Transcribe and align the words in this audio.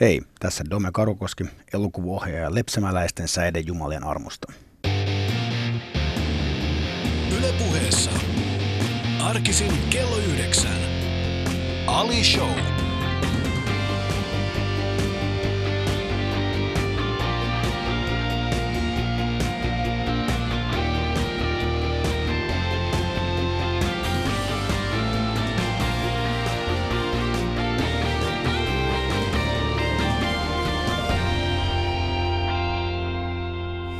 Hei, 0.00 0.20
tässä 0.38 0.64
Dome 0.70 0.88
Karukoski, 0.92 1.44
elokuvaohjaaja 1.74 2.54
Lepsämäläisten 2.54 3.28
säiden 3.28 3.66
jumalien 3.66 4.04
armosta. 4.04 4.52
Ylepuheessa 7.38 8.10
arkisin 9.22 9.72
kello 9.90 10.16
yhdeksän. 10.16 10.80
Ali 11.86 12.24
Show. 12.24 12.79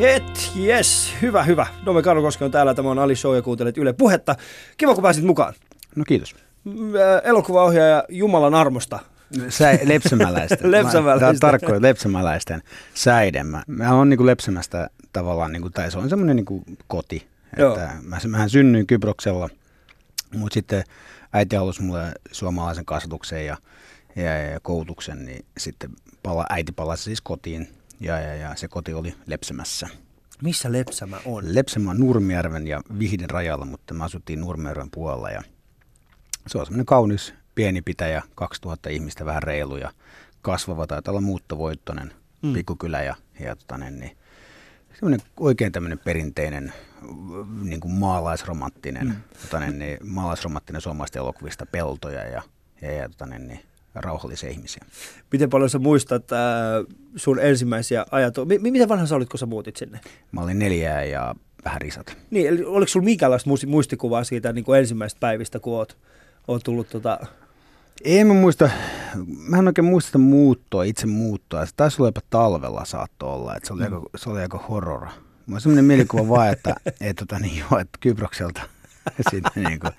Et, 0.00 0.52
yes, 0.56 1.14
hyvä, 1.22 1.42
hyvä. 1.42 1.66
Dome 1.86 2.02
Karukoski 2.02 2.44
on 2.44 2.50
täällä, 2.50 2.74
tämä 2.74 2.90
on 2.90 2.98
Ali 2.98 3.16
Show 3.16 3.36
ja 3.36 3.42
kuuntelet 3.42 3.78
Yle 3.78 3.92
Puhetta. 3.92 4.36
Kiva, 4.76 4.94
kun 4.94 5.02
pääsit 5.02 5.24
mukaan. 5.24 5.54
No 5.96 6.04
kiitos. 6.04 6.34
Mm, 6.64 6.92
Elokuvaohjaaja 7.24 8.04
Jumalan 8.08 8.54
armosta. 8.54 8.98
Sä, 9.48 9.78
lepsämäläisten. 9.84 10.70
Lepsämäläisten. 10.76 11.40
Tarkoittaa 11.40 11.82
lepsämäläisten 11.82 12.62
säiden. 12.94 13.46
Mä, 13.46 13.62
mä 13.66 13.94
oon 13.94 14.08
niin 14.08 14.26
lepsämästä 14.26 14.90
tavallaan, 15.12 15.52
niin 15.52 15.62
kuin, 15.62 15.72
tai 15.72 15.90
se 15.90 15.98
on 15.98 16.08
semmoinen 16.08 16.36
niin 16.36 16.46
kuin 16.46 16.64
koti. 16.86 17.26
Joo. 17.58 17.74
Että 17.74 17.90
mä, 18.02 18.18
mähän 18.28 18.50
synnyin 18.50 18.86
Kyproksella, 18.86 19.48
mutta 20.34 20.54
sitten 20.54 20.84
äiti 21.32 21.56
halusi 21.56 21.82
mulle 21.82 22.12
suomalaisen 22.32 22.84
kasvatuksen 22.84 23.46
ja, 23.46 23.56
ja, 24.16 24.38
ja 24.38 24.60
koulutuksen, 24.60 25.24
niin 25.24 25.44
sitten 25.58 25.90
pala, 26.22 26.46
äiti 26.50 26.72
palasi 26.72 27.02
siis 27.02 27.20
kotiin 27.20 27.68
ja, 28.00 28.20
ja, 28.20 28.34
ja 28.34 28.56
se 28.56 28.68
koti 28.68 28.94
oli 28.94 29.14
Lepsämässä. 29.26 29.88
Missä 30.42 30.72
Lepsämä 30.72 31.16
on? 31.24 31.54
Lepsämä 31.54 31.90
on 31.90 32.00
Nurmijärven 32.00 32.66
ja 32.66 32.80
Vihden 32.98 33.30
rajalla, 33.30 33.64
mutta 33.64 33.94
me 33.94 34.04
asuttiin 34.04 34.40
Nurmijärven 34.40 34.90
puolella 34.90 35.30
ja 35.30 35.42
se 36.46 36.58
on 36.58 36.66
semmoinen 36.66 36.86
kaunis 36.86 37.34
pieni 37.54 37.82
pitäjä, 37.82 38.22
2000 38.34 38.88
ihmistä 38.88 39.26
vähän 39.26 39.42
reilu 39.42 39.76
ja 39.76 39.90
kasvava, 40.42 40.86
taitaa 40.86 41.12
olla 41.12 41.20
muuttovoittoinen 41.20 42.12
mm. 42.42 42.52
pikkukylä 42.52 43.02
ja, 43.02 43.14
ja 43.40 43.56
tota, 43.56 43.78
niin, 43.78 44.00
niin, 44.00 44.16
semmoinen 44.94 45.20
oikein 45.36 45.72
tämmöinen 45.72 45.98
perinteinen 45.98 46.72
niin 47.62 47.80
kuin 47.80 47.92
maalaisromanttinen, 47.92 49.06
mm. 49.06 49.16
tota, 49.42 49.60
niin, 49.60 49.78
niin, 49.78 49.98
maalaisromanttinen 50.04 50.82
suomalaista 50.82 51.18
elokuvista 51.18 51.66
peltoja 51.66 52.24
ja, 52.24 52.42
ja, 52.82 52.92
ja 52.92 53.08
tota, 53.08 53.26
niin, 53.26 53.48
niin, 53.48 53.60
rauhallisia 53.94 54.50
ihmisiä. 54.50 54.84
Miten 55.32 55.50
paljon 55.50 55.70
sä 55.70 55.78
muistat 55.78 56.32
äh, 56.32 56.38
sun 57.16 57.38
ensimmäisiä 57.38 58.06
ajatuksia? 58.10 58.58
M- 58.58 58.62
miten 58.62 58.88
vanha 58.88 59.06
sä 59.06 59.16
olit, 59.16 59.28
kun 59.28 59.38
sä 59.38 59.46
muutit 59.46 59.76
sinne? 59.76 60.00
Mä 60.32 60.40
olin 60.40 60.58
neljää 60.58 61.04
ja 61.04 61.34
vähän 61.64 61.80
risat. 61.80 62.16
Niin, 62.30 62.48
eli 62.48 62.64
oliko 62.64 62.88
sulla 62.88 63.04
minkäänlaista 63.04 63.50
muisti- 63.50 63.66
muistikuvaa 63.66 64.24
siitä 64.24 64.52
niin 64.52 64.64
kuin 64.64 64.78
ensimmäistä 64.78 65.20
päivistä, 65.20 65.60
kun 65.60 65.76
oot, 65.76 65.98
oot 66.48 66.62
tullut 66.62 66.88
tota... 66.88 67.18
En 68.04 68.26
mä 68.26 68.34
muista, 68.34 68.70
mä 69.48 69.58
en 69.58 69.66
oikein 69.66 69.84
muista 69.84 70.18
muuttoa, 70.18 70.82
itse 70.82 71.06
muuttoa. 71.06 71.66
Se 71.66 71.72
taisi 71.76 71.96
olla 72.02 72.08
jopa 72.08 72.20
talvella 72.30 72.84
saatto 72.84 73.34
olla, 73.34 73.56
että 73.56 73.66
se 73.66 73.72
oli, 73.72 73.88
mm. 73.88 73.94
aika, 73.94 74.08
se 74.16 74.30
oli 74.30 74.40
aika 74.40 74.58
horror. 74.58 75.00
Mulla 75.00 75.56
on 75.56 75.60
semmoinen 75.60 75.84
mielikuva 75.84 76.28
vaan, 76.28 76.48
että, 76.48 76.74
et, 77.00 77.16
tota, 77.16 77.38
niin, 77.38 77.64
että 77.80 77.98
Kyprokselta 78.00 78.62
siitä 79.30 79.50
niin 79.54 79.80
kuin, 79.80 79.92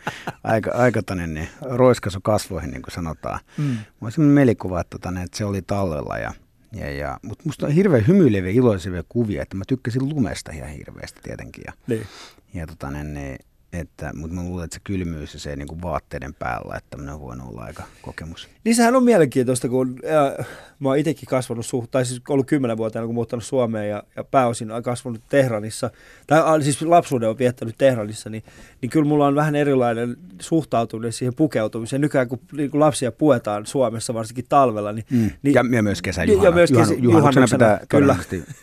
aika, 0.44 0.72
aika 0.72 1.04
tonne, 1.04 1.28
niin, 1.28 1.50
roiskasu 1.62 2.20
kasvoihin, 2.22 2.72
niin 2.72 2.82
kuin 2.82 2.94
sanotaan. 2.94 3.40
Mm. 3.58 3.64
Mulla 3.64 3.84
on 4.02 4.12
semmoinen 4.12 4.34
mielikuva, 4.34 4.82
että, 4.82 4.98
tota, 4.98 5.12
niin, 5.12 5.24
että 5.24 5.38
se 5.38 5.46
oli 5.46 5.62
talvella 5.62 6.18
ja 6.18 6.34
ja, 6.74 6.92
ja, 6.92 7.20
mutta 7.22 7.44
musta 7.46 7.66
on 7.66 7.72
hirveän 7.72 8.08
hymyileviä, 8.08 8.52
iloisivia 8.52 9.04
kuvia, 9.10 9.42
että 9.42 9.58
mä 9.58 9.64
tykkäsin 9.68 10.10
lumesta 10.10 10.52
ihan 10.52 10.70
hirveästi 10.70 11.20
tietenkin. 11.24 11.64
Ja, 11.68 11.74
Niin. 11.88 12.08
ja 12.54 12.68
tota, 12.68 12.92
niin, 12.92 13.14
niin, 13.14 13.40
että, 13.74 14.12
mutta 14.14 14.36
mä 14.36 14.44
luulen, 14.44 14.64
että 14.64 14.76
se 14.76 14.82
kylmyys 14.84 15.34
ja 15.34 15.40
se 15.40 15.56
niin 15.56 15.68
kuin 15.68 15.82
vaatteiden 15.82 16.34
päällä, 16.34 16.76
että 16.78 16.90
tämmöinen 16.90 17.16
on 17.16 17.22
voinut 17.22 17.48
olla 17.50 17.62
aika 17.62 17.84
kokemus. 18.02 18.50
Niin 18.64 18.76
sehän 18.76 18.96
on 18.96 19.04
mielenkiintoista, 19.04 19.70
kun 19.70 20.00
äh, 20.40 20.46
mä 20.80 20.90
oon 20.90 20.98
itsekin 20.98 21.30
kasvanut, 21.30 21.66
suht, 21.66 21.92
tai 21.92 22.06
siis 22.06 22.22
ollut 22.30 22.48
kymmenen 22.48 22.78
vuotta 22.78 23.06
kun 23.06 23.16
muuttanut 23.16 23.44
Suomeen 23.44 23.90
ja, 23.90 24.04
ja 24.16 24.24
pääosin 24.24 24.72
on 24.72 24.84
kasvanut 24.84 25.22
Tehranissa, 25.30 25.90
tai 26.28 26.64
siis 26.64 26.82
lapsuuden 26.82 27.30
on 27.30 27.38
viettänyt 27.38 27.76
Tehranissa, 27.78 28.30
niin, 28.30 28.44
niin 28.82 28.90
kyllä 28.90 29.06
mulla 29.06 29.28
on 29.28 29.36
vähän 29.36 29.56
erilainen 29.56 30.18
suhtautuminen 30.42 31.14
siihen 31.14 31.36
pukeutumiseen. 31.36 32.02
Nykyään 32.02 32.28
kun, 32.28 32.40
niin 32.52 32.72
kun 32.72 32.80
lapsia 32.80 33.12
puetaan 33.12 33.66
Suomessa, 33.66 34.14
varsinkin 34.14 34.46
talvella, 34.50 34.92
niin... 34.92 35.06
Mm. 35.10 35.32
niin 35.44 35.54
ja, 35.54 35.64
ja 35.72 35.84
myös 35.84 36.02
kesä 36.02 36.24
Ja- 36.24 36.44
ja 36.44 36.52
myös 36.52 36.72
kesä- 36.72 36.94
juhannuksena 36.94 37.02
juhannuksena, 37.04 37.58
pitää 37.58 37.86
kyllä. 37.90 38.16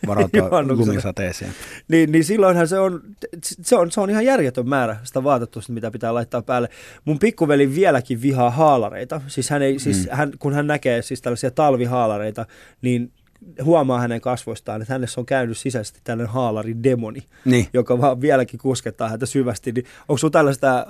varautua 0.06 0.62
lumisateeseen. 0.86 1.52
niin, 1.88 2.12
niin 2.12 2.24
silloinhan 2.24 2.68
se 2.68 2.78
on, 2.78 3.02
se 3.42 3.76
on, 3.76 3.90
se 3.90 4.00
on 4.00 4.10
ihan 4.10 4.24
järjetön 4.24 4.68
määrä 4.68 4.96
sitä 5.04 5.24
vaatetusta, 5.24 5.72
mitä 5.72 5.90
pitää 5.90 6.14
laittaa 6.14 6.42
päälle. 6.42 6.68
Mun 7.04 7.18
pikkuveli 7.18 7.74
vieläkin 7.74 8.22
vihaa 8.22 8.50
haalareita. 8.50 9.20
Siis 9.26 9.50
hän 9.50 9.62
ei, 9.62 9.78
siis 9.78 9.98
Mm. 10.06 10.16
hän, 10.16 10.32
kun 10.38 10.52
hän 10.52 10.66
näkee 10.66 11.02
siis 11.02 11.22
tällaisia 11.22 11.50
talvihaalareita, 11.50 12.46
niin 12.82 13.12
huomaa 13.64 14.00
hänen 14.00 14.20
kasvoistaan, 14.20 14.82
että 14.82 14.94
hänessä 14.94 15.20
on 15.20 15.26
käynyt 15.26 15.58
sisäisesti 15.58 16.00
tällainen 16.04 16.32
haalaridemoni, 16.34 17.22
Niin. 17.44 17.66
joka 17.72 18.00
vaan 18.00 18.20
vieläkin 18.20 18.60
kuskettaa 18.60 19.08
häntä 19.08 19.26
syvästi. 19.26 19.72
Niin 19.72 19.84
onko 20.08 20.18
sun 20.18 20.32
tällaista 20.32 20.86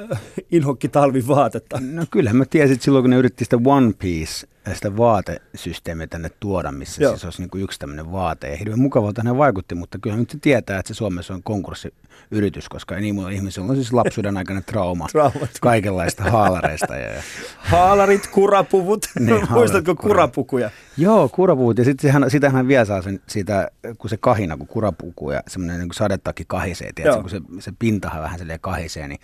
inhokki 0.53 0.89
talvivaatetta? 0.89 1.79
No 1.93 2.05
kyllähän 2.11 2.37
mä 2.37 2.45
tiesin, 2.45 2.75
että 2.75 2.85
silloin 2.85 3.03
kun 3.03 3.11
ne 3.11 3.17
yritti 3.17 3.45
sitä 3.45 3.59
One 3.65 3.93
Piece, 3.99 4.47
sitä 4.75 4.97
vaatesysteemiä 4.97 6.07
tänne 6.07 6.31
tuoda, 6.41 6.73
missä 6.73 7.03
Joo. 7.03 7.13
siis 7.13 7.25
olisi 7.25 7.43
niin 7.43 7.51
kuin 7.51 7.65
yksi 7.65 7.79
tämmöinen 7.79 8.13
vaate. 8.13 8.51
Ja 8.51 8.57
hirveän 8.57 8.81
mukavalta 8.81 9.23
ne 9.23 9.37
vaikutti, 9.37 9.75
mutta 9.75 9.99
kyllä 9.99 10.17
nyt 10.17 10.31
se 10.31 10.39
tietää, 10.41 10.79
että 10.79 10.89
se 10.89 10.95
Suomessa 10.97 11.35
on 11.35 11.43
konkurssiyritys, 11.43 12.69
koska 12.69 12.95
niin 12.97 13.15
monilla 13.15 13.31
ihmisillä 13.31 13.67
on 13.71 13.77
siis 13.77 13.93
lapsuuden 13.93 14.37
aikana 14.37 14.61
trauma 14.63 15.07
Traumat. 15.13 15.51
kaikenlaista 15.61 16.23
haalareista. 16.31 16.97
Ja, 16.97 17.13
ja. 17.13 17.23
Haalarit, 17.59 18.27
kurapuvut. 18.27 19.07
Niin, 19.19 19.29
haalarit, 19.29 19.51
Muistatko 19.51 19.93
kura- 19.93 20.03
kurapukuja? 20.03 20.71
Joo, 20.97 21.29
kurapuvut. 21.29 21.79
Ja 21.79 21.85
sitten 21.85 22.13
sitähän 22.29 22.69
vielä 22.69 22.85
saa 22.85 23.03
sen, 23.03 23.21
siitä, 23.27 23.71
kun 23.99 24.11
se 24.11 24.17
kahina, 24.17 24.57
kun 24.57 24.67
kurapuku 24.67 25.31
ja 25.31 25.43
semmoinen 25.49 25.81
niin 25.81 25.89
sadetakki 25.95 26.45
kahisee, 26.47 26.91
tiedätkö, 26.95 27.21
kun 27.21 27.31
se, 27.31 27.41
se 27.61 27.73
pintahan 27.79 28.23
vähän 28.23 28.39
silleen 28.39 28.61
kahisee, 28.61 29.09
niin 29.09 29.21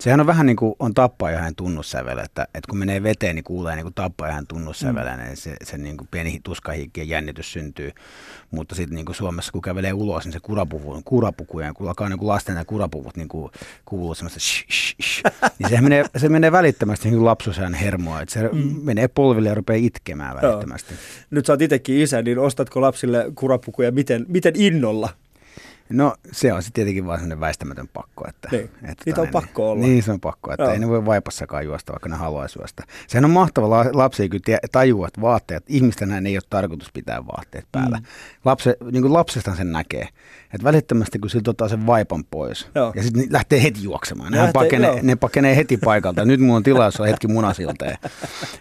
sehän 0.00 0.20
on 0.20 0.26
vähän 0.26 0.46
niin 0.46 0.56
kuin 0.56 0.74
on 0.78 0.94
tappajahan 0.94 1.54
tunnussävel, 1.54 2.18
että, 2.18 2.42
että 2.42 2.68
kun 2.70 2.78
menee 2.78 3.02
veteen, 3.02 3.34
niin 3.34 3.44
kuulee 3.44 3.76
niin 3.76 3.84
kuin 3.84 3.94
tappajahan 3.94 4.46
mm. 4.92 5.24
niin 5.24 5.36
se, 5.36 5.56
se 5.62 5.78
niin 5.78 5.96
kuin 5.96 6.08
pieni 6.10 6.40
tuskahiikki 6.44 7.00
ja 7.00 7.04
jännitys 7.04 7.52
syntyy. 7.52 7.92
Mutta 8.50 8.74
sitten 8.74 8.94
niin 8.94 9.06
kuin 9.06 9.16
Suomessa, 9.16 9.52
kun 9.52 9.62
kävelee 9.62 9.92
ulos, 9.92 10.24
niin 10.24 10.32
se 10.32 10.40
kurapuku, 10.40 11.02
kurapuku 11.04 11.60
ja 11.60 11.72
kun 11.72 11.88
alkaa 11.88 12.08
niin 12.08 12.18
kuin 12.18 12.28
lasten 12.28 12.56
ja 12.56 12.64
kurapuvut 12.64 13.16
niin 13.16 13.28
kuin 13.28 13.52
kuuluu 13.84 14.14
semmoista 14.14 14.40
shh, 14.40 14.64
shh, 14.70 14.96
shh, 15.02 15.22
niin 15.58 15.68
sehän 15.68 15.84
menee, 15.84 16.04
se 16.16 16.28
menee 16.28 16.52
välittömästi 16.52 17.10
niin 17.10 17.24
lapsuusajan 17.24 17.74
hermoa, 17.74 18.20
että 18.20 18.32
se 18.32 18.48
mm. 18.52 18.76
menee 18.82 19.08
polville 19.08 19.48
ja 19.48 19.54
rupeaa 19.54 19.78
itkemään 19.82 20.36
Joo. 20.42 20.52
välittömästi. 20.52 20.94
Nyt 21.30 21.46
sä 21.46 21.52
oot 21.52 21.62
itsekin 21.62 21.98
isä, 21.98 22.22
niin 22.22 22.38
ostatko 22.38 22.80
lapsille 22.80 23.26
kurapukuja 23.34 23.92
miten, 23.92 24.26
miten 24.28 24.52
innolla? 24.56 25.08
No 25.90 26.14
se 26.32 26.52
on 26.52 26.62
sitten 26.62 26.74
tietenkin 26.74 27.06
vaan 27.06 27.18
sellainen 27.18 27.40
väistämätön 27.40 27.88
pakko. 27.88 28.24
Että, 28.28 28.48
Niin. 28.52 28.70
Niitä 29.06 29.20
on 29.20 29.24
niin, 29.26 29.32
pakko 29.32 29.70
olla. 29.70 29.82
Niin 29.82 30.02
se 30.02 30.12
on 30.12 30.20
pakko, 30.20 30.52
että 30.52 30.62
Joo. 30.64 30.72
ei 30.72 30.78
ne 30.78 30.88
voi 30.88 31.06
vaipassakaan 31.06 31.64
juosta, 31.64 31.92
vaikka 31.92 32.08
ne 32.08 32.16
haluaisi 32.16 32.58
juosta. 32.58 32.82
Sehän 33.08 33.24
on 33.24 33.30
mahtava, 33.30 33.70
la- 33.70 33.90
lapsi 33.92 34.28
tie- 34.44 34.58
tajua, 34.72 35.06
että 35.06 35.20
vaatteet, 35.20 35.64
ihmisten 35.68 36.26
ei 36.26 36.36
ole 36.36 36.42
tarkoitus 36.50 36.92
pitää 36.92 37.26
vaatteet 37.26 37.64
päällä. 37.72 37.96
Mm. 37.98 38.04
Lapse, 38.44 38.76
niin 38.92 39.02
kuin 39.02 39.12
lapsestaan 39.12 39.56
sen 39.56 39.72
näkee, 39.72 40.08
että 40.54 40.64
välittömästi 40.64 41.18
kun 41.18 41.30
siltä 41.30 41.50
ottaa 41.50 41.68
sen 41.68 41.86
vaipan 41.86 42.24
pois 42.30 42.68
Joo. 42.74 42.92
ja 42.96 43.02
sitten 43.02 43.26
lähtee 43.30 43.62
heti 43.62 43.82
juoksemaan. 43.82 44.32
Ne 44.32 44.38
lähtee- 44.38 44.52
pakenee, 44.52 45.02
ne 45.02 45.16
pakenee 45.16 45.56
heti 45.56 45.76
paikalta. 45.76 46.24
Nyt 46.24 46.40
mulla 46.40 46.56
on 46.56 46.62
olla 46.76 47.06
hetki 47.06 47.28
munasilteen. 47.28 47.96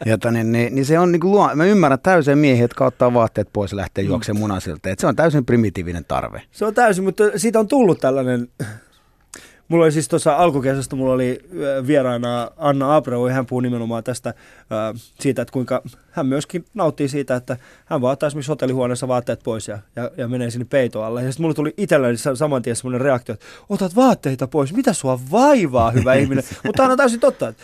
Jota, 0.05 0.31
niin, 0.31 0.51
niin, 0.51 0.75
niin, 0.75 0.85
se 0.85 0.99
on 0.99 1.11
niin 1.11 1.19
kuin 1.19 1.31
luo, 1.31 1.55
mä 1.55 1.65
ymmärrän 1.65 1.99
täysin 1.99 2.37
miehiä, 2.37 2.63
jotka 2.63 2.85
ottaa 2.85 3.13
vaatteet 3.13 3.49
pois 3.53 3.71
ja 3.71 3.77
lähtee 3.77 4.03
juoksemaan 4.03 4.39
munasilteen. 4.39 4.93
Et 4.93 4.99
se 4.99 5.07
on 5.07 5.15
täysin 5.15 5.45
primitiivinen 5.45 6.05
tarve. 6.05 6.41
Se 6.51 6.65
on 6.65 6.73
täysin, 6.73 7.03
mutta 7.03 7.16
siitä 7.35 7.59
on 7.59 7.67
tullut 7.67 7.99
tällainen... 7.99 8.47
Mulla 9.67 9.83
oli 9.85 9.91
siis 9.91 10.07
tuossa 10.07 10.35
alkukesästä, 10.35 10.95
mulla 10.95 11.13
oli 11.13 11.39
vieraana 11.87 12.51
Anna 12.57 12.95
Abreu, 12.95 13.27
ja 13.27 13.33
hän 13.33 13.45
puhuu 13.45 13.61
nimenomaan 13.61 14.03
tästä 14.03 14.33
siitä, 15.19 15.41
että 15.41 15.51
kuinka 15.51 15.83
hän 16.11 16.25
myöskin 16.25 16.65
nauttii 16.73 17.09
siitä, 17.09 17.35
että 17.35 17.57
hän 17.85 18.01
vaan 18.01 18.13
ottaa 18.13 18.27
esimerkiksi 18.27 18.51
hotellihuoneessa 18.51 19.07
vaatteet 19.07 19.39
pois 19.43 19.67
ja, 19.67 19.79
ja, 19.95 20.11
ja 20.17 20.27
menee 20.27 20.49
sinne 20.49 20.65
peito 20.69 21.03
alle. 21.03 21.23
Ja 21.23 21.31
sitten 21.31 21.43
mulla 21.43 21.53
tuli 21.53 21.73
itselleni 21.77 22.17
sa- 22.17 22.35
saman 22.35 22.61
tien 22.61 22.75
semmoinen 22.75 23.01
reaktio, 23.01 23.33
että 23.33 23.45
otat 23.69 23.95
vaatteita 23.95 24.47
pois, 24.47 24.73
mitä 24.73 24.93
sua 24.93 25.19
vaivaa, 25.31 25.91
hyvä 25.91 26.13
ihminen. 26.21 26.43
Mutta 26.65 26.77
tämä 26.77 26.91
on 26.91 26.97
täysin 26.97 27.19
totta, 27.19 27.47
että, 27.47 27.63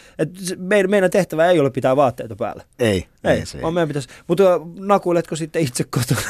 meidän, 0.57 0.91
meidän 0.91 1.11
tehtävä 1.11 1.47
ei 1.47 1.59
ole 1.59 1.69
pitää 1.69 1.95
vaatteita 1.95 2.35
päällä. 2.35 2.63
Ei, 2.79 3.05
Ei, 3.23 3.45
se 3.45 3.57
ei. 3.57 3.71
meidän 3.71 3.87
pitäisi. 3.87 4.09
Mutta 4.27 4.43
nakuiletko 4.79 5.35
sitten 5.35 5.61
itse 5.61 5.83
kotona? 5.83 6.21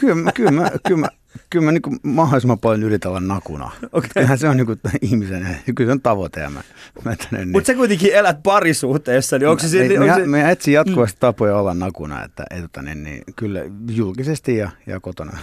kyllä, 0.00 0.32
kyllä, 0.32 0.70
kyllä, 0.88 1.08
kyllä 1.50 1.64
mä 1.64 1.72
niin 1.72 1.98
mahdollisimman 2.02 2.58
paljon 2.58 2.82
yritän 2.82 3.10
olla 3.10 3.20
nakuna. 3.20 3.70
Okay. 3.92 4.10
Kyllähän 4.14 4.38
se 4.38 4.48
on 4.48 4.56
niin 4.56 4.66
kuin, 4.66 4.80
ihmisen, 5.02 5.58
kyllä 5.74 5.88
se 5.88 5.92
on 5.92 6.00
tavoite. 6.00 6.40
Ja 6.40 6.50
mä, 6.50 6.60
mä 7.04 7.16
niin. 7.30 7.48
Mutta 7.48 7.66
sä 7.66 7.74
kuitenkin 7.74 8.14
elät 8.14 8.42
parisuhteessa, 8.42 9.38
niin 9.38 9.48
onko 9.48 9.62
se... 9.62 9.88
Me, 9.88 10.00
onko 10.00 10.14
me, 10.14 10.20
se... 10.20 10.26
me 10.26 10.50
etsin 10.50 10.74
jatkuvasti 10.74 11.16
mm. 11.16 11.20
tapoja 11.20 11.56
olla 11.56 11.74
nakuna, 11.74 12.24
että, 12.24 12.44
että 12.50 12.82
niin, 12.82 13.04
niin, 13.04 13.22
kyllä 13.36 13.60
julkisesti 13.90 14.56
ja, 14.56 14.70
ja 14.86 15.00
kotona. 15.00 15.38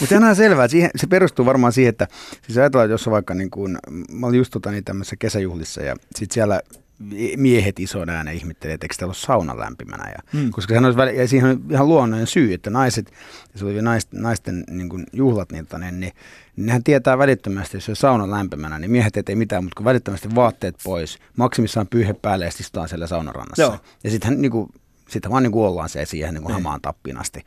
Mutta 0.00 0.18
se 0.18 0.26
on 0.26 0.36
selvää, 0.36 0.68
siihen, 0.68 0.90
se 0.96 1.06
perustuu 1.06 1.46
varmaan 1.46 1.72
siihen, 1.72 1.88
että 1.88 2.08
siis 2.42 2.58
ajatellaan, 2.58 2.86
että 2.86 2.92
jos 2.92 3.06
on 3.06 3.12
vaikka 3.12 3.34
niin 3.34 3.50
kuin, 3.50 3.78
mä 4.10 4.26
olin 4.26 4.38
just 4.38 4.50
tota, 4.50 4.70
niin 4.70 4.84
tämmöisessä 4.84 5.16
kesäjuhlissa 5.16 5.82
ja 5.82 5.96
sitten 6.16 6.34
siellä 6.34 6.60
miehet 7.36 7.80
isoin 7.80 8.10
äänen 8.10 8.34
ihmettelee, 8.34 8.74
että 8.74 8.84
eikö 8.84 8.94
täällä 8.98 9.10
ole 9.10 9.14
sauna 9.14 9.58
lämpimänä. 9.58 10.10
Ja, 10.10 10.40
mm. 10.40 10.50
Koska 10.50 10.70
sehän 10.70 10.84
olisi, 10.84 11.16
ja 11.16 11.28
siihen 11.28 11.50
on 11.50 11.62
ihan 11.70 11.88
luonnollinen 11.88 12.26
syy, 12.26 12.54
että 12.54 12.70
naiset, 12.70 13.12
ja 13.52 13.58
se 13.58 13.64
oli 13.64 13.82
naisten, 13.82 14.22
naisten 14.22 14.64
niin 14.70 14.88
kuin 14.88 15.06
juhlat, 15.12 15.52
niin, 15.52 15.66
niin, 15.78 16.00
niin, 16.00 16.12
nehän 16.56 16.84
tietää 16.84 17.18
välittömästi, 17.18 17.76
jos 17.76 17.88
on 17.88 17.96
sauna 17.96 18.30
lämpimänä, 18.30 18.78
niin 18.78 18.90
miehet 18.90 19.28
ei 19.28 19.36
mitään, 19.36 19.64
mutta 19.64 19.76
kun 19.76 19.84
välittömästi 19.84 20.34
vaatteet 20.34 20.76
pois, 20.84 21.18
maksimissaan 21.36 21.86
pyyhe 21.86 22.14
päälle 22.14 22.44
ja 22.44 22.48
istutaan 22.60 22.88
siellä 22.88 23.06
saunarannassa. 23.06 23.62
Joo. 23.62 23.78
Ja 24.04 24.10
sitten 24.10 24.42
niin 24.42 24.52
kuin, 24.52 24.68
sitten 25.08 25.30
vaan 25.30 25.42
niin 25.42 25.52
kuin 25.52 25.66
ollaan 25.66 25.88
se 25.88 26.04
siihen 26.04 26.34
niin 26.34 26.42
kuin 26.42 26.54
hamaan 26.54 26.80
tappiin 26.80 27.18
asti. 27.18 27.44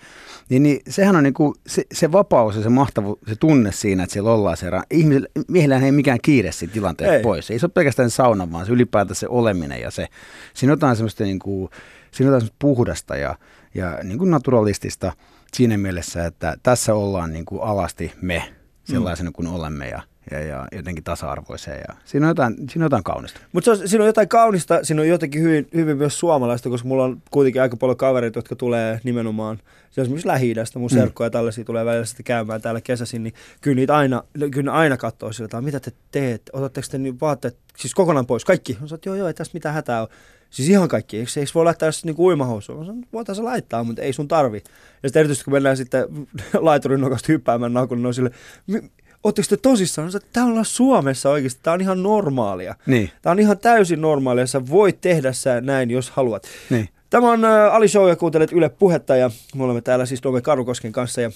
Niin, 0.50 0.64
niin 0.64 0.80
sehän 0.90 1.16
on 1.16 1.24
niin 1.24 1.34
kuin, 1.34 1.56
se, 1.68 1.84
se 1.94 2.12
vapaus 2.12 2.56
ja 2.56 2.64
se 2.64 2.70
mahtavuus, 2.70 3.20
se 3.28 3.36
tunne 3.36 3.72
siinä, 3.72 4.04
että 4.04 4.14
siellä 4.14 4.32
ollaan 4.32 4.58
se 4.58 4.68
ihmisillä, 4.92 5.28
miehillä 5.48 5.78
ei 5.78 5.92
mikään 5.92 6.20
kiire 6.22 6.52
siitä 6.52 6.74
tilanteesta 6.74 7.16
ei. 7.16 7.24
pois. 7.24 7.52
Ei 7.52 7.60
se 7.60 7.66
ole 7.66 7.72
pelkästään 7.74 8.10
sauna, 8.10 8.52
vaan 8.52 8.66
se 8.66 8.72
ylipäätään 8.72 9.16
se 9.16 9.28
oleminen 9.30 9.82
ja 9.82 9.92
se, 9.92 10.08
siinä 10.54 10.72
on 10.72 10.78
jotain 10.78 10.96
semmoista 10.96 11.24
niin 11.24 11.40
kuin, 11.40 11.70
siinä 12.12 12.32
on 12.32 12.36
jotain 12.36 12.52
puhdasta 12.60 13.16
ja, 13.16 13.36
ja 13.76 14.00
niin 14.04 14.18
kuin 14.18 14.32
naturalistista 14.32 15.14
siinä 15.54 15.78
mielessä, 15.78 16.26
että 16.26 16.58
tässä 16.64 16.94
ollaan 16.96 17.34
niin 17.34 17.46
kuin 17.46 17.62
alasti 17.62 18.12
me 18.22 18.54
sellaisena 18.84 19.30
mm. 19.30 19.34
kuin 19.34 19.48
olemme 19.48 19.88
ja 19.88 20.02
ja, 20.32 20.40
ja 20.40 20.68
jotenkin 20.72 21.04
tasa-arvoiseen. 21.04 21.84
Ja 21.88 21.96
siinä, 22.06 22.26
on 22.26 22.30
jotain, 22.30 22.56
siinä 22.56 22.84
on 22.84 22.86
jotain 22.86 23.04
kaunista. 23.04 23.40
Mutta 23.52 23.76
siinä 23.76 24.04
on 24.04 24.08
jotain 24.08 24.28
kaunista, 24.28 24.80
siinä 24.84 25.02
on 25.02 25.08
jotenkin 25.08 25.42
hyvin, 25.42 25.68
hyvin 25.74 25.98
myös 25.98 26.20
suomalaista, 26.20 26.70
koska 26.70 26.88
mulla 26.88 27.04
on 27.04 27.22
kuitenkin 27.32 27.62
aika 27.62 27.78
paljon 27.78 27.98
kavereita, 27.98 28.38
jotka 28.38 28.56
tulee 28.56 29.00
nimenomaan 29.04 29.60
se 29.92 30.02
esimerkiksi 30.02 30.28
Lähi-idästä, 30.28 30.80
mun 30.80 30.90
mm. 30.92 30.98
serkkoja 30.98 31.26
ja 31.26 31.32
tällaisia 31.32 31.64
tulee 31.64 31.86
välillä 31.86 32.06
sitten 32.06 32.24
käymään 32.24 32.62
täällä 32.62 32.82
kesäisin, 32.82 33.24
niin 33.24 33.34
kyllä 33.62 33.76
niitä 33.76 33.98
aina, 33.98 34.24
kyllä 34.52 34.72
aina 34.74 34.98
katsoo 34.98 35.34
sillä 35.34 35.46
että 35.46 35.62
mitä 35.62 35.80
te 35.80 35.92
teette, 36.12 36.52
otatteko 36.54 36.88
te 36.92 36.98
niin 36.98 37.20
vaatteet 37.20 37.58
siis 37.78 37.96
kokonaan 37.96 38.26
pois, 38.26 38.46
kaikki. 38.46 38.78
On 38.82 38.88
että 38.94 39.10
joo 39.10 39.16
joo, 39.16 39.28
ei 39.28 39.34
tässä 39.34 39.54
mitään 39.54 39.76
hätää 39.76 40.02
ole. 40.02 40.10
Siis 40.50 40.70
ihan 40.70 40.88
kaikki, 40.88 41.18
eikö, 41.18 41.32
eikö 41.38 41.52
voi 41.56 41.64
laittaa 41.64 41.88
jos 41.88 42.06
niinku 42.06 42.28
uimahousuun? 42.28 43.06
Voitaisiin 43.14 43.46
laittaa, 43.46 43.84
mutta 43.84 44.02
ei 44.02 44.14
sun 44.14 44.28
tarvi. 44.28 44.58
Ja 45.04 45.10
sitten 45.10 45.20
erityisesti 45.20 45.46
kun 45.46 45.54
mennään 45.54 45.78
sitten 45.78 46.06
laiturin 46.54 47.02
nokasta 47.02 47.32
hyppäämään 47.32 47.74
niin 47.74 48.06
on 48.06 48.14
sille, 48.14 48.32
Oletteko 49.24 49.48
te 49.50 49.58
tosissaan? 49.58 50.08
että 50.08 50.30
tämä 50.34 50.46
on 50.46 50.66
Suomessa 50.66 51.30
oikeasti, 51.30 51.60
tämä 51.64 51.74
on 51.74 51.82
ihan 51.82 52.04
normaalia. 52.04 52.76
Niin. 52.86 53.12
Tämä 53.22 53.32
on 53.32 53.40
ihan 53.40 53.58
täysin 53.58 54.02
normaalia, 54.02 54.48
sä 54.48 54.68
voit 54.68 55.02
tehdä 55.02 55.34
sä 55.34 55.62
näin, 55.62 55.92
jos 55.92 56.10
haluat. 56.10 56.44
Niin. 56.70 56.90
Tämä 57.10 57.32
on 57.32 57.46
Ali 57.46 57.88
Show 57.88 58.10
ja 58.10 58.16
kuuntelet 58.16 58.52
Yle 58.52 58.70
Puhetta 58.70 59.16
ja 59.16 59.32
me 59.56 59.64
olemme 59.64 59.82
täällä 59.82 60.06
siis 60.06 60.24
Dome 60.24 60.42
Karukosken 60.42 60.92
kanssa 60.92 61.22
ja 61.22 61.32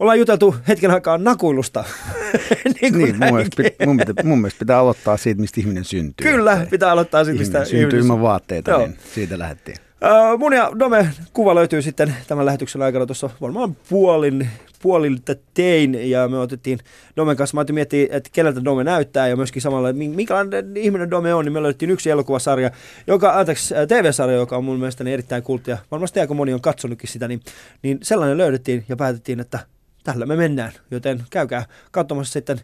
ollaan 0.00 0.18
juteltu 0.18 0.54
hetken 0.68 0.90
aikaa 0.90 1.18
nakuilusta. 1.18 1.84
niin, 2.80 2.98
niin 2.98 3.16
mun, 3.18 3.34
mielestä, 3.34 3.62
mun, 3.86 3.96
pitää, 3.96 4.24
mun 4.24 4.38
mielestä 4.38 4.58
pitää 4.58 4.78
aloittaa 4.78 5.16
siitä, 5.16 5.40
mistä 5.40 5.60
ihminen 5.60 5.84
syntyy. 5.84 6.32
Kyllä, 6.32 6.66
pitää 6.70 6.90
aloittaa 6.90 7.24
siitä, 7.24 7.38
mistä 7.38 7.58
ihminen 7.58 7.80
syntyy 7.80 8.00
ilman 8.00 8.22
vaatteita, 8.22 8.70
Joo. 8.70 8.80
niin 8.80 8.98
siitä 9.14 9.38
lähdettiin. 9.38 9.76
Uh, 10.04 10.38
mun 10.38 10.52
ja 10.52 10.70
Dome 10.78 11.08
kuva 11.32 11.54
löytyy 11.54 11.82
sitten 11.82 12.14
tämän 12.26 12.46
lähetyksen 12.46 12.82
aikana 12.82 13.06
tuossa 13.06 13.30
varmaan 13.40 13.76
puolin, 13.88 14.50
puolilta 14.84 15.34
tein 15.54 16.10
ja 16.10 16.28
me 16.28 16.38
otettiin 16.38 16.78
Domen 17.16 17.36
kanssa, 17.36 17.54
mä 17.54 17.60
otin 17.60 17.74
miettiä, 17.74 18.06
että 18.10 18.30
keneltä 18.32 18.64
Dome 18.64 18.84
näyttää 18.84 19.28
ja 19.28 19.36
myöskin 19.36 19.62
samalla, 19.62 19.92
minkälainen 19.92 20.76
ihminen 20.76 21.10
Dome 21.10 21.34
on, 21.34 21.44
niin 21.44 21.52
me 21.52 21.62
löydettiin 21.62 21.90
yksi 21.90 22.10
elokuvasarja, 22.10 22.70
joka, 23.06 23.38
anteeksi, 23.38 23.74
TV-sarja, 23.88 24.36
joka 24.36 24.56
on 24.56 24.64
mun 24.64 24.78
mielestäni 24.78 25.12
erittäin 25.12 25.42
kulttia, 25.42 25.78
varmasti 25.90 26.20
aika 26.20 26.34
moni 26.34 26.54
on 26.54 26.60
katsonutkin 26.60 27.08
sitä, 27.08 27.28
niin, 27.28 27.40
niin 27.82 27.98
sellainen 28.02 28.38
löydettiin 28.38 28.84
ja 28.88 28.96
päätettiin, 28.96 29.40
että 29.40 29.58
tällä 30.04 30.26
me 30.26 30.36
mennään, 30.36 30.72
joten 30.90 31.22
käykää 31.30 31.64
katsomassa 31.90 32.32
sitten 32.32 32.60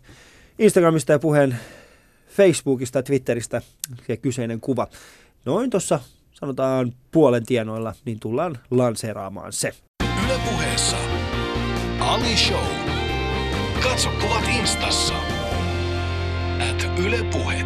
Instagramista 0.58 1.12
ja 1.12 1.18
puheen 1.18 1.56
Facebookista 2.28 2.98
ja 2.98 3.02
Twitteristä 3.02 3.62
se 4.06 4.16
kyseinen 4.16 4.60
kuva. 4.60 4.88
Noin 5.44 5.70
tuossa 5.70 6.00
sanotaan 6.32 6.92
puolen 7.10 7.46
tienoilla, 7.46 7.94
niin 8.04 8.20
tullaan 8.20 8.58
lanseeraamaan 8.70 9.52
se. 9.52 9.72
Ylepuheessa 10.24 10.96
Ali 12.00 12.36
Show. 12.36 12.64
Katso 13.82 14.10
kuvat 14.20 14.44
instassa. 14.58 15.14
At 16.70 16.98
Yle 16.98 17.24
Puhe. 17.32 17.64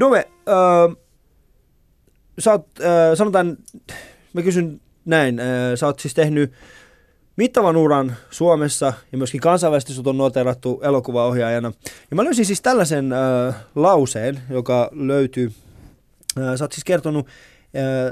Dome, 0.00 0.18
äh, 0.18 0.96
sä 2.38 2.52
oot, 2.52 2.66
äh, 2.80 2.86
sanotaan, 3.14 3.56
mä 4.32 4.42
kysyn 4.42 4.80
näin, 5.04 5.40
äh, 5.40 5.46
sä 5.74 5.86
oot 5.86 6.00
siis 6.00 6.14
tehnyt 6.14 6.52
mittavan 7.36 7.76
uran 7.76 8.16
Suomessa 8.30 8.92
ja 9.12 9.18
myöskin 9.18 9.40
kansainvälisesti 9.40 9.92
sut 9.92 10.06
on 10.06 10.18
noterattu 10.18 10.80
elokuvaohjaajana. 10.82 11.72
Ja 12.10 12.16
mä 12.16 12.24
löysin 12.24 12.46
siis 12.46 12.62
tällaisen 12.62 13.12
äh, 13.12 13.54
lauseen, 13.74 14.40
joka 14.50 14.90
löytyy 14.92 15.52
Sä 16.56 16.64
oot 16.64 16.72
siis 16.72 16.84
kertonut 16.84 17.26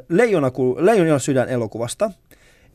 Leijona, 0.09 0.51
Leijona 0.79 1.19
sydän 1.19 1.49
elokuvasta, 1.49 2.11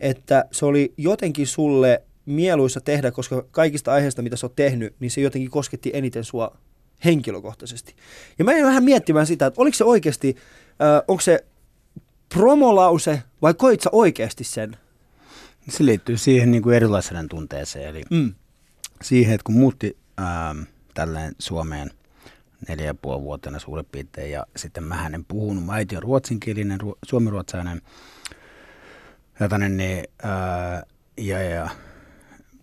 että 0.02 0.46
se 0.52 0.66
oli 0.66 0.94
jotenkin 0.98 1.48
sulle 1.48 2.04
mieluissa 2.26 2.82
tehdä, 2.82 3.12
koska 3.12 3.46
kaikista 3.52 3.94
aiheista, 3.94 4.22
mitä 4.22 4.36
sä 4.36 4.46
oot 4.46 4.56
tehnyt, 4.56 4.96
niin 5.00 5.12
se 5.12 5.22
jotenkin 5.22 5.52
kosketti 5.52 5.92
eniten 5.94 6.24
sua 6.24 6.58
henkilökohtaisesti. 7.06 7.96
Ja 8.40 8.46
mä 8.46 8.52
en 8.52 8.66
vähän 8.66 8.84
miettimään 8.84 9.28
sitä, 9.28 9.46
että 9.46 9.62
oliko 9.62 9.78
se 9.78 9.84
oikeasti, 9.84 10.36
äh, 10.82 11.02
onko 11.08 11.22
se 11.22 11.46
promolause 12.30 13.24
vai 13.42 13.54
koit 13.54 13.82
sä 13.82 13.90
oikeasti 13.92 14.44
sen? 14.44 14.78
Se 15.70 15.86
liittyy 15.86 16.18
siihen 16.18 16.52
niin 16.52 16.64
kuin 16.64 16.76
erilaisen 16.76 17.30
tunteeseen, 17.30 17.90
eli 17.90 18.04
mm. 18.10 18.34
siihen, 19.02 19.34
että 19.34 19.46
kun 19.46 19.56
muutti 19.56 19.98
äh, 20.20 20.68
tälleen 20.94 21.36
Suomeen– 21.40 21.92
neljä 22.68 22.86
ja 22.86 22.96
puoli 22.96 23.22
vuotena 23.22 23.60
suurin 23.60 23.86
piirtein. 23.92 24.32
Ja 24.32 24.46
sitten 24.56 24.84
mä 24.84 24.96
hänen 24.96 25.26
puhunut. 25.26 25.66
Mä 25.66 25.74
äiti 25.74 25.96
on 25.96 26.04
ruotsinkielinen, 26.04 26.82
ruo, 26.82 26.96
suomiruotsainen. 27.06 27.82
Jotainen, 29.40 29.78
niin, 29.78 30.04
ää, 30.24 30.84
ja, 31.18 31.42
ja 31.42 31.70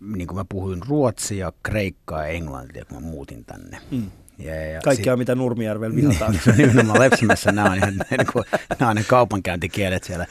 niin 0.01 0.27
kuin 0.27 0.37
mä 0.37 0.45
puhuin 0.49 0.81
ruotsia, 0.87 1.53
kreikkaa 1.63 2.23
ja 2.23 2.27
englantia, 2.27 2.85
kun 2.85 3.03
mä 3.03 3.09
muutin 3.09 3.45
tänne. 3.45 3.77
Mm. 3.91 4.11
Ja, 4.39 4.55
ja 4.55 4.81
Kaikkea, 4.81 5.13
sit, 5.13 5.19
mitä 5.19 5.35
Nurmijärvellä 5.35 5.95
vihataan. 5.95 6.33
Niin, 6.45 6.57
nimenomaan 6.57 6.99
Lepsämässä 6.99 7.51
nämä 7.51 7.71
on, 7.71 7.77
ihan, 7.77 7.93
niin 7.93 8.27
kuin, 8.33 8.45
nämä 8.79 8.89
on 8.89 8.95
ne 8.95 9.03
kaupankäyntikielet 9.03 10.03
siellä. 10.03 10.25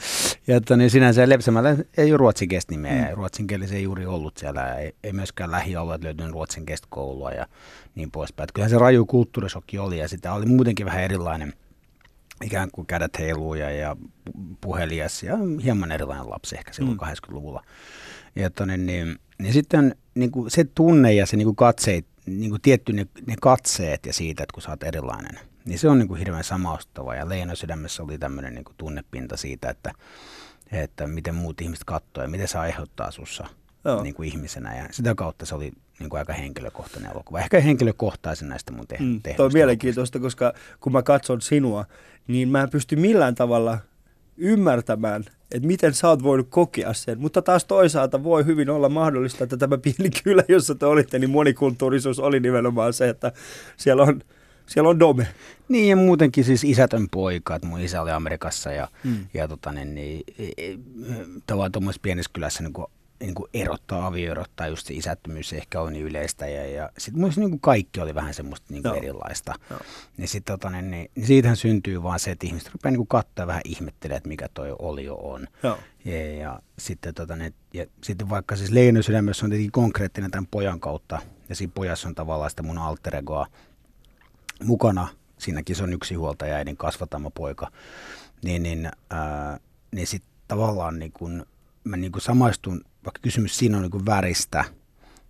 Ja 0.47 0.57
että 0.57 0.77
niin 0.77 0.89
sinänsä 0.89 1.29
Lepsämällä 1.29 1.75
ei 1.97 2.11
ole 2.11 2.17
ruotsinkielistä 2.17 2.71
nimeä, 2.71 3.01
mm. 3.01 3.09
ja 3.09 3.15
ruotsinkielisiä 3.15 3.77
ei 3.77 3.83
juuri 3.83 4.05
ollut 4.05 4.37
siellä, 4.37 4.75
ei, 4.75 4.95
ei 5.03 5.13
myöskään 5.13 5.51
lähialueet 5.51 6.03
löytynyt 6.03 6.31
ruotsinkielistä 6.31 6.87
koulua 6.89 7.31
ja 7.31 7.45
niin 7.95 8.11
poispäin. 8.11 8.43
Että 8.43 8.53
kyllähän 8.53 8.69
se 8.69 8.77
raju 8.77 9.05
kulttuurisokki 9.05 9.79
oli, 9.79 9.99
ja 9.99 10.07
sitä 10.07 10.33
oli 10.33 10.45
muutenkin 10.45 10.85
vähän 10.85 11.03
erilainen, 11.03 11.53
ikään 12.43 12.69
kuin 12.71 12.87
kädet 12.87 13.19
heiluja 13.19 13.71
ja 13.71 13.95
puhelias 14.61 15.23
ja 15.23 15.37
hieman 15.63 15.91
erilainen 15.91 16.29
lapsi 16.29 16.57
ehkä 16.57 16.73
silloin 16.73 16.97
mm. 16.97 17.07
80-luvulla. 17.07 17.63
Ja, 18.35 18.47
että 18.47 18.65
niin, 18.65 18.85
niin, 18.85 19.19
niin 19.39 19.53
sitten 19.53 19.95
niin 20.15 20.31
kuin 20.31 20.51
se 20.51 20.63
tunne 20.63 21.13
ja 21.13 21.25
se 21.25 21.37
niin 21.37 21.45
kuin 21.45 21.55
katseet, 21.55 22.05
niin 22.25 22.49
kuin 22.49 22.61
tietty 22.61 22.93
ne, 22.93 23.07
ne 23.27 23.35
katseet 23.41 24.05
ja 24.05 24.13
siitä, 24.13 24.43
että 24.43 24.53
kun 24.53 24.63
sä 24.63 24.69
oot 24.69 24.83
erilainen, 24.83 25.39
niin 25.65 25.79
se 25.79 25.89
on 25.89 25.99
niin 25.99 26.07
kuin 26.07 26.19
hirveän 26.19 26.43
samaustava. 26.43 27.15
Ja 27.15 27.29
Leena 27.29 27.55
sydämessä 27.55 28.03
oli 28.03 28.17
tämmöinen 28.17 28.53
niin 28.53 28.65
kuin 28.65 28.75
tunnepinta 28.77 29.37
siitä, 29.37 29.69
että, 29.69 29.91
että 30.71 31.07
miten 31.07 31.35
muut 31.35 31.61
ihmiset 31.61 31.85
katsoo 31.85 32.23
ja 32.23 32.29
miten 32.29 32.47
se 32.47 32.57
aiheuttaa 32.57 33.11
sussa 33.11 33.47
niin 34.03 34.15
kuin 34.15 34.29
ihmisenä. 34.29 34.77
Ja 34.77 34.87
sitä 34.91 35.15
kautta 35.15 35.45
se 35.45 35.55
oli 35.55 35.71
niin 35.99 36.09
kuin 36.09 36.19
aika 36.19 36.33
henkilökohtainen 36.33 37.11
elokuva. 37.11 37.39
Ehkä 37.39 37.59
henkilökohtaisen 37.59 38.49
näistä 38.49 38.71
mun 38.71 38.87
tehnyt. 38.87 39.23
Mm, 39.23 39.35
Tuo 39.35 39.45
on 39.45 39.53
mielenkiintoista, 39.53 40.19
koska 40.19 40.53
kun 40.79 40.91
mä 40.93 41.03
katson 41.03 41.41
sinua, 41.41 41.85
niin 42.27 42.49
mä 42.49 42.61
en 42.61 42.69
pysty 42.69 42.95
millään 42.95 43.35
tavalla 43.35 43.77
ymmärtämään, 44.37 45.25
että 45.51 45.67
miten 45.67 45.93
sä 45.93 46.09
oot 46.09 46.23
voinut 46.23 46.47
kokea 46.49 46.93
sen. 46.93 47.19
Mutta 47.19 47.41
taas 47.41 47.65
toisaalta 47.65 48.23
voi 48.23 48.45
hyvin 48.45 48.69
olla 48.69 48.89
mahdollista, 48.89 49.43
että 49.43 49.57
tämä 49.57 49.77
pieni 49.77 50.09
kylä, 50.23 50.43
jossa 50.47 50.75
te 50.75 50.85
olitte, 50.85 51.19
niin 51.19 51.29
monikulttuurisuus 51.29 52.19
oli 52.19 52.39
nimenomaan 52.39 52.93
se, 52.93 53.09
että 53.09 53.31
siellä 53.77 54.03
on, 54.03 54.21
siellä 54.65 54.89
on 54.89 54.99
dome. 54.99 55.27
Niin 55.69 55.89
ja 55.89 55.95
muutenkin 55.95 56.43
siis 56.43 56.63
isätön 56.63 57.07
poika, 57.11 57.55
että 57.55 57.67
mun 57.67 57.79
isä 57.79 58.01
oli 58.01 58.11
Amerikassa 58.11 58.71
ja, 58.71 58.87
mm. 59.03 59.25
ja 59.33 59.47
tota, 59.47 59.71
niin, 59.71 59.95
niin, 59.95 60.23
e, 60.39 60.43
e, 60.57 60.77
tavallaan 61.47 61.71
tuommoisessa 61.71 62.01
pienessä 62.01 62.31
kylässä 62.33 62.63
niin 62.63 62.73
niin 63.19 63.35
kuin 63.35 63.49
erottaa 63.53 64.05
avioerottaa, 64.05 64.67
just 64.67 64.87
se 64.87 64.93
isättömyys 64.93 65.53
ehkä 65.53 65.81
on 65.81 65.93
niin 65.93 66.05
yleistä 66.05 66.47
ja, 66.47 66.69
ja 66.69 66.89
sitten 66.97 67.21
myös 67.21 67.37
niin 67.37 67.49
kuin 67.49 67.59
kaikki 67.59 68.01
oli 68.01 68.15
vähän 68.15 68.33
semmoista 68.33 68.67
niin 68.69 68.83
kuin 68.83 68.95
erilaista. 68.95 69.53
Joo. 69.69 69.79
Niin, 70.17 70.27
sit, 70.27 70.45
tota, 70.45 70.69
niin, 70.69 70.91
niin, 70.91 71.11
niin 71.15 71.27
siitähän 71.27 71.57
syntyy 71.57 72.03
vaan 72.03 72.19
se, 72.19 72.31
että 72.31 72.47
ihmiset 72.47 72.73
rupeaa 72.73 72.91
niin 72.91 73.07
katsoa 73.07 73.47
vähän 73.47 73.61
ihmettelee, 73.65 74.17
että 74.17 74.29
mikä 74.29 74.49
toi 74.53 74.75
olio 74.79 75.15
on. 75.15 75.47
Joo. 75.63 75.77
Ja, 76.05 76.35
ja, 76.35 76.59
sitten, 76.77 77.13
tota, 77.13 77.35
niin, 77.35 77.53
ja 77.73 77.85
sitten 78.03 78.29
vaikka 78.29 78.55
siis 78.55 78.71
Leino 78.71 79.01
sydämessä 79.01 79.45
on 79.45 79.49
tietenkin 79.49 79.71
konkreettinen 79.71 80.31
tämän 80.31 80.47
pojan 80.51 80.79
kautta 80.79 81.19
ja 81.49 81.55
siinä 81.55 81.71
pojassa 81.75 82.07
on 82.07 82.15
tavallaan 82.15 82.49
sitä 82.49 82.63
mun 82.63 82.77
alter 82.77 83.15
egoa 83.15 83.47
mukana. 84.63 85.07
Siinäkin 85.37 85.75
se 85.75 85.83
on 85.83 85.93
yksi 85.93 86.15
huoltaja 86.15 86.55
äidin 86.55 86.77
kasvatama 86.77 87.29
poika. 87.29 87.71
Niin, 88.43 88.63
niin, 88.63 88.91
ää, 89.09 89.59
niin 89.91 90.07
sitten 90.07 90.31
tavallaan 90.47 90.99
niin 90.99 91.11
kun, 91.11 91.45
mä 91.83 91.97
niin 91.97 92.11
kun 92.11 92.21
samaistun, 92.21 92.81
vaikka 93.05 93.19
kysymys 93.21 93.57
siinä 93.57 93.77
on 93.77 93.83
niin 93.83 94.05
väristä, 94.05 94.65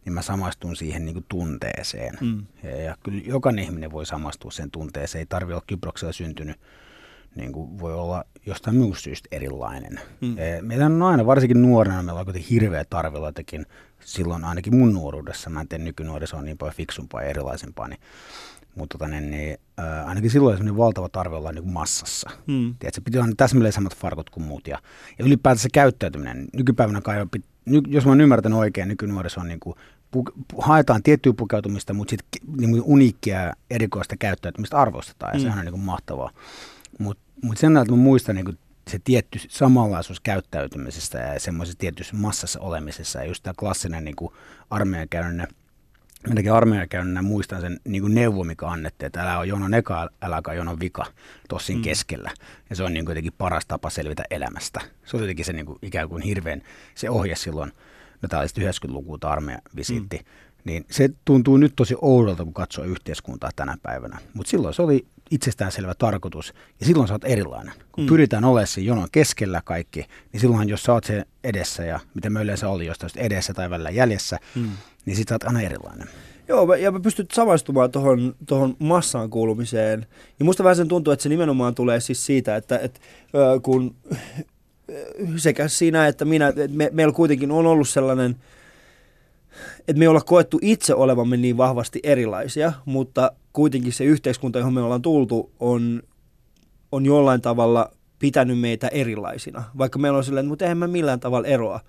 niin 0.06 0.14
mä 0.14 0.22
samaistun 0.22 0.76
siihen 0.76 1.06
niin 1.06 1.26
tunteeseen. 1.30 2.18
Mm. 2.22 2.46
Ja, 2.64 2.82
ja 2.82 2.96
kyllä 3.04 3.22
jokainen 3.26 3.66
ihminen 3.66 3.92
voi 3.92 4.06
samastua 4.06 4.52
sen 4.52 4.72
tunteeseen. 4.72 5.20
Ei 5.20 5.26
tarvitse 5.26 5.54
olla 5.54 5.64
Kyproksella 5.68 6.14
syntynyt, 6.14 6.58
niin 7.36 7.52
kuin 7.52 7.80
voi 7.80 7.94
olla 7.94 8.24
jostain 8.46 8.78
muusta 8.78 9.04
syystä 9.04 9.30
erilainen. 9.32 10.00
Mm. 10.22 10.36
Meillä 10.62 10.86
on 10.86 11.02
aina, 11.02 11.26
varsinkin 11.26 11.62
nuorena, 11.62 12.04
meillä 12.04 12.20
on 12.20 12.26
kuitenkin 12.26 12.50
hirveä 12.50 12.86
tarve 12.90 13.18
jotenkin, 13.18 13.66
silloin 14.00 14.44
ainakin 14.44 14.76
mun 14.76 14.94
nuoruudessa, 14.94 15.50
mä 15.50 15.62
en 15.62 15.68
tee 15.68 15.80
nykynuorisoon 15.80 16.46
niin 16.46 16.58
paljon 16.58 16.76
fiksumpaa 16.76 17.22
ja 17.22 17.30
erilaisempaa, 17.30 17.88
niin 17.88 18.00
mutta 18.76 18.98
tota, 18.98 19.08
niin, 19.08 19.32
niin, 19.32 19.58
äh, 19.80 20.08
ainakin 20.10 20.32
silloin 20.32 20.58
semmoinen 20.58 20.78
valtava 20.78 21.10
tarve 21.10 21.36
olla 21.36 21.52
niin 21.52 21.64
kuin 21.64 21.74
massassa. 21.74 22.30
Hmm. 22.48 22.76
Tiedätkö, 22.80 23.02
piti 23.06 23.18
olla 23.18 23.28
täsmälleen 23.38 23.74
samat 23.74 23.96
farkut 23.96 24.30
kuin 24.30 24.44
muut. 24.44 24.68
Ja, 24.68 24.80
ja 25.20 25.26
ylipäätään 25.26 25.58
se 25.58 25.70
käyttäytyminen. 25.74 26.48
Nykypäivänä 26.54 27.02
kai 27.02 27.22
on, 27.22 27.30
ny, 27.70 27.82
jos 27.88 28.06
mä 28.06 28.12
oon 28.12 28.22
ymmärtänyt 28.22 28.60
oikein, 28.60 28.88
nykynuoriso 28.88 29.42
on 29.42 29.48
niin 29.48 29.60
kuin, 29.60 29.76
pu, 30.12 30.26
haetaan 30.58 31.04
tiettyä 31.04 31.34
pukeutumista, 31.34 31.94
mutta 31.94 32.10
sitten 32.10 32.58
niin 32.58 32.82
uniikkia 32.84 33.54
erikoista 33.70 34.18
käyttäytymistä 34.18 34.78
arvostetaan. 34.78 35.34
Ja 35.34 35.38
hmm. 35.38 35.44
sehän 35.44 35.60
on 35.60 35.66
niin 35.66 35.74
kuin 35.74 35.84
mahtavaa. 35.84 36.32
Mutta 37.00 37.24
mut 37.44 37.58
sen 37.58 37.78
että 37.78 37.94
mä 37.94 37.98
muistan 37.98 38.36
niin 38.36 38.46
kuin, 38.46 38.58
se 38.88 39.00
tietty 39.04 39.40
samanlaisuus 39.48 40.20
käyttäytymisestä 40.20 41.18
ja 41.18 41.40
semmoisessa 41.40 41.80
tietyssä 41.80 42.16
massassa 42.16 42.60
olemisessa. 42.60 43.20
Ja 43.20 43.26
just 43.26 43.44
tämä 43.44 43.54
klassinen 43.60 44.06
niin 44.06 44.16
kuin 44.16 44.34
armeijan 44.70 45.10
käynyt 45.10 45.50
Minäkin 46.28 46.54
armeija 46.54 46.88
käynyt, 46.88 47.26
muistan 47.26 47.62
sen 47.62 47.80
niin 47.86 48.02
kuin 48.02 48.16
neuvo, 48.16 48.44
mikä 48.44 48.68
annettiin, 48.68 49.08
että 49.08 49.22
älä 49.22 49.38
ole 49.38 49.48
jonon 49.48 49.74
eka, 49.74 50.10
äläkä 50.22 50.54
jonon 50.54 50.80
vika 50.80 51.06
tossin 51.50 51.78
mm. 51.78 51.82
keskellä. 51.82 52.32
Ja 52.70 52.76
se 52.76 52.84
on 52.84 52.94
niin 52.94 53.06
kuin 53.06 53.12
jotenkin 53.12 53.34
paras 53.38 53.66
tapa 53.66 53.90
selvitä 53.90 54.24
elämästä. 54.32 54.82
Se 55.06 55.18
on 55.18 55.24
jotenkin 55.24 55.46
se 55.46 55.54
niin 55.54 55.66
kuin, 55.66 55.80
ikään 55.82 56.10
kuin 56.10 56.24
hirveän, 56.24 56.62
se 56.96 57.10
ohje 57.10 57.36
silloin, 57.36 57.72
no 58.22 58.30
tämä 58.30 58.40
oli 58.40 58.48
90-luvulta 58.48 59.30
armeijan 59.30 59.62
visiitti, 59.76 60.18
mm. 60.18 60.24
niin 60.64 60.86
se 60.92 61.10
tuntuu 61.26 61.58
nyt 61.58 61.74
tosi 61.76 61.96
oudolta, 62.02 62.44
kun 62.44 62.54
katsoo 62.54 62.86
yhteiskuntaa 62.86 63.50
tänä 63.56 63.78
päivänä. 63.84 64.18
Mutta 64.34 64.50
silloin 64.50 64.74
se 64.74 64.82
oli 64.82 65.06
itsestäänselvä 65.32 65.94
tarkoitus, 65.94 66.54
ja 66.80 66.86
silloin 66.86 67.08
sä 67.08 67.14
oot 67.14 67.24
erilainen. 67.24 67.74
Kun 67.92 68.04
mm. 68.04 68.08
pyritään 68.08 68.46
olemaan 68.46 68.68
siinä 68.68 68.88
jonon 68.88 69.08
keskellä 69.12 69.62
kaikki, 69.66 70.06
niin 70.34 70.42
silloin 70.42 70.70
jos 70.70 70.84
sä 70.84 70.94
oot 70.94 71.04
se 71.04 71.26
edessä, 71.44 71.84
ja 71.84 72.00
mitä 72.14 72.30
me 72.30 72.42
yleensä 72.42 72.70
oli 72.70 72.86
jostain 72.86 73.12
edessä 73.16 73.54
tai 73.54 73.70
välillä 73.70 73.90
jäljessä, 73.90 74.38
mm 74.56 74.72
niin 75.10 75.18
sit 75.18 75.28
sä 75.28 75.36
oot 75.36 75.44
aina 75.44 75.62
erilainen. 75.62 76.08
Joo, 76.48 76.74
ja 76.74 76.92
mä 76.92 77.00
pystyt 77.00 77.32
samaistumaan 77.32 77.92
tuohon 77.92 78.36
tohon 78.46 78.76
massaan 78.80 79.30
kuulumiseen. 79.30 80.06
Ja 80.40 80.46
musta 80.46 80.64
vähän 80.64 80.76
sen 80.76 80.88
tuntuu, 80.88 81.14
että 81.14 81.24
se 81.24 81.30
nimenomaan 81.30 81.76
tulee 81.76 82.00
siis 82.00 82.26
siitä, 82.26 82.56
että, 82.56 82.80
että 82.80 83.00
kun 83.64 83.96
sekä 85.36 85.68
siinä, 85.68 86.08
että 86.08 86.26
minä, 86.26 86.48
että 86.48 86.68
me, 86.68 86.90
meillä 86.94 87.14
kuitenkin 87.14 87.52
on 87.52 87.66
ollut 87.66 87.90
sellainen, 87.90 88.36
että 89.80 90.00
me 90.00 90.06
ei 90.06 90.08
olla 90.08 90.22
koettu 90.22 90.60
itse 90.62 90.96
olevamme 90.96 91.38
niin 91.38 91.58
vahvasti 91.58 92.00
erilaisia, 92.04 92.74
mutta 92.86 93.32
kuitenkin 93.54 93.94
se 93.94 94.04
yhteiskunta, 94.04 94.60
johon 94.60 94.74
me 94.74 94.82
ollaan 94.82 95.02
tultu, 95.02 95.52
on, 95.60 96.04
on 96.92 97.06
jollain 97.06 97.42
tavalla 97.42 97.92
pitänyt 98.20 98.60
meitä 98.60 98.88
erilaisina. 98.88 99.64
Vaikka 99.78 100.00
meillä 100.00 100.18
on 100.18 100.24
silleen, 100.24 100.48
mutta 100.48 100.66
eihän 100.66 100.78
mä 100.78 100.88
millään 100.88 101.20
tavalla 101.20 101.48
eroa 101.48 101.80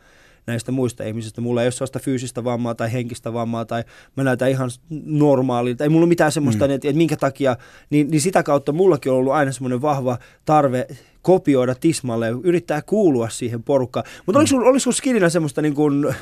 näistä 0.47 0.73
muista 0.73 1.05
ihmisistä. 1.05 1.41
Mulla 1.41 1.63
ei 1.63 1.67
ole 1.67 1.73
sellaista 1.73 1.99
fyysistä 1.99 2.45
vammaa 2.45 2.75
tai 2.75 2.93
henkistä 2.93 3.33
vammaa 3.33 3.65
tai 3.65 3.85
mä 4.17 4.25
näytän 4.25 4.51
ihan 4.51 4.71
normaalilta. 5.05 5.85
Ei 5.85 5.91
mulla 5.91 6.05
ole 6.05 6.09
mitään 6.09 6.33
semmoista, 6.33 6.69
mm. 6.69 6.75
että, 6.75 6.89
että 6.89 6.99
minkä 6.99 7.17
takia, 7.17 7.57
niin, 7.91 8.11
niin 8.11 8.21
sitä 8.21 8.43
kautta 8.43 8.73
mullakin 8.73 9.13
on 9.13 9.19
ollut 9.19 9.33
aina 9.33 9.53
semmoinen 9.53 9.83
vahva 9.83 10.19
tarve 10.45 10.87
kopioida 11.23 11.75
tismalle 11.75 12.27
ja 12.27 12.37
yrittää 12.43 12.83
kuulua 12.83 13.29
siihen 13.29 13.63
porukkaan. 13.63 14.07
Mutta 14.27 14.39
mm. 14.39 14.47
oliko 14.59 14.69
oliko 14.69 14.93
skinillä 14.93 15.29
semmoista 15.29 15.63
niin 15.63 15.75
kuin, 15.75 16.15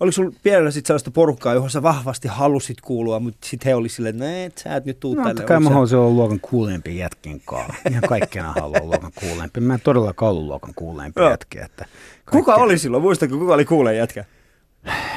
Oliko 0.00 0.12
sulla 0.12 0.32
pienellä 0.42 0.70
sitten 0.70 0.86
sellaista 0.86 1.10
porukkaa, 1.10 1.54
johon 1.54 1.70
sä 1.70 1.82
vahvasti 1.82 2.28
halusit 2.28 2.80
kuulua, 2.80 3.20
mutta 3.20 3.46
sitten 3.46 3.70
he 3.70 3.74
oli 3.74 3.88
silleen, 3.88 4.14
että 4.14 4.24
no, 4.24 4.46
et, 4.46 4.58
sä 4.58 4.76
et 4.76 4.84
nyt 4.84 5.00
tuu 5.00 5.14
no, 5.14 5.24
tälle. 5.24 5.42
Kai 5.42 5.60
mä 5.60 5.70
haluaisin 5.70 5.98
olla 5.98 6.10
luokan 6.10 6.40
kuulempi 6.40 6.96
jätkin 6.98 7.42
kanssa. 7.44 7.74
Ihan 7.90 8.02
kaikkena 8.08 8.52
haluaa 8.52 8.84
luokan 8.84 9.12
kuulempi. 9.20 9.60
Mä 9.60 9.74
en 9.74 9.80
todellakaan 9.80 10.30
ollut 10.32 10.46
luokan 10.46 10.74
kuulempi 10.76 11.20
jätkiä. 11.22 11.64
Että 11.64 11.84
Kuka 12.30 12.54
oli 12.54 12.78
silloin? 12.78 13.02
Muistatko, 13.02 13.38
kuka 13.38 13.54
oli 13.54 13.64
kuuleen 13.64 13.96
jätkä? 13.96 14.24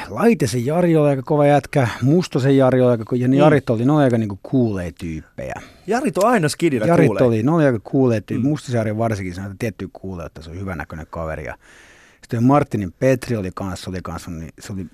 Laitisen 0.08 0.66
Jari 0.66 0.96
oli 0.96 1.08
aika 1.08 1.22
kova 1.22 1.46
jätkä, 1.46 1.88
Mustosen 2.02 2.56
Jari 2.56 2.80
oli 2.80 2.90
aika 2.90 3.16
ja 3.16 3.28
mm. 3.28 3.34
Jarit 3.34 3.70
oli, 3.70 3.84
ne 3.84 3.92
oli 3.92 4.04
aika 4.04 4.18
niinku 4.18 4.38
kuulee 4.42 4.92
tyyppejä. 4.98 5.54
Jarit 5.86 6.18
on 6.18 6.26
aina 6.30 6.48
skidillä 6.48 6.86
Jarit 6.86 7.06
kuulee. 7.06 7.22
oli, 7.22 7.42
ne 7.42 7.50
oli 7.50 7.64
aika 7.64 7.80
kuulee 7.84 8.20
tyyppejä. 8.20 8.44
Mm. 8.44 8.50
Mustosen 8.50 8.78
Jari 8.78 8.98
varsinkin 8.98 9.34
sanoi, 9.34 9.50
että 9.50 9.58
tiettyä 9.58 9.88
kuulee, 9.92 10.26
että 10.26 10.42
se 10.42 10.50
on 10.50 10.60
hyvännäköinen 10.60 11.06
kaveri. 11.10 11.44
Ja 11.44 11.54
sitten 12.22 12.44
Martinin 12.44 12.92
Petri 12.92 13.36
oli 13.36 13.50
kanssa, 13.54 13.90
oli 13.90 14.00
kanssa, 14.02 14.30
niin 14.30 14.52
se 14.60 14.72
oli 14.72 14.86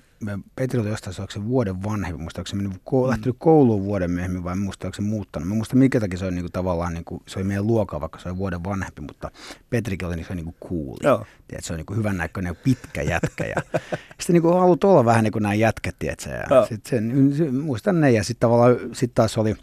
Petri 0.55 0.79
oli 0.79 0.89
jostain 0.89 1.15
se 1.29 1.45
vuoden 1.45 1.83
vanhempi, 1.83 2.23
onko 2.23 2.41
se 2.45 2.55
mennyt, 2.55 2.73
ko- 2.73 3.03
mm. 3.03 3.09
lähtenyt 3.09 3.35
kouluun 3.39 3.83
vuoden 3.83 4.11
myöhemmin 4.11 4.43
vai 4.43 4.55
musta 4.55 4.87
onko 4.87 4.95
se 4.95 5.01
muuttanut. 5.01 5.49
Mä 5.49 5.55
muista 5.55 5.75
mikä 5.75 5.99
takia 5.99 6.19
se 6.19 6.25
oli 6.25 6.35
niinku 6.35 6.49
tavallaan, 6.49 6.93
niinku, 6.93 7.23
se 7.27 7.39
oli 7.39 7.47
meidän 7.47 7.67
luokka, 7.67 8.01
vaikka 8.01 8.19
se 8.19 8.29
oli 8.29 8.37
vuoden 8.37 8.63
vanhempi, 8.63 9.01
mutta 9.01 9.31
Petrikin 9.69 10.07
oli 10.07 10.15
niinku, 10.15 10.33
niinku 10.33 10.55
cool. 10.67 10.97
Joo. 11.03 11.25
Tiedät, 11.47 11.65
se 11.65 11.73
on 11.73 11.77
niinku 11.77 11.93
hyvän 11.93 12.17
näköinen 12.17 12.55
pitkä 12.55 13.01
jätkä 13.01 13.45
ja 13.45 13.61
sitten 14.19 14.33
niinku 14.33 14.53
haluat 14.53 14.83
olla 14.83 15.05
vähän 15.05 15.23
niin 15.23 15.31
kuin 15.31 15.43
nämä 15.43 15.53
jätkät, 15.53 15.95
tiedätkö? 15.99 16.29
Ja 16.29 16.65
sit 16.65 16.85
sen, 16.85 17.33
se, 17.37 17.51
muistan 17.51 18.01
ne 18.01 18.11
ja 18.11 18.23
sitten 18.23 18.49
tavallaan 18.49 18.75
sit 18.93 19.13
taas 19.13 19.37
oli, 19.37 19.55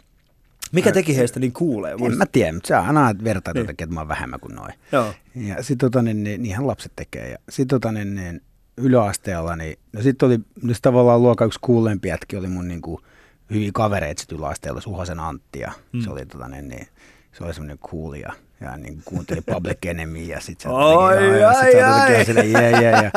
mikä 0.71 0.91
teki 0.91 1.17
heistä 1.17 1.39
niin 1.39 1.53
kuulee? 1.53 1.95
En 2.05 2.17
mä 2.17 2.25
tiedä, 2.25 2.53
mutta 2.53 2.67
se 2.67 2.75
aina 2.75 3.15
vertaa 3.23 3.53
niin. 3.53 3.69
että 3.69 3.87
mä 3.87 3.99
oon 3.99 4.07
vähemmän 4.07 4.39
kuin 4.39 4.55
noin. 4.55 4.73
Joo. 4.91 5.13
Ja 5.35 5.63
sitten 5.63 5.91
tota, 5.91 6.01
niin, 6.01 6.23
niin, 6.23 6.43
niinhän 6.43 6.67
lapset 6.67 6.91
tekee. 6.95 7.29
Ja 7.29 7.37
sitten 7.49 7.79
tota, 7.79 7.91
niin, 7.91 8.15
niin, 8.15 8.41
yläasteella, 8.77 9.55
niin 9.55 9.79
no 9.93 10.01
sitten 10.01 10.27
oli 10.27 10.39
sit 10.73 10.81
tavallaan 10.81 11.21
luokka 11.21 11.45
yksi 11.45 11.59
kuulempi 11.61 12.07
jätki, 12.07 12.37
oli 12.37 12.47
mun 12.47 12.67
niinku 12.67 13.01
hyviä 13.49 13.71
kavereita 13.73 14.19
sitten 14.19 14.37
yläasteella, 14.37 14.81
Suhasen 14.81 15.19
Antti 15.19 15.59
ja 15.59 15.71
mm. 15.93 16.01
se 16.01 16.09
oli 16.09 16.25
tota, 16.25 16.47
niin, 16.47 16.67
niin, 16.67 16.87
se 17.31 17.43
oli 17.43 17.53
semmoinen 17.53 17.77
cool 17.77 18.13
ja 18.13 18.33
ja 18.61 18.77
niin 18.77 19.01
kuunteli 19.05 19.41
Public 19.41 19.85
Enemy 19.85 20.19
ja 20.19 20.39
sitten 20.39 20.71
se 20.71 20.75
ai, 20.75 21.39
ja 21.39 21.53
sit 21.53 21.81
ai, 21.83 22.25
sille, 22.25 22.45
yeah, 22.45 22.81
yeah, 22.81 23.03
ja, 23.03 23.11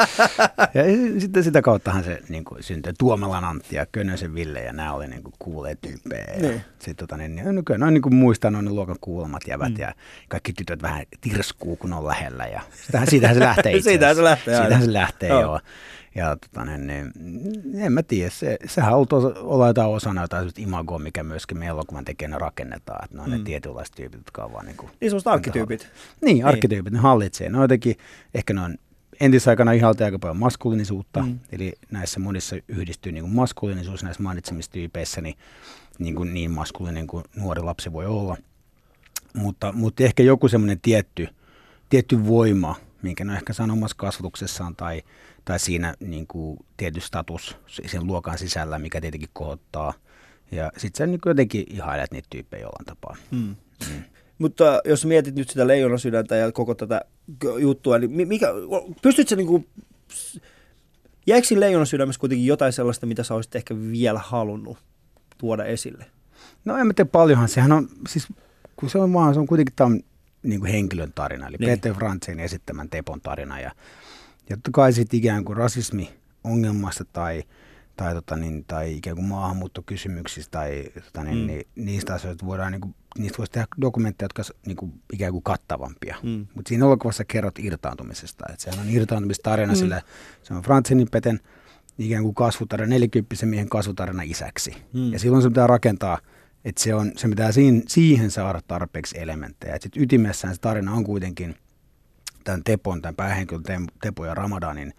ja, 0.75 1.21
sitten 1.21 1.45
sitä 1.45 1.63
kauttahan 1.63 2.05
se 2.05 2.19
niin 2.29 2.45
kuin, 2.45 2.63
syntyi 2.63 2.93
Tuomelan 2.99 3.45
Antti 3.45 3.77
ja 3.77 3.87
Könösen 3.87 4.35
Ville 4.35 4.61
ja 4.61 4.73
nämä 4.73 4.93
oli 4.93 5.09
niin 5.09 5.23
kuin 5.23 5.35
kuulee 5.39 5.77
tyyppejä. 5.81 6.25
Ja 6.35 6.49
niin. 6.49 6.63
Sit, 6.79 6.97
tota, 6.97 7.17
niin, 7.17 7.35
niin, 7.37 7.55
nykyään 7.55 7.81
noin 7.81 7.95
niin 7.95 8.03
kuin 8.03 8.15
muistaa 8.15 8.51
noin 8.51 8.75
luokan 8.75 8.97
kuulemat 9.01 9.43
jävät 9.49 9.73
mm. 9.73 9.81
ja 9.81 9.95
kaikki 10.29 10.53
tytöt 10.53 10.83
vähän 10.83 11.05
tirskuu 11.21 11.77
kun 11.77 11.93
on 11.93 12.07
lähellä 12.07 12.47
ja 12.47 12.61
sitähän, 12.87 13.09
siitähän 13.09 13.37
se 13.37 13.41
lähtee 13.41 13.73
itse 13.77 13.91
Siitähän 13.91 14.17
se 14.17 14.25
lähtee 14.25 14.57
Siitähän 14.57 14.85
se 14.85 14.93
lähtee, 14.93 15.29
joo. 15.29 15.41
joo. 15.41 15.61
Ja 16.15 16.37
tota, 16.37 16.65
niin, 16.65 16.87
niin, 16.87 17.81
en 17.81 17.93
mä 17.93 18.03
tiedä, 18.03 18.31
se, 18.31 18.59
sehän 18.67 18.95
on 18.95 19.07
olla 19.37 19.67
jotain 19.67 19.89
osana 19.89 20.23
jotain 20.23 20.51
imagoa, 20.59 20.99
mikä 20.99 21.23
myöskin 21.23 21.59
meidän 21.59 21.75
elokuvan 21.77 22.05
tekijänä 22.05 22.39
rakennetaan, 22.39 23.05
että 23.05 23.17
ne 23.17 23.23
on 23.23 23.31
mm. 23.31 23.37
ne 23.37 23.45
tietynlaiset 23.45 23.95
tyypit, 23.95 24.21
jotka 24.21 24.45
on 24.45 24.53
vaan 24.53 24.67
niin 24.67 24.77
kuin... 24.77 24.91
Niin 25.01 25.11
semmoiset 25.11 25.27
arkkityypit. 25.27 25.81
Niin, 25.81 26.35
niin, 26.35 26.47
arkkityypit, 26.47 26.93
ne 26.93 26.99
hallitsee. 26.99 27.49
Ne 27.49 27.59
on 27.59 27.65
jotenkin, 27.65 27.97
ehkä 28.35 28.55
ne 28.55 28.61
on 28.61 28.77
entisaikana 29.21 29.73
ihalta 29.73 30.05
aika 30.05 30.19
paljon 30.19 30.37
maskuliinisuutta, 30.37 31.23
mm. 31.23 31.39
eli 31.53 31.73
näissä 31.91 32.21
monissa 32.21 32.57
yhdistyy 32.69 33.13
niin 33.13 33.25
kuin 33.25 33.35
maskuliinisuus 33.35 34.03
näissä 34.03 34.23
mainitsemistyypeissä, 34.23 35.21
niin, 35.21 35.35
niin, 35.99 36.15
kuin 36.15 36.35
niin 36.35 36.51
maskuliininen 36.51 37.07
kuin 37.07 37.25
nuori 37.37 37.63
lapsi 37.63 37.93
voi 37.93 38.07
olla. 38.07 38.37
Mutta, 39.35 39.73
mutta 39.73 40.05
ehkä 40.05 40.23
joku 40.23 40.49
semmoinen 40.49 40.81
tietty, 40.81 41.29
tietty 41.89 42.27
voima, 42.27 42.77
minkä 43.03 43.25
ne 43.25 43.35
ehkä 43.35 43.53
sanomassa 43.53 43.97
kasvatuksessaan 43.97 44.77
tai, 44.77 45.03
tai 45.45 45.59
siinä 45.59 45.95
niin 46.01 46.27
kuin 46.27 46.59
tietty 46.77 47.01
status 47.01 47.57
sen 47.87 48.07
luokan 48.07 48.39
sisällä, 48.39 48.79
mikä 48.79 49.01
tietenkin 49.01 49.29
kohottaa. 49.33 49.95
Ja 50.51 50.73
sitten 50.77 50.99
sä 50.99 51.07
niin 51.07 51.21
jotenkin 51.27 51.65
ihailet 51.71 52.13
niitä 52.13 52.29
tyyppejä 52.31 52.63
jollain 52.63 52.85
tapaa. 52.85 53.17
Mm. 53.31 53.57
Mm. 53.91 54.03
Mutta 54.39 54.81
jos 54.85 55.07
mietit 55.07 55.35
nyt 55.35 55.49
sitä 55.49 55.67
leijona 55.67 55.99
sydäntä 55.99 56.37
ja 56.37 56.53
koko 56.53 56.75
tätä 56.75 57.01
juttua, 57.59 57.99
niin 57.99 58.29
mikä, 58.29 58.47
pystytkö 59.03 59.37
niin 59.37 59.47
kuin, 59.47 59.69
jäikö 61.27 61.47
siinä 61.47 61.61
leijona 61.61 61.85
sydämessä 61.85 62.21
kuitenkin 62.21 62.47
jotain 62.47 62.73
sellaista, 62.73 63.07
mitä 63.07 63.23
sä 63.23 63.35
olisit 63.35 63.57
ehkä 63.57 63.77
vielä 63.77 64.21
halunnut 64.25 64.79
tuoda 65.39 65.65
esille? 65.65 66.07
No 66.65 66.77
en 66.77 66.87
mä 66.87 66.93
tiedä 66.93 67.11
paljonhan. 67.11 67.49
Sehän 67.49 67.73
on, 67.73 67.89
siis 68.09 68.29
kun 68.77 68.91
se 68.91 68.99
on 68.99 69.13
vaan, 69.13 69.35
se 69.35 69.41
on 69.41 69.47
kuitenkin 69.47 69.77
tämän 69.77 70.01
niin 70.43 70.61
kuin 70.61 70.73
henkilön 70.73 71.13
tarina, 71.15 71.47
eli 71.47 71.57
Niin. 71.61 71.71
Peter 71.71 71.95
Frantzin 71.95 72.41
esittämän 72.41 72.89
Tepon 72.89 73.21
tarina. 73.21 73.61
Ja 73.61 73.71
Ja 74.51 74.57
totta 74.57 74.71
kai 74.73 74.93
sitten 74.93 75.19
ikään 75.19 75.45
kuin 75.45 75.57
rasismi-ongelmasta 75.57 77.05
tai, 77.13 77.43
tai, 77.97 78.15
tota 78.15 78.37
niin, 78.37 78.65
tai 78.65 78.97
ikään 78.97 79.17
kuin 79.17 79.27
maahanmuuttokysymyksistä 79.29 80.51
tai 80.59 80.85
tota 81.05 81.25
niin, 81.25 81.39
Mm. 81.39 81.47
niin, 81.47 81.67
niistä 81.77 82.15
asioista 82.15 82.47
voidaan, 82.47 82.73
niin 82.73 82.81
kuin, 82.81 82.95
niistä 83.19 83.39
voisi 83.39 83.53
tehdä 83.53 83.67
dokumentteja, 83.81 84.25
jotka 84.25 84.43
on 84.49 84.61
niin 84.67 84.77
kuin, 84.77 84.93
ikään 85.13 85.33
kuin 85.33 85.43
kattavampia. 85.43 86.17
Mm. 86.23 86.47
Mutta 86.55 86.69
siinä 86.69 86.85
elokuvassa 86.87 87.25
kerrot 87.25 87.59
irtaantumisesta. 87.59 88.45
Että 88.51 88.63
sehän 88.63 88.79
on 88.87 88.91
irtaantumistarina, 88.95 89.73
Mm. 89.73 89.77
sillä 89.79 90.03
se 90.43 90.55
on 90.55 90.63
Franzenin 90.63 91.09
Peten 91.11 91.41
ikään 91.99 92.23
kuin 92.23 92.35
kasvutarina, 92.35 92.89
nelikymppisen 92.89 93.49
miehen 93.49 93.69
kasvutarina 93.69 94.23
isäksi. 94.23 94.77
Mm. 94.93 95.13
Ja 95.13 95.19
silloin 95.19 95.43
se 95.43 95.49
pitää 95.49 95.67
rakentaa, 95.67 96.19
että 96.65 96.83
se, 96.83 96.95
on, 96.95 97.13
se 97.17 97.29
pitää 97.29 97.53
siihen, 97.53 97.83
siihen 97.89 98.31
saada 98.31 98.61
tarpeeksi 98.69 99.21
elementtejä. 99.21 99.75
Et 99.75 99.83
sit 99.83 99.97
ytimessään 99.97 100.55
se 100.55 100.61
tarina 100.61 100.93
on 100.93 101.05
kuitenkin 101.05 101.57
tämän 102.45 102.65
Tepon, 102.65 103.03
tämän 103.03 103.17
päähenkilön 103.17 103.87
Tepo 104.03 104.27
ja 104.27 104.35
Ramadanin, 104.35 104.93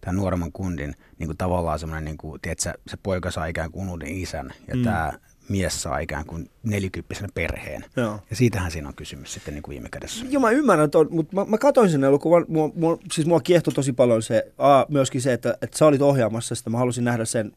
tämän 0.00 0.16
nuoremman 0.16 0.52
kundin, 0.52 0.94
niin 1.18 1.26
kuin 1.28 1.36
tavallaan 1.36 1.78
semmoinen, 1.78 2.04
niin 2.04 2.16
kuin, 2.16 2.40
tiedätkö, 2.40 2.72
se 2.86 2.96
poika 3.02 3.30
saa 3.30 3.46
ikään 3.46 3.70
kuin 3.70 3.88
uuden 3.88 4.08
isän 4.08 4.52
ja 4.68 4.76
Mm. 4.76 4.82
tämä 4.82 5.12
mies 5.48 5.82
saa 5.82 5.98
ikään 5.98 6.26
kuin 6.26 6.50
nelikymppisenä 6.62 7.28
perheen. 7.34 7.84
Joo. 7.96 8.20
Ja 8.30 8.36
siitähän 8.36 8.70
siinä 8.70 8.88
on 8.88 8.94
kysymys 8.94 9.34
sitten 9.34 9.54
niin 9.54 9.62
kuin 9.62 9.72
viime 9.72 9.88
kädessä. 9.88 10.26
Joo, 10.28 10.40
mä 10.40 10.50
ymmärrän 10.50 10.90
ton, 10.90 11.08
mutta 11.10 11.36
mä, 11.36 11.44
mä 11.44 11.58
katsoin 11.58 11.90
sen 11.90 12.04
elokuvan, 12.04 12.44
mua, 12.48 12.70
mua, 12.74 12.98
siis 13.12 13.26
mua 13.26 13.40
kiehtoi 13.40 13.74
tosi 13.74 13.92
paljon 13.92 14.22
se, 14.22 14.52
a, 14.58 14.84
myöskin 14.88 15.20
se, 15.22 15.32
että, 15.32 15.58
että 15.62 15.78
sä 15.78 15.86
olit 15.86 16.02
ohjaamassa 16.02 16.54
sitä, 16.54 16.70
mä 16.70 16.78
halusin 16.78 17.04
nähdä 17.04 17.24
sen, 17.24 17.52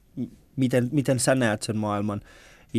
miten, 0.55 0.89
miten 0.91 1.19
sä 1.19 1.35
näet 1.35 1.61
sen 1.63 1.77
maailman. 1.77 2.21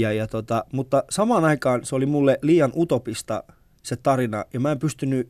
Ja, 0.01 0.13
ja 0.13 0.27
tota, 0.27 0.65
mutta 0.73 1.05
samaan 1.11 1.45
aikaan 1.45 1.85
se 1.85 1.95
oli 1.95 2.07
mulle 2.07 2.39
liian 2.43 2.73
utopista 2.77 3.45
se 3.83 3.97
tarina, 3.97 4.45
ja 4.53 4.61
mä 4.61 4.73
en 4.73 4.79
pystynyt, 4.79 5.29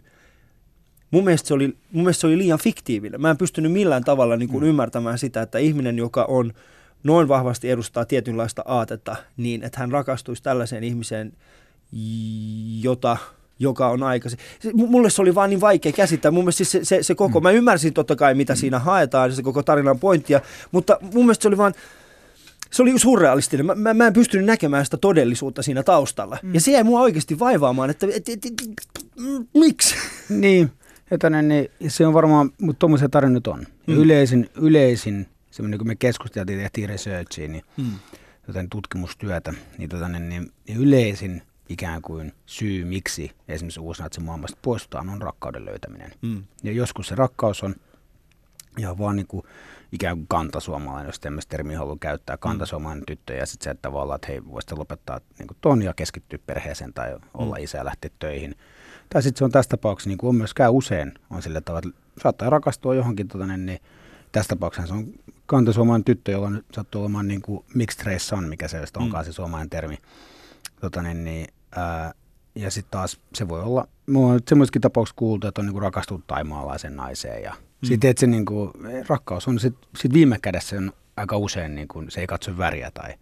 mun 1.11 1.25
mielestä 1.25 1.49
se 1.49 1.55
oli, 1.55 1.67
mun 1.67 2.05
mielestä 2.05 2.21
se 2.21 2.27
oli 2.27 2.39
liian 2.39 2.59
fiktiivinen. 2.59 3.21
Mä 3.21 3.31
en 3.31 3.39
pystynyt 3.39 3.73
millään 3.73 4.05
tavalla 4.05 4.37
niin 4.37 4.49
kuin 4.49 4.63
mm. 4.63 4.69
ymmärtämään 4.69 5.19
sitä, 5.19 5.43
että 5.43 5.59
ihminen, 5.59 5.99
joka 5.99 6.25
on 6.25 6.53
noin 7.05 7.29
vahvasti 7.29 7.71
edustaa 7.71 8.05
tietynlaista 8.05 8.63
aatetta, 8.67 9.17
niin 9.37 9.63
että 9.63 9.81
hän 9.81 9.93
rakastuisi 9.93 10.43
tällaiseen 10.43 10.85
ihmiseen, 10.85 11.33
jota, 12.83 13.17
joka 13.59 13.89
on 13.89 14.03
aikaisin. 14.03 14.39
Mulle 14.75 15.11
se 15.11 15.23
oli 15.23 15.35
vaan 15.35 15.51
niin 15.51 15.61
vaikea 15.61 15.93
käsittää. 15.93 16.31
Mun 16.31 16.45
mielestä 16.45 16.57
siis 16.65 16.71
se, 16.71 16.85
se, 16.85 17.03
se 17.03 17.15
koko, 17.15 17.41
mä 17.41 17.51
ymmärsin 17.51 17.95
totta 17.95 18.17
kai 18.17 18.35
mitä 18.35 18.55
siinä 18.55 18.79
haetaan, 18.79 19.33
se 19.33 19.43
koko 19.43 19.63
tarinan 19.63 19.99
pointtia, 19.99 20.41
mutta 20.73 20.99
mun 21.01 21.25
mielestä 21.25 21.43
se 21.43 21.49
oli 21.49 21.57
vaan, 21.57 21.75
se 22.71 22.83
oli 22.83 22.99
surrealistinen. 22.99 23.67
Mä, 23.67 23.75
mä, 23.75 23.95
mä 23.95 24.07
en 24.07 24.13
pystynyt 24.13 24.47
näkemään 24.47 24.85
sitä 24.85 24.97
todellisuutta 24.97 25.63
siinä 25.63 25.83
taustalla. 25.83 26.39
Mm. 26.43 26.55
Ja 26.55 26.61
se 26.61 26.71
jäi 26.71 26.85
mua 26.85 27.01
oikeasti 27.01 27.39
vaivaamaan, 27.39 27.91
että 27.91 28.07
et, 28.07 28.29
et, 28.29 28.47
et, 28.47 28.53
miksi? 29.55 29.95
Niin, 30.29 30.71
joten 31.11 31.49
niin, 31.49 31.71
se 31.89 32.07
on 32.07 32.15
varmaan, 32.15 32.51
mutta 32.61 32.79
tuommoisia 32.79 33.09
tarinoita 33.09 33.51
on. 33.51 33.67
Mm. 33.87 33.95
yleisin, 33.95 34.51
yleisin, 34.61 35.27
semmoinen 35.51 35.79
kun 35.79 35.87
me 35.87 35.97
keskusteltiin, 35.97 36.59
tehtiin 36.59 36.89
researchia, 36.89 37.49
niin 37.49 37.65
Mm. 37.77 37.93
joten 38.49 38.69
tutkimustyötä, 38.69 39.55
niin, 39.79 39.89
tota, 39.89 40.09
niin, 40.09 40.29
niin 40.29 40.53
yleisin 40.79 41.43
ikään 41.69 42.03
kuin 42.03 42.33
syy, 42.47 42.85
miksi 42.85 43.31
esimerkiksi 43.49 43.81
uusnatsin 43.81 44.25
maailmasta 44.25 44.59
poistutaan, 44.63 45.09
on 45.09 45.23
rakkauden 45.23 45.65
löytäminen. 45.65 46.13
Mm. 46.23 46.43
Ja 46.63 46.73
joskus 46.73 47.07
se 47.09 47.15
rakkaus 47.15 47.63
on 47.63 47.75
ihan 48.79 48.99
vaan 48.99 49.17
niin 49.17 49.27
kuin 49.27 49.43
ikään 49.93 50.17
kuin 50.17 50.27
kantasuomalainen, 50.29 51.09
jos 51.09 51.21
tämmöistä 51.21 51.51
termiä 51.51 51.79
haluaa 51.79 51.97
käyttää, 52.01 52.37
kantasuomalainen 52.37 53.07
tyttö, 53.07 53.35
ja 53.35 53.47
sitten 53.47 53.65
se, 53.65 53.71
että 53.71 53.83
tavallaan, 53.83 54.17
että 54.17 54.27
hei, 54.29 54.45
voisitte 54.45 54.75
lopettaa 54.75 55.21
niin 55.39 55.47
kuin 55.47 55.59
ton 55.61 55.83
ja 55.83 55.95
keskittyä 55.95 56.39
perheeseen 56.47 56.93
tai 56.95 57.17
olla 57.35 57.57
Mm. 57.57 57.63
isä 57.63 57.79
ja 57.79 57.85
lähteä 57.85 58.11
töihin. 58.19 58.55
Tai 59.11 59.23
sitten 59.23 59.39
se 59.39 59.45
on 59.45 59.51
tässä 59.51 59.69
tapauksessa, 59.69 60.09
niin 60.09 60.19
kuin 60.19 60.29
on 60.29 60.37
myös 60.37 60.55
käy 60.55 60.69
usein, 60.71 61.13
on 61.31 61.43
sillä 61.43 61.61
tavalla, 61.61 61.89
että 61.89 62.01
saattaa 62.23 62.51
rakastua 62.51 62.95
johonkin, 62.95 63.29
tota, 63.29 63.47
niin, 63.47 63.67
niin 63.67 63.79
tässä 64.33 64.49
tapauksessa 64.49 64.87
se 64.87 64.95
on 64.95 65.07
kantasuomalainen 65.47 66.05
tyttö, 66.05 66.31
jolla 66.33 66.51
nyt 66.51 66.67
sattuu 66.75 67.03
olemaan 67.03 67.29
niin 67.29 67.43
kuin 67.43 67.65
mixed 67.75 68.07
race 68.07 68.19
son, 68.19 68.49
mikä 68.49 68.69
se 68.69 68.87
sitten 68.87 69.03
onkaan 69.03 69.25
Mm. 69.25 69.27
se 69.27 69.33
suomalainen 69.33 69.71
termi. 69.71 69.99
Tota, 70.81 71.03
niin, 71.03 71.25
niin, 71.25 71.47
ää, 71.77 72.15
ja 72.55 72.71
sitten 72.71 72.91
taas 72.91 73.21
se 73.35 73.49
voi 73.49 73.63
olla, 73.63 73.89
mulla 74.11 74.33
on 74.33 74.41
semmoisikin 74.49 74.83
tapauksia 74.83 75.15
kuultu, 75.17 75.47
että 75.47 75.61
on 75.61 75.67
niinku 75.67 75.81
rakastunut 75.81 76.27
taimaalaisen 76.27 76.97
naiseen 76.97 77.43
ja 77.43 77.55
Mm. 77.83 77.87
sitten, 77.87 78.11
että 78.11 78.21
se 78.21 78.27
niinku, 78.27 78.73
rakkaus 79.09 79.49
on 79.49 79.61
sitten 79.61 79.89
sit 79.97 80.13
viime 80.13 80.39
kädessä 80.43 80.77
on 80.77 80.93
aika 81.17 81.37
usein 81.37 81.75
niinku, 81.75 82.05
se 82.09 82.21
ei 82.21 82.27
katso 82.27 82.59
väriä 82.59 82.91
tai 82.91 83.15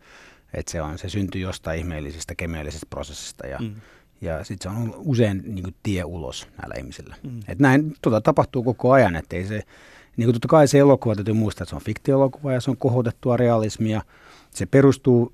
että 0.54 0.72
se, 0.72 0.82
on, 0.82 0.98
se 0.98 1.08
syntyy 1.08 1.40
jostain 1.40 1.78
ihmeellisestä 1.78 2.34
kemiallisesta 2.34 2.86
prosessista 2.90 3.46
ja, 3.46 3.58
Mm. 3.58 3.74
ja 4.20 4.44
sitten 4.44 4.72
se 4.72 4.78
on 4.78 4.94
usein 4.96 5.42
niinku, 5.46 5.70
tie 5.82 6.04
ulos 6.04 6.48
näillä 6.58 6.74
ihmisillä. 6.78 7.16
Mm. 7.22 7.40
Et 7.48 7.58
näin 7.58 7.94
tota, 8.02 8.20
tapahtuu 8.20 8.62
koko 8.62 8.92
ajan, 8.92 9.16
että 9.16 9.36
se, 9.48 9.62
niin 10.16 10.26
kuin 10.26 10.32
totta 10.32 10.48
kai 10.48 10.68
se 10.68 10.78
elokuva 10.78 11.14
täytyy 11.14 11.34
muistaa, 11.34 11.62
että 11.62 11.70
se 11.70 11.76
on 11.76 11.82
fiktio-elokuva 11.82 12.52
ja 12.52 12.60
se 12.60 12.70
on 12.70 12.76
kohotettua 12.76 13.36
realismia. 13.36 14.02
Se 14.50 14.66
perustuu 14.66 15.32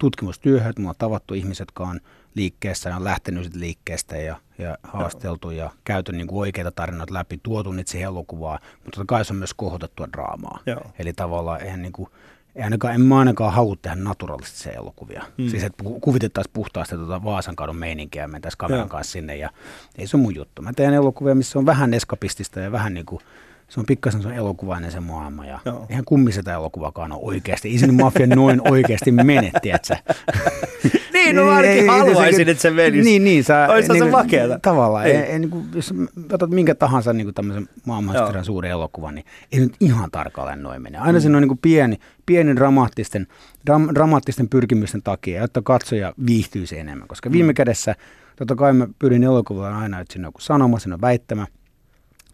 tutkimustyöhön, 0.00 0.70
että 0.70 0.82
mulla 0.82 0.90
on 0.90 0.96
tavattu 0.98 1.34
ihmiset, 1.34 1.60
jotka 1.60 1.84
on 1.84 2.00
liikkeessä 2.36 2.96
on 2.96 3.04
lähtenyt 3.04 3.44
sit 3.44 3.54
liikkeestä 3.54 4.16
ja, 4.16 4.36
ja 4.58 4.78
haasteltu 4.82 5.50
ja 5.50 5.70
käyty 5.84 6.12
niin 6.12 6.26
kuin 6.26 6.38
oikeita 6.38 6.70
tarinoita 6.70 7.14
läpi, 7.14 7.40
tuotu 7.42 7.72
niitä 7.72 7.90
siihen 7.90 8.06
elokuvaan, 8.06 8.58
mutta 8.84 8.90
totta 8.90 9.04
kai 9.14 9.24
se 9.24 9.32
on 9.32 9.36
myös 9.36 9.54
kohotettua 9.54 10.08
draamaa. 10.12 10.60
Joo. 10.66 10.80
Eli 10.98 11.12
tavallaan 11.12 11.62
eihän 11.62 11.82
niin 11.82 11.92
kuin, 11.92 12.08
ei 12.56 12.62
ainakaan, 12.62 12.94
en 12.94 13.00
mä 13.00 13.18
ainakaan 13.18 13.52
halua 13.52 13.76
tehdä 13.82 13.96
naturalistisia 13.96 14.72
elokuvia. 14.72 15.22
Mm. 15.38 15.44
Mm. 15.44 15.50
Siis 15.50 15.64
että 15.64 15.84
kuvitettaisiin 16.00 16.52
puhtaasti 16.52 16.96
tuota 16.96 17.24
Vaasankadun 17.24 17.76
meininkiä 17.76 18.22
ja 18.22 18.28
mentäisiin 18.28 18.58
kameran 18.58 18.80
Joo. 18.80 18.88
kanssa 18.88 19.12
sinne 19.12 19.36
ja 19.36 19.50
ei 19.98 20.06
se 20.06 20.16
ole 20.16 20.22
mun 20.22 20.34
juttu. 20.34 20.62
Mä 20.62 20.72
teen 20.72 20.94
elokuvia, 20.94 21.34
missä 21.34 21.58
on 21.58 21.66
vähän 21.66 21.94
eskapistista 21.94 22.60
ja 22.60 22.72
vähän 22.72 22.94
niin 22.94 23.06
kuin, 23.06 23.20
se 23.68 23.80
on 23.80 23.86
pikkasen 23.86 24.22
se 24.22 24.28
on 24.28 24.34
elokuvainen 24.34 24.92
se 24.92 25.00
maailma 25.00 25.46
ja 25.46 25.58
Joo. 25.64 25.86
eihän 25.88 26.04
kummisetä 26.04 26.52
elokuvakaan 26.52 27.12
ole 27.12 27.20
oikeasti. 27.22 27.68
Ei 27.68 27.78
nyt 27.78 27.96
mafia 27.96 28.26
noin 28.26 28.70
oikeasti 28.70 29.12
mene, 29.12 29.50
tiedätkö? 29.62 29.96
Niin, 31.26 31.36
no 31.36 31.44
mä 31.44 31.56
ainakin 31.56 31.90
haluaisin, 31.90 32.48
että 32.48 32.62
se 32.62 32.70
menisi. 32.70 33.10
Niin, 33.10 33.24
niin. 33.24 33.44
Sä, 33.44 33.68
se 33.86 33.92
niin, 33.92 34.10
makeata. 34.10 34.58
Tavallaan. 34.62 35.04
Niin. 35.04 35.16
Ei. 35.16 35.22
Ei, 35.22 35.38
niin 35.38 35.50
kuin, 35.50 35.68
jos 35.74 35.94
otat 36.32 36.50
minkä 36.50 36.74
tahansa 36.74 37.12
niin 37.12 37.26
kuin 37.26 37.34
tämmöisen 37.34 37.68
maailmanhistorian 37.86 38.44
suuren 38.44 38.70
elokuvan, 38.70 39.14
niin 39.14 39.24
ei 39.52 39.60
nyt 39.60 39.76
ihan 39.80 40.10
tarkalleen 40.10 40.62
noin 40.62 40.82
mene. 40.82 40.98
Aina 40.98 41.18
mm. 41.18 41.22
siinä 41.22 41.36
on 41.36 41.42
niin 41.42 41.48
kuin 41.48 41.58
pieni, 41.62 41.98
pieni 42.26 42.56
dramaattisten, 42.56 43.26
dram, 43.66 43.88
dramaattisten 43.94 44.48
pyrkimysten 44.48 45.02
takia, 45.02 45.40
jotta 45.40 45.62
katsoja 45.62 46.12
viihtyisi 46.26 46.78
enemmän. 46.78 47.08
Koska 47.08 47.32
viime 47.32 47.52
Mm. 47.52 47.54
kädessä, 47.54 47.94
totta 48.36 48.54
kai 48.54 48.72
mä 48.72 48.88
pyrin 48.98 49.24
elokuvaan 49.24 49.74
aina, 49.74 50.00
että 50.00 50.12
siinä 50.12 50.26
on 50.26 50.28
joku 50.28 50.40
sanoma, 50.40 50.78
siinä 50.78 50.94
on 50.94 51.00
väittämä, 51.00 51.46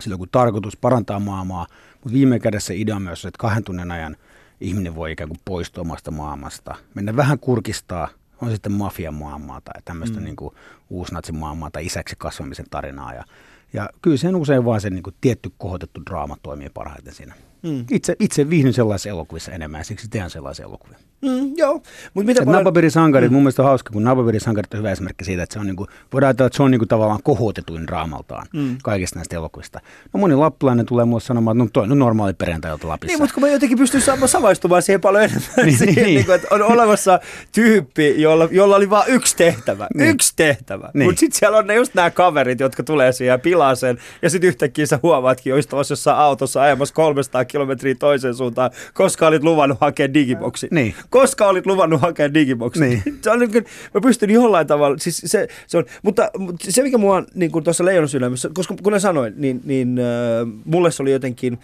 sillä 0.01 0.15
on 0.15 0.19
joku 0.21 0.27
tarkoitus 0.27 0.77
parantaa 0.77 1.21
maailmaa, 1.21 1.67
mutta 1.93 2.13
viime 2.13 2.39
kädessä 2.39 2.75
idea 2.75 2.97
on 2.97 3.03
myös, 3.03 3.23
se, 3.23 3.29
että 3.29 3.39
kahden 3.39 3.65
tunnin 3.65 3.91
ajan 3.91 4.17
ihminen 4.61 4.95
voi 4.95 5.13
ikään 5.13 5.29
kuin 5.29 5.41
poistua 5.45 5.81
omasta 5.81 6.11
maailmasta, 6.11 6.75
mennä 6.95 7.17
vähän 7.17 7.39
kurkistaa, 7.39 8.09
on 8.43 8.51
sitten 8.51 8.73
mafian 8.73 9.15
maailmaa 9.15 9.61
tai 9.61 9.83
tämmöistä 9.85 10.17
Mm. 10.17 10.23
mm. 10.23 10.25
niin 10.25 10.37
kuin 10.37 10.55
uusnatsin 10.91 11.37
maailmaa 11.37 11.71
tai 11.71 11.87
isäksi 11.87 12.17
kasvamisen 12.19 12.67
tarinaa. 12.71 13.15
Ja, 13.15 13.25
ja 13.73 13.89
kyllä 14.03 14.17
sen 14.17 14.37
usein 14.37 14.65
vaan 14.65 14.81
se 14.81 14.91
niin 14.91 15.03
kuin 15.03 15.17
tietty 15.21 15.51
kohotettu 15.59 16.01
draama 16.11 16.37
toimii 16.43 16.71
parhaiten 16.75 17.15
siinä. 17.15 17.35
Mm. 17.63 17.85
Itse, 17.91 18.17
itse 18.21 18.51
viihdyn 18.51 18.73
sellaisissa 18.73 19.09
elokuvissa 19.09 19.53
enemmän 19.53 19.85
siksi 19.85 20.09
teen 20.11 20.31
sellaisia 20.31 20.65
elokuvia. 20.65 20.99
Mm, 21.23 21.53
joo, 21.57 21.83
mutta 22.15 22.27
mitä 22.27 22.43
paljon... 22.45 22.59
Napapiirisankarit, 22.65 23.31
Mm. 23.31 23.35
mun 23.35 23.43
mielestä 23.43 23.63
on 23.63 23.69
hauska, 23.69 23.93
kun 23.93 24.05
Napapiirisankarit 24.05 24.75
on 24.75 24.79
hyvä 24.79 24.91
esimerkki 24.93 25.25
siitä, 25.25 25.43
että 25.43 25.53
se 25.53 25.59
on 25.59 25.67
niinku, 25.67 25.87
voidaan 26.13 26.29
ajatella, 26.29 26.47
että 26.47 26.57
se 26.57 26.63
on 26.63 26.71
niinku 26.71 26.87
tavallaan 26.87 27.23
kohotetuin 27.23 27.87
draamaltaan 27.87 28.47
Mm. 28.53 28.77
kaikista 28.83 29.19
näistä 29.19 29.37
elokuvista. 29.37 29.81
No 30.15 30.21
moni 30.21 30.35
lappilainen 30.35 30.87
tulee 30.87 31.05
mulle 31.05 31.21
sanomaan, 31.21 31.57
että 31.57 31.65
no 31.65 31.71
toi 31.73 31.93
on 31.93 31.99
normaali 31.99 32.33
perjantai 32.35 32.71
Lapissa. 32.83 33.07
Niin, 33.13 33.19
mutta 33.23 33.35
kun 33.35 33.43
mä 33.43 33.49
jotenkin 33.49 33.79
pystyn 33.79 34.01
sama- 34.01 34.27
samaistumaan 34.27 34.83
siihen 34.83 35.01
paljon 35.01 35.23
enemmän, 35.25 35.51
niin, 35.67 35.79
siihen, 35.79 35.95
niin. 36.05 36.15
niin. 36.15 36.27
Kuin, 36.27 36.35
että 36.37 36.49
on 36.51 36.63
olemassa 36.63 37.21
tyyppi, 37.53 38.23
jolla, 38.23 38.49
jolla 38.51 38.77
oli 38.77 38.91
vain 38.91 39.05
yksi 39.13 39.37
tehtävä. 39.37 39.87
Niin. 39.95 40.11
Yksi 40.11 40.33
tehtävä. 40.37 40.85
Niin. 40.85 40.91
Niin. 40.99 41.09
Mutta 41.09 41.21
sitten 41.21 41.39
siellä 41.39 41.59
on 41.59 41.67
ne 41.67 41.75
just 41.75 41.95
nämä 41.95 42.11
kaverit, 42.11 42.61
jotka 42.61 42.83
tulee 42.83 43.13
siihen 43.13 43.33
ja 43.33 43.39
pilaa 43.39 43.75
sen. 43.75 43.99
Ja 44.23 44.31
sitten 44.31 44.49
yhtäkkiä 44.49 44.87
sä 44.87 44.99
huomaatkin 45.03 45.51
jo 45.51 45.57
istumassa 45.57 45.93
jossain 45.93 46.17
autossa 46.19 46.63
ajamassa 46.63 46.95
300 46.95 47.45
kilometriä 47.53 47.95
toiseen 47.95 48.35
suuntaan, 48.35 48.71
koska 48.95 49.27
olit 49.27 49.43
luvannut 49.43 49.81
hakea 49.81 50.15
digiboksin. 50.15 50.69
Niin. 50.73 50.95
Koska 51.11 51.47
olit 51.47 51.67
luvannut 51.67 52.01
hakea 52.01 52.35
digiboksin. 52.35 52.89
Niin. 52.89 53.03
se 53.23 53.31
on 53.31 53.39
niin 53.39 53.53
kuin, 53.53 53.65
mä 53.95 54.01
pystyn 54.01 54.31
jollain 54.31 54.67
tavalla, 54.67 54.99
siis 54.99 55.23
se, 55.25 55.49
se 55.67 55.79
on, 55.79 55.85
mutta, 56.03 56.31
se 56.59 56.83
mikä 56.83 56.99
mua 56.99 57.23
niin 57.35 57.53
kuin 57.53 57.65
tuossa 57.65 57.85
Leijonan 57.85 58.09
sydämessä, 58.09 58.51
koska 58.55 58.75
kun 58.83 58.93
mä 58.93 58.99
sanoin, 58.99 59.35
niin, 59.37 59.61
niin 59.65 59.99
äh, 59.99 60.49
mulle 60.65 60.91
se 60.91 61.03
oli 61.03 61.13
jotenkin, 61.13 61.59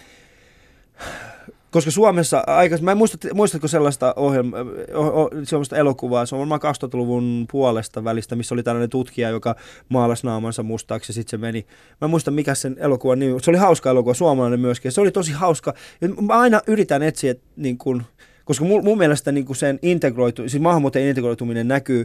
koska 1.70 1.90
Suomessa 1.90 2.42
aikaisemmin, 2.46 2.84
mä 2.84 2.90
en 2.90 2.98
muista, 2.98 3.34
muistatko 3.34 3.68
sellaista 3.68 4.14
ohjelma, 4.16 4.56
o, 4.94 5.22
o, 5.22 5.30
sellaista 5.44 5.76
elokuvaa, 5.76 6.26
se 6.26 6.34
on 6.34 6.38
varmaan 6.38 6.60
2000-luvun 6.60 7.46
puolesta 7.50 8.04
välistä, 8.04 8.36
missä 8.36 8.54
oli 8.54 8.62
tällainen 8.62 8.90
tutkija, 8.90 9.30
joka 9.30 9.56
maalasi 9.88 10.26
naamansa 10.26 10.62
mustaaksi 10.62 11.10
ja 11.10 11.14
sitten 11.14 11.30
se 11.30 11.36
meni. 11.36 11.66
Mä 12.00 12.06
en 12.06 12.10
muista 12.10 12.30
mikä 12.30 12.54
sen 12.54 12.76
elokuvan 12.78 13.18
nimi, 13.18 13.40
se 13.40 13.50
oli 13.50 13.58
hauska 13.58 13.90
elokuva, 13.90 14.14
suomalainen 14.14 14.60
myöskin, 14.60 14.92
se 14.92 15.00
oli 15.00 15.10
tosi 15.10 15.32
hauska. 15.32 15.74
Ja 16.00 16.08
mä 16.08 16.38
aina 16.38 16.60
yritän 16.66 17.02
etsiä, 17.02 17.34
niin 17.56 17.78
kun, 17.78 18.02
Koska 18.48 18.64
mun, 18.64 18.84
mun 18.84 18.98
mielestä 18.98 19.32
niin 19.32 19.44
kuin 19.44 19.56
sen 19.56 19.78
integroitu, 19.82 20.48
siis 20.48 20.62
maahanmuuttajien 20.62 21.08
integroituminen 21.08 21.68
näkyy 21.68 22.00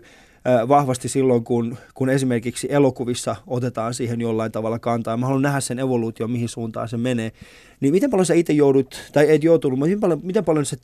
äh, 0.47 0.67
vahvasti 0.67 1.09
silloin, 1.09 1.43
kun, 1.43 1.77
kun 1.93 2.09
esimerkiksi 2.09 2.67
elokuvissa 2.69 3.35
otetaan 3.47 3.93
siihen 3.93 4.21
jollain 4.21 4.51
tavalla 4.51 4.79
kantaa. 4.79 5.17
Mä 5.17 5.25
haluan 5.25 5.41
nähdä 5.41 5.59
sen 5.59 5.79
evoluution, 5.79 6.31
mihin 6.31 6.49
suuntaan 6.49 6.89
se 6.89 6.97
menee. 6.97 7.31
Niin 7.79 7.93
miten 7.93 8.09
paljon 8.09 8.25
sä 8.25 8.33
itse 8.33 8.53
joudut, 8.53 9.01
tai 9.13 9.35
et 9.35 9.43
joutunut, 9.43 9.79
mutta 9.79 9.89
miten 9.89 9.99
paljon, 9.99 10.19
miten 10.23 10.45
paljon 10.45 10.65
se, 10.65 10.77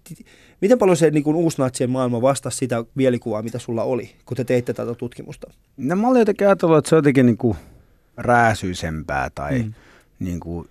miten 0.62 0.78
paljon 0.78 0.98
se 0.98 1.12
niin 1.12 1.24
kuin 1.24 1.36
uusnatsien 1.36 1.90
maailma 1.90 2.22
vastasi 2.22 2.58
sitä 2.58 2.86
mielikuvaa, 2.96 3.42
mitä 3.42 3.60
sulla 3.60 3.84
oli, 3.84 4.12
kun 4.26 4.38
te 4.38 4.44
teitte 4.44 4.74
tätä 4.74 4.96
tutkimusta? 4.96 5.52
No 5.78 5.96
mä 5.96 6.08
olin 6.08 6.20
jotenkin 6.20 6.48
ajatellut, 6.48 6.78
että 6.78 6.90
se 6.90 6.96
on 6.96 6.98
jotenkin 6.98 7.26
niin 7.26 7.38
kuin 7.38 7.58
rääsyisempää 8.18 9.30
tai 9.36 9.60
mm. 9.60 9.74
Niin 10.20 10.40
kuin, 10.40 10.70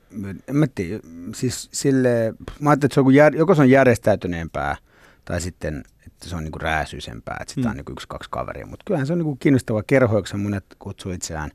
en 0.49 0.57
mä 0.57 0.67
tiedä, 0.75 1.01
siis 1.35 1.69
sille, 1.73 2.35
mä 2.61 2.71
ajattelin, 2.71 2.89
että 2.89 2.95
se 2.95 3.01
on, 3.01 3.15
jär, 3.15 3.37
joko 3.37 3.55
se 3.55 3.63
on 3.63 3.71
järjestäytyneempää 3.71 4.77
tai 5.25 5.41
sitten, 5.41 5.83
että 6.07 6.29
se 6.29 6.37
on 6.37 6.45
niin 6.45 6.53
kuin 6.53 6.63
rääsyisempää, 6.63 7.37
että 7.41 7.55
sitä 7.55 7.69
mm. 7.69 7.71
on 7.71 7.77
niin 7.77 7.85
kuin 7.85 7.93
yksi, 7.93 8.09
kaksi 8.09 8.31
kaveria, 8.31 8.67
mutta 8.67 8.83
kyllähän 8.87 9.07
se 9.07 9.13
on 9.13 9.19
niin 9.19 9.25
kuin 9.27 9.39
kiinnostava 9.39 9.83
kerho, 9.83 10.23
kun 10.31 10.41
monet 10.41 10.65
kutsuu 10.79 11.13
itseään 11.13 11.51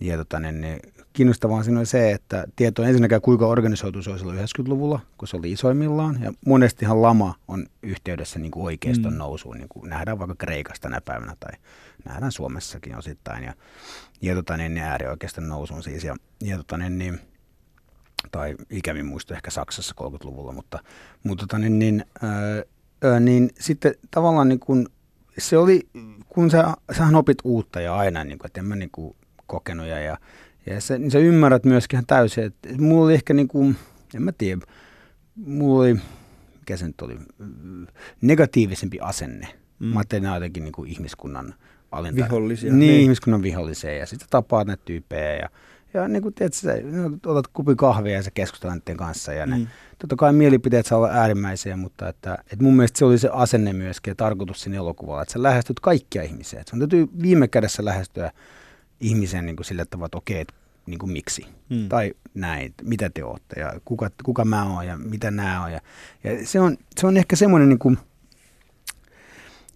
ja 0.00 0.16
tota, 0.16 0.40
niin, 0.40 0.60
niin, 0.60 0.78
kiinnostavaa 1.12 1.62
siinä 1.62 1.80
on 1.80 1.86
se, 1.86 2.12
että 2.12 2.44
tieto 2.56 2.82
on 2.82 2.88
ensinnäkään 2.88 3.20
kuinka 3.20 3.46
organisoitu 3.46 4.02
se 4.02 4.10
oli 4.10 4.18
silloin 4.18 4.38
90-luvulla, 4.38 5.00
kun 5.18 5.28
se 5.28 5.36
oli 5.36 5.52
isoimmillaan. 5.52 6.18
Ja 6.22 6.32
monestihan 6.46 7.02
lama 7.02 7.34
on 7.48 7.66
yhteydessä 7.82 8.38
niin 8.38 8.50
kuin 8.50 8.64
oikeiston 8.64 9.12
mm. 9.12 9.18
nousuun, 9.18 9.56
niin 9.56 9.68
kuin 9.68 9.90
nähdään 9.90 10.18
vaikka 10.18 10.34
Kreikassa 10.38 10.82
tänä 10.82 11.00
päivänä 11.00 11.36
tai 11.40 11.52
nähdään 12.04 12.32
Suomessakin 12.32 12.96
osittain. 12.96 13.44
Ja, 13.44 13.54
ja 14.22 14.34
tota, 14.34 14.56
niin, 14.56 14.74
niin 14.74 14.84
äärioikeiston 14.84 15.48
nousuun 15.48 15.82
siis. 15.82 16.04
Ja, 16.04 16.16
ja 16.40 16.56
tota, 16.56 16.78
niin, 16.78 16.98
niin, 16.98 17.20
tai 18.32 18.54
ikävin 18.70 19.06
muisto 19.06 19.34
ehkä 19.34 19.50
Saksassa 19.50 19.94
30-luvulla, 20.00 20.52
mutta, 20.52 20.78
mutta 21.24 21.42
tota, 21.42 21.58
niin, 21.58 21.78
niin, 21.78 22.04
ää, 23.02 23.20
niin 23.20 23.50
sitten 23.60 23.94
tavallaan 24.10 24.48
niin 24.48 24.60
kuin, 24.60 24.86
se 25.38 25.58
oli, 25.58 25.88
kun 26.28 26.50
sä, 26.50 26.74
sähän 26.96 27.14
opit 27.14 27.38
uutta 27.44 27.80
ja 27.80 27.96
aina, 27.96 28.24
niin 28.24 28.38
kuin, 28.38 28.46
että 28.46 28.60
en 28.60 28.66
mä 28.66 28.76
niin 28.76 28.90
kuin, 28.92 29.16
kokenut 29.46 29.86
ja, 29.86 30.00
ja, 30.00 30.18
ja 30.66 30.80
sä, 30.80 30.98
niin 30.98 31.10
sä 31.10 31.18
ymmärrät 31.18 31.64
myöskin 31.64 31.96
ihan 31.96 32.06
täysin, 32.06 32.44
että 32.44 32.68
mulla 32.78 33.04
oli 33.04 33.14
ehkä 33.14 33.34
niin 33.34 33.48
kuin, 33.48 33.76
en 34.14 34.22
mä 34.22 34.32
tiedä, 34.32 34.60
mulla 35.36 35.80
oli, 35.80 35.94
mikä 36.58 36.76
se 36.76 36.86
nyt 36.86 37.00
oli, 37.00 37.18
negatiivisempi 38.20 39.00
asenne. 39.00 39.48
Mm. 39.78 39.86
Mä 39.86 39.98
ajattelin 39.98 40.34
jotenkin 40.34 40.64
niin 40.64 40.72
kuin 40.72 40.90
ihmiskunnan 40.90 41.54
alinta. 41.96 42.24
Vihollisia. 42.24 42.72
Niin, 42.72 42.78
niin, 42.78 43.00
ihmiskunnan 43.00 43.42
vihollisia 43.42 43.96
ja 43.96 44.06
sitten 44.06 44.28
tapaat 44.30 44.66
ne 44.66 44.76
tyyppejä 44.84 45.34
ja, 45.34 45.48
ja 45.94 46.08
niin 46.08 46.22
kuin 46.22 46.34
tiedät, 46.34 46.54
sä, 46.54 46.72
otat 47.26 47.46
kupi 47.46 47.74
kahvia 47.76 48.12
ja 48.12 48.22
sä 48.22 48.30
keskustelet 48.30 48.74
niiden 48.74 48.96
kanssa 48.96 49.32
ja 49.32 49.46
ne, 49.46 49.58
mm. 49.58 49.66
totta 49.98 50.16
kai 50.16 50.32
mielipiteet 50.32 50.86
saa 50.86 50.98
olla 50.98 51.08
äärimmäisiä, 51.08 51.76
mutta 51.76 52.08
että, 52.08 52.38
että 52.52 52.64
mun 52.64 52.76
mielestä 52.76 52.98
se 52.98 53.04
oli 53.04 53.18
se 53.18 53.28
asenne 53.32 53.72
myöskin 53.72 54.10
ja 54.10 54.14
tarkoitus 54.14 54.60
siinä 54.60 54.76
elokuvalla, 54.76 55.22
että 55.22 55.32
sä 55.32 55.42
lähestyt 55.42 55.80
kaikkia 55.80 56.22
ihmisiä. 56.22 56.60
Että 56.60 56.70
sun 56.70 56.78
täytyy 56.78 57.08
viime 57.22 57.48
kädessä 57.48 57.84
lähestyä 57.84 58.30
ihmisen 59.00 59.46
niin 59.46 59.56
kuin 59.56 59.66
sillä 59.66 59.84
tavalla, 59.84 60.06
että 60.06 60.18
okei, 60.18 60.40
että 60.40 60.54
niin 60.86 60.98
kuin 60.98 61.12
miksi. 61.12 61.46
Hmm. 61.70 61.88
Tai 61.88 62.14
näin, 62.34 62.74
mitä 62.82 63.10
te 63.10 63.24
olette 63.24 63.60
ja 63.60 63.72
kuka, 63.84 64.10
kuka 64.24 64.44
mä 64.44 64.64
oon 64.64 64.86
ja 64.86 64.96
mitä 64.96 65.30
nämä 65.30 65.64
on. 65.64 65.72
Ja, 65.72 65.80
ja 66.24 66.46
se, 66.46 66.60
on, 66.60 66.76
se 67.00 67.06
on 67.06 67.16
ehkä 67.16 67.36
semmoinen, 67.36 67.68
niin 67.68 67.78
kuin, 67.78 67.98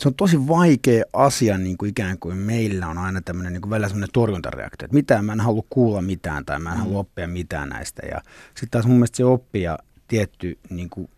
se 0.00 0.08
on 0.08 0.14
tosi 0.14 0.48
vaikea 0.48 1.04
asia 1.12 1.58
niin 1.58 1.78
kuin 1.78 1.90
ikään 1.90 2.18
kuin 2.18 2.36
meillä 2.36 2.88
on 2.88 2.98
aina 2.98 3.20
tämmöinen 3.20 3.52
niin 3.52 3.60
kuin 3.60 3.70
välillä 3.70 3.88
semmoinen 3.88 4.12
torjuntareaktio, 4.12 4.84
että 4.84 4.94
mitään, 4.94 5.24
mä 5.24 5.32
en 5.32 5.40
halua 5.40 5.62
kuulla 5.70 6.02
mitään 6.02 6.44
tai 6.44 6.58
mä 6.58 6.72
en 6.72 6.78
halua 6.78 6.98
oppia 6.98 7.28
mitään 7.28 7.68
näistä. 7.68 8.06
Ja 8.06 8.20
sitten 8.46 8.70
taas 8.70 8.86
mun 8.86 8.96
mielestä 8.96 9.16
se 9.16 9.24
oppia 9.24 9.78
tietty 10.08 10.58
niin 10.70 10.90
kuin, 10.90 11.10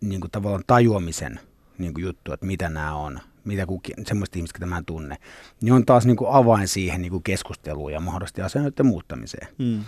niin 0.00 0.20
kuin 0.20 0.30
tavallaan 0.30 0.64
tajuamisen 0.66 1.40
niin 1.78 1.94
kuin 1.94 2.04
juttu, 2.04 2.32
että 2.32 2.46
mitä 2.46 2.68
nämä 2.68 2.94
on, 2.94 3.20
mitä 3.44 3.66
kukin, 3.66 3.94
semmoista 4.06 4.38
ihmistä, 4.38 4.58
ketä 4.58 4.66
mä 4.66 4.78
en 4.78 4.84
tunne, 4.84 5.16
niin 5.60 5.72
on 5.72 5.86
taas 5.86 6.06
niin 6.06 6.16
kuin 6.16 6.30
avain 6.30 6.68
siihen 6.68 7.02
niin 7.02 7.10
kuin 7.10 7.22
keskusteluun 7.22 7.92
ja 7.92 8.00
mahdollisesti 8.00 8.42
asioiden 8.42 8.86
muuttamiseen. 8.86 9.48
Mm. 9.58 9.84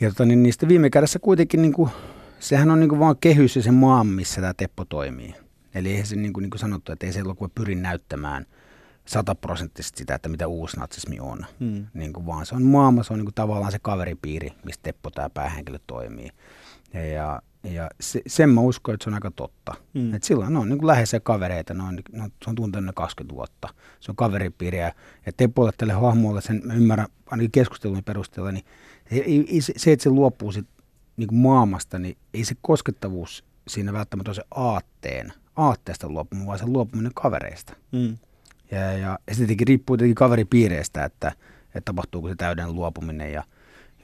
Ja 0.00 0.08
tota, 0.08 0.24
niin 0.24 0.42
niistä 0.42 0.68
viime 0.68 0.90
kädessä 0.90 1.18
kuitenkin, 1.18 1.62
niin 1.62 1.72
kuin, 1.72 1.90
sehän 2.40 2.70
on 2.70 2.80
niin 2.80 2.88
kuin 2.88 2.98
vaan 2.98 3.16
kehys 3.20 3.56
ja 3.56 3.62
se 3.62 3.70
maa, 3.70 4.04
missä 4.04 4.40
tämä 4.40 4.54
Teppo 4.54 4.84
toimii. 4.84 5.34
Eli 5.74 5.90
eihän 5.90 6.06
se 6.06 6.16
niin 6.16 6.32
kuin, 6.32 6.42
niin 6.42 6.50
kuin 6.50 6.60
sanottu, 6.60 6.92
että 6.92 7.06
ei 7.06 7.12
se 7.12 7.20
elokuva 7.20 7.50
pyri 7.54 7.74
näyttämään 7.74 8.46
sataprosenttisesti 9.04 9.98
sitä, 9.98 10.14
että 10.14 10.28
mitä 10.28 10.46
uusnatsismi 10.46 11.20
on, 11.20 11.46
mm. 11.60 11.86
niin 11.94 12.12
kuin, 12.12 12.26
vaan 12.26 12.46
se 12.46 12.54
on 12.54 12.62
maailma, 12.62 13.02
se 13.02 13.12
on 13.12 13.18
niin 13.18 13.26
kuin, 13.26 13.34
tavallaan 13.34 13.72
se 13.72 13.78
kaveripiiri, 13.82 14.52
mistä 14.64 14.82
Teppo 14.82 15.10
tämä 15.10 15.30
päähenkilö 15.30 15.78
toimii. 15.86 16.30
Ja, 16.94 17.04
ja 17.06 17.42
ja 17.64 17.90
se, 18.00 18.22
sen 18.26 18.50
mä 18.50 18.60
uskon, 18.60 18.94
että 18.94 19.04
se 19.04 19.10
on 19.10 19.14
aika 19.14 19.30
totta. 19.30 19.74
Mm. 19.94 20.14
Et 20.14 20.22
silloin 20.22 20.52
ne 20.52 20.58
on 20.58 20.68
niin 20.68 20.86
läheisiä 20.86 21.20
kavereita, 21.20 21.74
ne 21.74 21.82
on, 21.82 21.98
ne 22.12 22.22
on, 22.22 22.30
se 22.44 22.50
on 22.50 22.56
tuntenut 22.56 22.94
20 22.94 23.34
vuotta. 23.34 23.68
Se 24.00 24.12
on 24.12 24.16
kaveripiiriä. 24.16 24.92
Ja 25.26 25.32
Tepolle 25.36 25.72
tälle 25.76 25.92
hahmolle, 25.92 26.40
sen 26.40 26.62
mä 26.64 26.74
ymmärrän 26.74 27.08
ainakin 27.26 27.50
keskustelun 27.50 28.04
perusteella, 28.04 28.52
niin 28.52 28.64
se, 29.62 29.72
se, 29.76 29.92
että 29.92 30.02
se 30.02 30.10
luopuu 30.10 30.52
sit, 30.52 30.66
niin 31.16 31.28
kuin 31.28 31.38
maailmasta, 31.38 31.98
niin 31.98 32.16
ei 32.34 32.44
se 32.44 32.54
koskettavuus 32.62 33.44
siinä 33.68 33.92
välttämättä 33.92 34.30
ole 34.30 34.34
se 34.34 34.44
aatteen, 34.54 35.32
aatteesta 35.56 36.08
luopuminen, 36.08 36.46
vaan 36.46 36.58
se 36.58 36.66
luopuminen 36.66 37.12
kavereista. 37.14 37.72
Mm. 37.92 38.16
Ja, 38.70 38.78
ja, 38.78 39.18
ja 39.26 39.34
se 39.34 39.38
tietenkin 39.38 39.66
riippuu 39.66 39.96
tietenkin 39.96 40.14
kaveripiireistä, 40.14 41.04
että, 41.04 41.32
että 41.66 41.80
tapahtuuko 41.84 42.28
se 42.28 42.34
täyden 42.34 42.74
luopuminen 42.74 43.32
ja, 43.32 43.44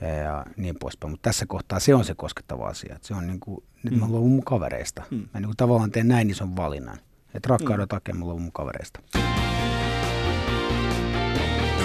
ja, 0.01 0.09
ja 0.09 0.47
niin 0.57 0.77
poispäin. 0.81 1.11
Mutta 1.11 1.29
tässä 1.29 1.47
kohtaa 1.47 1.81
se 1.81 1.95
on 1.95 2.05
se 2.05 2.15
koskettava 2.15 2.67
asia. 2.67 2.95
Että 2.95 3.09
se 3.09 3.15
on 3.15 3.27
niin 3.27 3.41
kuin, 3.41 3.65
nyt 3.83 3.95
mm. 3.95 4.01
mä 4.01 4.07
luovun 4.07 4.31
mun 4.31 4.45
kavereista. 4.45 5.03
Mm. 5.11 5.17
Mä 5.17 5.41
niin 5.41 5.45
kuin 5.45 5.57
tavallaan 5.57 5.91
teen 5.91 6.09
näin 6.09 6.31
ison 6.31 6.57
valinnan. 6.57 6.99
Että 7.35 7.49
rakkauden 7.49 7.85
mm. 7.85 7.89
takia 7.89 8.15
mä 8.15 8.25
luovun 8.25 8.43
mun 8.43 8.53
kavereista. 8.53 9.01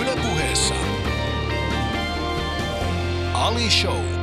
Yle 0.02 0.16
puheessa. 0.22 0.74
Ali 3.34 3.70
Show. 3.70 4.21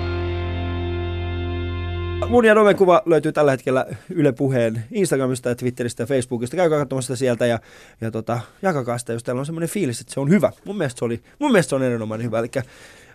Mun 2.28 2.44
ja 2.44 2.54
Romen 2.54 2.76
kuva 2.76 3.02
löytyy 3.06 3.32
tällä 3.32 3.50
hetkellä 3.50 3.86
Yle 4.10 4.32
Puheen 4.32 4.84
Instagramista, 4.90 5.54
Twitteristä 5.54 6.02
ja 6.02 6.06
Facebookista. 6.06 6.56
Käykää 6.56 6.78
katsomassa 6.78 7.06
sitä 7.06 7.18
sieltä 7.18 7.46
ja, 7.46 7.58
ja 8.00 8.10
tota, 8.10 8.40
jakakaa 8.62 8.98
sitä, 8.98 9.12
jos 9.12 9.22
teillä 9.22 9.38
on 9.38 9.46
semmoinen 9.46 9.68
fiilis, 9.68 10.00
että 10.00 10.14
se 10.14 10.20
on 10.20 10.30
hyvä. 10.30 10.52
Mun 10.64 10.78
mielestä 10.78 10.98
se, 10.98 11.04
oli, 11.04 11.22
mun 11.38 11.52
mielestä 11.52 11.70
se 11.70 11.76
on 11.76 11.82
erinomainen 11.82 12.26
hyvä. 12.26 12.38
Eli 12.38 12.48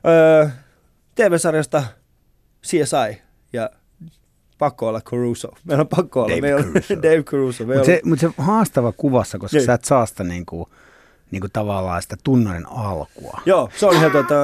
öö, 0.08 0.47
TV-sarjasta 1.15 1.84
CSI 2.65 3.21
ja 3.54 3.69
pakko 4.58 4.88
olla 4.88 5.02
Caruso. 5.02 5.47
Meillä 5.63 5.82
on 5.82 5.88
pakko 5.88 6.19
olla. 6.19 6.30
Dave 6.30 6.41
Meillä 6.41 6.63
Caruso. 6.63 6.95
Dave 7.04 7.23
Caruso. 7.23 7.65
Mutta 7.65 7.86
se, 7.86 8.02
mut 8.06 8.19
se 8.19 8.30
haastava 8.38 8.91
kuvassa, 8.91 9.38
koska 9.39 9.58
niin. 9.58 9.65
sä 9.65 9.73
et 9.73 9.86
saa 9.86 10.06
sitä 10.06 10.23
niinku, 11.34 11.46
niinku 11.46 11.54
tavallaan 11.54 12.02
sitä 12.02 12.15
tunnarin 12.24 12.65
alkua. 12.65 13.41
Joo, 13.46 13.69
se 13.78 13.86
on 13.86 13.96
ihan 13.96 14.12
tota... 14.12 14.36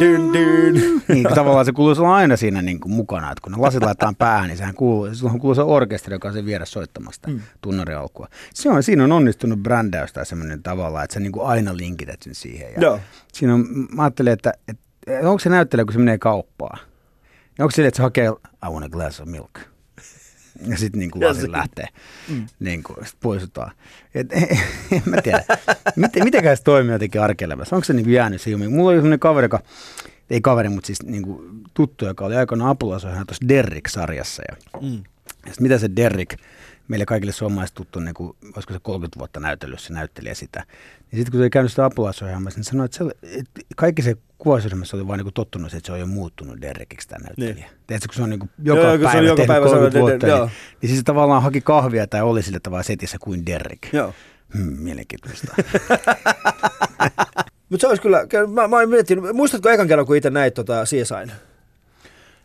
Dyn, 0.00 0.32
dyn. 0.32 1.02
Niin, 1.08 1.26
tavallaan 1.34 1.64
se 1.64 1.72
kuuluu 1.72 1.94
olla 1.98 2.14
aina 2.14 2.36
siinä 2.36 2.62
niinku 2.62 2.88
mukana, 2.88 3.32
että 3.32 3.42
kun 3.42 3.52
ne 3.52 3.58
lasit 3.58 3.82
laitetaan 3.82 4.16
päähän, 4.16 4.48
niin 4.48 4.58
sehän 4.58 4.74
kuuluu, 4.74 5.14
silloin 5.14 5.40
kuuluu 5.40 5.54
se 5.54 5.62
orkesteri, 5.62 6.14
joka 6.14 6.28
on 6.28 6.34
sen 6.34 6.46
vieressä 6.46 6.72
soittamasta 6.72 7.30
mm. 7.30 7.40
alkua. 7.98 8.28
Se 8.54 8.70
on, 8.70 8.82
siinä 8.82 9.04
on 9.04 9.12
onnistunut 9.12 9.58
brändäys 9.58 10.12
tai 10.12 10.26
semmoinen 10.26 10.62
tavalla, 10.62 11.04
että 11.04 11.14
sä 11.14 11.20
niinku 11.20 11.42
aina 11.42 11.76
linkität 11.76 12.22
sen 12.22 12.34
siihen. 12.34 12.72
Ja 12.72 12.80
Joo. 12.80 13.00
Siinä 13.32 13.54
on, 13.54 13.66
mä 13.92 14.02
ajattelen, 14.02 14.32
että, 14.32 14.52
että 14.68 14.82
onko 15.22 15.38
se 15.38 15.48
näyttelijä, 15.48 15.84
kun 15.84 15.92
se 15.92 15.98
menee 15.98 16.18
kauppaan? 16.18 16.78
Onko 17.58 17.70
se, 17.70 17.86
että 17.86 17.96
se 17.96 18.02
hakee, 18.02 18.26
I 18.66 18.70
want 18.70 18.84
a 18.84 18.88
glass 18.88 19.20
of 19.20 19.28
milk. 19.28 19.60
Ja 20.66 20.78
sitten 20.78 20.98
niin 20.98 21.10
kuin 21.10 21.24
lasit 21.24 21.50
lähtee, 21.50 21.86
mm. 22.28 22.46
niin 22.60 22.82
kuin, 22.82 23.06
sit 23.06 23.16
poistutaan. 23.20 23.72
Et, 24.14 24.32
en 24.92 25.02
mä 25.04 25.22
tiedä, 25.22 25.44
miten, 25.96 26.24
mitenköhän 26.24 26.56
se 26.56 26.62
toimii 26.62 26.92
jotenkin 26.92 27.20
arkelemassa. 27.20 27.76
Onko 27.76 27.84
se 27.84 27.92
niin 27.92 28.04
kuin 28.04 28.14
jäänyt 28.14 28.40
se 28.40 28.56
Mulla 28.56 28.90
oli 28.90 28.96
sellainen 28.96 29.18
kaveri, 29.18 29.44
joka, 29.44 29.60
ei 30.30 30.40
kaveri, 30.40 30.68
mutta 30.68 30.86
siis 30.86 31.02
niin 31.02 31.22
kuin 31.22 31.62
tuttu, 31.74 32.06
joka 32.06 32.24
oli 32.24 32.36
aikoinaan 32.36 32.70
apulaisohjaaja 32.70 33.24
tuossa 33.24 33.48
Derrick-sarjassa. 33.48 34.42
Ja, 34.48 34.80
mm. 34.80 35.02
ja 35.46 35.52
mitä 35.60 35.78
se 35.78 35.90
Derrick, 35.96 36.40
meille 36.88 37.06
kaikille 37.06 37.32
suomalaiset 37.32 37.74
tuttu, 37.74 38.00
niin 38.00 38.14
kuin, 38.14 38.36
olisiko 38.54 38.72
se 38.72 38.80
30 38.82 39.18
vuotta 39.18 39.40
näytellyt, 39.40 39.90
näyttelijä 39.90 40.34
sitä. 40.34 40.64
Niin 41.12 41.18
sitten 41.18 41.30
kun 41.30 41.38
se 41.38 41.42
oli 41.42 41.50
käynyt 41.50 41.72
sitä 41.72 41.84
apulaisohjelmassa, 41.84 42.58
niin 42.58 42.64
sanoi, 42.64 42.84
että, 42.84 42.98
se, 42.98 43.04
että 43.22 43.60
kaikki 43.76 44.02
se 44.02 44.16
kuvausryhmässä 44.40 44.96
oli 44.96 45.08
vaan 45.08 45.18
niin 45.18 45.34
tottuna, 45.34 45.66
että 45.66 45.86
se 45.86 45.92
on 45.92 46.00
jo 46.00 46.06
muuttunut 46.06 46.60
Derrekiksi 46.60 47.08
tämä 47.08 47.24
näyttelijä. 47.24 47.54
Niin. 47.54 47.66
Tiedätkö, 47.86 48.08
kun 48.08 48.14
se 48.14 48.22
on 48.22 48.30
niin 48.30 48.40
kuin 48.40 48.50
joka 48.62 48.80
joo, 48.80 48.98
päivä 48.98 49.26
joka 49.26 49.44
päivä 49.46 49.66
30 49.66 49.98
vuotta, 49.98 50.26
niin, 50.26 50.38
niin, 50.38 50.50
niin 50.82 50.88
siis 50.88 50.98
se 50.98 51.04
tavallaan 51.04 51.42
haki 51.42 51.60
kahvia 51.60 52.06
tai 52.06 52.22
oli 52.22 52.42
sillä 52.42 52.60
tavalla 52.60 52.82
setissä 52.82 53.18
kuin 53.20 53.46
Derek. 53.46 53.88
Joo. 53.92 54.14
Hmm, 54.54 54.78
mielenkiintoista. 54.78 55.54
Mutta 57.68 57.80
se 57.80 57.86
olisi 57.86 58.02
kyllä, 58.02 58.26
mä, 58.48 58.68
mä 58.68 58.86
miettinyt, 58.86 59.24
muistatko 59.32 59.68
ekan 59.68 59.88
kerran, 59.88 60.06
kun 60.06 60.16
itse 60.16 60.30
näit 60.30 60.54
tota 60.54 60.84
CSIn? 60.84 61.32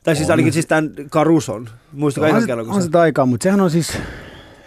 Tai 0.04 0.16
siis 0.16 0.28
on. 0.28 0.32
ainakin 0.32 0.54
siis 0.54 0.66
tämän 0.66 0.92
Caruson. 1.10 1.70
Muistatko 1.92 2.28
ekan 2.28 2.46
kerran, 2.46 2.66
kun 2.66 2.76
On 2.76 2.84
se 2.84 2.98
aikaa, 3.00 3.26
mutta 3.26 3.44
sehän 3.44 3.62
on 3.62 3.72
siis, 3.72 3.94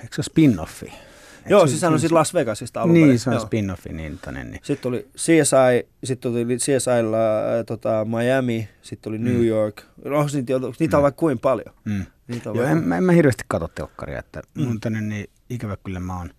eikö 0.03 0.23
se 0.23 0.23
spin-offi? 0.23 1.08
Joo, 1.51 1.67
siis 1.67 1.81
sehän 1.81 1.93
on 1.95 2.01
siis 2.01 2.13
Las 2.13 2.35
Vegasista 2.35 2.83
alun 2.83 2.95
Niin, 2.95 3.19
se 3.19 3.31
on 3.31 3.37
Joo. 3.37 3.45
spin-offi, 3.45 3.93
niin, 3.93 4.19
niin. 4.33 4.61
Sitten 4.63 4.89
oli 4.89 5.09
CSI, 5.17 5.89
sitten 6.05 6.31
oli 6.31 6.57
CSIlla 6.57 7.39
äh, 7.59 7.65
tota, 7.67 8.05
Miami, 8.05 8.69
sitten 8.83 9.11
oli 9.11 9.19
New 9.19 9.37
Mm. 9.37 9.45
York. 9.45 9.83
No, 10.05 10.27
niitä, 10.33 10.57
on- 10.57 10.75
niitä 10.79 10.97
on 10.97 11.01
Mm. 11.01 11.03
vaikka 11.03 11.19
kuin 11.21 11.39
paljon. 11.39 11.75
Mm. 11.85 12.07
Niitä 12.29 12.51
on 12.51 12.57
Joo, 12.57 12.65
vaikka- 12.67 12.81
en, 12.83 12.89
mä, 12.89 12.97
en 12.97 13.05
mä 13.05 13.13
hirveästi 13.13 13.45
katso 13.49 13.69
telkkaria, 13.69 14.19
että 14.19 14.43
Mm. 14.55 14.65
mun 14.65 14.81
tänne 14.81 15.01
niin 15.01 15.31
ikävä 15.51 15.77
kyllä 15.85 16.01
mä 16.01 16.19
oon, 16.19 16.31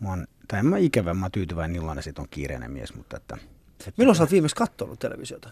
mä 0.00 0.08
oon 0.08 0.26
tai 0.48 0.58
en 0.58 0.66
mä 0.66 0.78
ikävä, 0.78 1.14
mä 1.14 1.24
oon 1.24 1.32
tyytyväinen 1.32 1.76
illainen, 1.76 2.02
sit 2.02 2.18
on 2.18 2.26
kiireinen 2.30 2.70
mies, 2.70 2.94
mutta 2.94 3.16
että... 3.16 3.38
että 3.80 3.92
Milloin 3.96 4.16
sä 4.16 4.22
oot 4.22 4.30
viimeksi 4.32 4.56
katsonut 4.56 4.98
televisiota? 4.98 5.48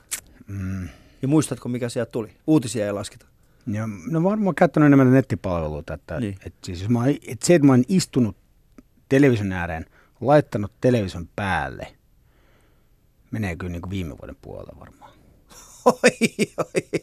Mm, 0.46 0.88
Ja 1.22 1.28
muistatko, 1.28 1.68
mikä 1.68 1.88
sieltä 1.88 2.10
tuli? 2.12 2.30
Uutisia 2.46 2.86
ei 2.86 2.92
lasketa. 2.92 3.26
ja, 3.66 3.88
no 4.10 4.22
varmaan 4.22 4.54
käyttänyt 4.54 4.86
enemmän 4.86 5.12
nettipalveluita, 5.12 5.94
että, 5.94 6.20
Niin. 6.20 6.30
niin. 6.30 6.46
että 6.46 6.58
siis 6.66 6.80
jos 6.80 6.88
mä, 6.90 7.06
että 7.06 7.46
se, 7.46 7.54
että 7.54 7.66
mä 7.66 7.72
oon 7.72 7.84
istunut 7.88 8.36
television 9.08 9.52
ääreen, 9.52 9.86
laittanut 10.20 10.72
television 10.80 11.28
päälle, 11.36 11.86
menee 13.30 13.56
kyllä 13.56 13.72
niin 13.72 13.82
kuin 13.82 13.90
viime 13.90 14.18
vuoden 14.20 14.36
puolella 14.42 14.80
varmaan. 14.80 15.12
Oi, 15.84 16.10
oi. 16.58 17.00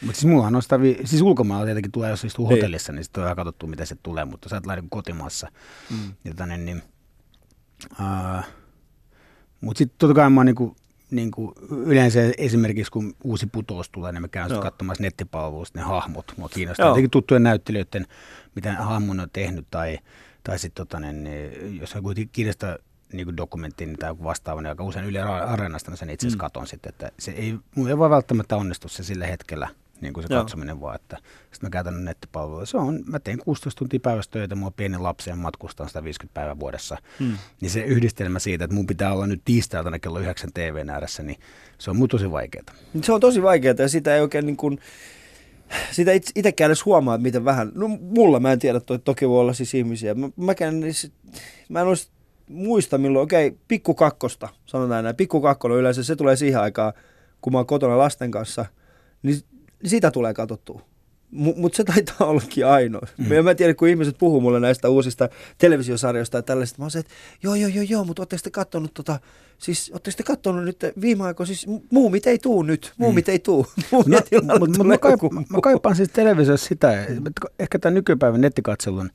Mutta 0.00 0.20
siis 0.20 0.24
mullahan 0.30 0.56
on 0.56 0.62
sitä, 0.62 0.80
vi- 0.80 1.00
siis 1.04 1.22
ulkomailla 1.22 1.64
tietenkin 1.64 1.92
tulee, 1.92 2.10
jos 2.10 2.24
istuu 2.24 2.48
Niin. 2.48 2.56
hotellissa, 2.56 2.92
niin 2.92 3.04
sitten 3.04 3.22
on 3.22 3.26
ihan 3.26 3.36
katsottu, 3.36 3.66
mitä 3.66 3.84
se 3.84 3.96
tulee, 4.02 4.24
mutta 4.24 4.48
sä 4.48 4.56
et 4.56 4.66
lähde 4.66 4.82
kotimaassa. 4.90 5.48
Mm. 5.90 6.12
Ja 6.24 6.34
tänne, 6.34 6.56
niin, 6.56 6.82
uh, 7.92 8.44
mutta 9.60 9.78
sitten 9.78 9.98
totta 9.98 10.14
kai 10.14 10.30
mä 10.30 10.40
oon 10.40 10.46
niinku, 10.46 10.76
niinku, 11.10 11.54
yleensä 11.70 12.20
esimerkiksi 12.38 12.92
kun 12.92 13.14
uusi 13.24 13.46
putous 13.46 13.90
tulee, 13.90 14.12
niin 14.12 14.22
mä 14.22 14.28
käyn 14.28 14.48
sitten 14.48 14.62
katsomassa 14.62 15.02
nettipalveluista 15.02 15.78
ne 15.78 15.84
hahmot. 15.84 16.32
Mua 16.36 16.48
kiinnostaa 16.48 16.84
Joo. 16.86 16.90
jotenkin 16.90 17.10
tuttujen 17.10 17.42
näyttelijöiden, 17.42 18.06
mitä 18.54 18.72
hahmon 18.72 19.20
on 19.20 19.30
tehnyt, 19.32 19.66
tai, 19.70 19.98
tai 20.44 20.58
sitten 20.58 20.86
tota, 20.86 21.00
niin, 21.00 21.24
niin, 21.24 21.80
jos 21.80 21.96
on 21.96 22.02
kuitenkin 22.02 22.30
kiinnostaa 22.32 22.76
niin 23.12 23.36
dokumentti 23.36 23.94
tai 23.98 24.10
joku 24.10 24.24
vastaava, 24.24 24.60
niin 24.60 24.68
aika 24.68 24.84
usein 24.84 25.04
Yle 25.04 25.20
Areenasta 25.22 25.90
mä 25.90 25.96
sen 25.96 26.10
itse 26.10 26.26
asiassa 26.26 26.36
Mm. 26.36 26.40
katon 26.40 26.66
sitten, 26.66 26.90
että 26.90 27.12
se 27.18 27.30
ei, 27.30 27.54
ei 27.88 27.98
vaan 27.98 28.10
välttämättä 28.10 28.56
onnistu 28.56 28.88
se 28.88 29.04
sillä 29.04 29.26
hetkellä, 29.26 29.68
niin 30.00 30.12
kuin 30.12 30.26
se 30.28 30.34
Joo. 30.34 30.42
katsominen 30.42 30.80
vaan, 30.80 30.94
että 30.94 31.16
sitten 31.42 31.66
mä 31.66 31.70
käytän 31.70 32.04
nettipalvelua. 32.04 32.66
Se 32.66 32.76
on, 32.76 33.00
mä 33.06 33.18
teen 33.18 33.38
16 33.38 33.78
tuntia 33.78 34.00
päivässä 34.02 34.30
töitä, 34.30 34.54
mulla 34.54 34.66
on 34.66 34.72
pieni 34.74 34.98
lapsi 34.98 35.30
ja 35.30 35.36
matkustan 35.36 35.88
150 35.88 36.34
päivää 36.34 36.58
vuodessa. 36.60 36.96
Mm. 37.18 37.36
Niin 37.60 37.70
se 37.70 37.80
yhdistelmä 37.80 38.38
siitä, 38.38 38.64
että 38.64 38.74
mun 38.76 38.86
pitää 38.86 39.12
olla 39.12 39.26
nyt 39.26 39.42
tiistaina 39.44 39.86
aina 39.86 39.98
kello 39.98 40.18
9 40.20 40.52
TVn 40.54 40.90
ääressä, 40.90 41.22
niin 41.22 41.40
se 41.78 41.90
on 41.90 41.96
mun 41.96 42.08
tosi 42.08 42.30
vaikeaa. 42.30 42.64
Se 43.02 43.12
on 43.12 43.20
tosi 43.20 43.42
vaikeaa 43.42 43.74
ja 43.78 43.88
sitä 43.88 44.14
ei 44.14 44.20
oikein 44.20 44.46
niin 44.46 44.56
kuin, 44.56 44.78
sitä 45.92 46.12
it- 46.12 46.32
itsekään 46.36 46.68
edes 46.68 46.84
huomaa, 46.84 47.14
että 47.14 47.22
miten 47.22 47.44
vähän. 47.44 47.72
No 47.74 47.88
mulla 47.88 48.40
mä 48.40 48.52
en 48.52 48.58
tiedä, 48.58 48.80
toi, 48.80 48.98
toki 48.98 49.28
voi 49.28 49.40
olla 49.40 49.52
siis 49.52 49.74
ihmisiä. 49.74 50.14
Mä, 50.14 50.28
mäkään, 50.36 50.82
edes- 50.82 51.12
mä 51.68 51.80
en 51.80 51.86
olisi 51.86 52.08
muista 52.48 52.98
milloin, 52.98 53.22
okei, 53.24 53.56
pikku 53.68 53.94
kakkosta, 53.94 54.48
sanotaan 54.66 55.04
näin. 55.04 55.16
Pikku 55.16 55.40
kakkonen 55.40 55.78
yleensä, 55.78 56.02
se 56.02 56.16
tulee 56.16 56.36
siihen 56.36 56.60
aikaan, 56.60 56.92
kun 57.40 57.52
mä 57.52 57.58
oon 57.58 57.66
kotona 57.66 57.98
lasten 57.98 58.30
kanssa, 58.30 58.66
niin, 59.22 59.36
niin 59.82 59.90
sitä 59.90 60.10
tulee 60.10 60.34
katsottua. 60.34 60.82
Mutta 61.30 61.76
se 61.76 61.84
taitaa 61.84 62.26
ollakin 62.26 62.66
ainoa. 62.66 63.06
Mm. 63.18 63.24
Mm. 63.24 63.44
Mä 63.44 63.50
en 63.50 63.56
tiedä, 63.56 63.74
kun 63.74 63.88
ihmiset 63.88 64.18
puhuu 64.18 64.40
mulle 64.40 64.60
näistä 64.60 64.88
uusista 64.88 65.28
televisiosarjoista 65.58 66.38
ja 66.38 66.42
tällaisista. 66.42 66.78
Mä 66.78 66.84
oon 66.84 66.90
se, 66.90 66.98
että 66.98 67.12
joo, 67.42 67.54
joo, 67.54 67.70
joo, 67.74 67.84
joo, 67.88 68.04
mutta 68.04 68.22
ootteko 68.22 68.40
te 68.44 68.50
kattonut 68.50 68.94
tota, 68.94 69.20
siis 69.58 69.90
ootteko 69.94 70.16
te 70.16 70.22
kattonut 70.22 70.64
nyt 70.64 70.76
viime 71.00 71.24
aikoina, 71.24 71.46
siis 71.46 71.66
muumit 71.90 72.26
ei 72.26 72.38
tuu 72.38 72.62
nyt, 72.62 72.92
muumit 72.96 73.28
ei 73.28 73.38
tuu. 73.38 73.66
No, 74.06 74.20
tilalle 74.30 74.58
mutta 74.58 74.78
tulee 74.78 74.94
mä, 74.94 74.98
kaipa, 74.98 75.30
mä 75.30 75.60
kaipaan 75.62 75.96
siis 75.96 76.08
televisiossa 76.08 76.68
sitä, 76.68 77.02
että 77.02 77.30
ehkä 77.58 77.78
tämä 77.78 77.94
nykypäivän 77.94 78.40
nettikatselun 78.40 79.10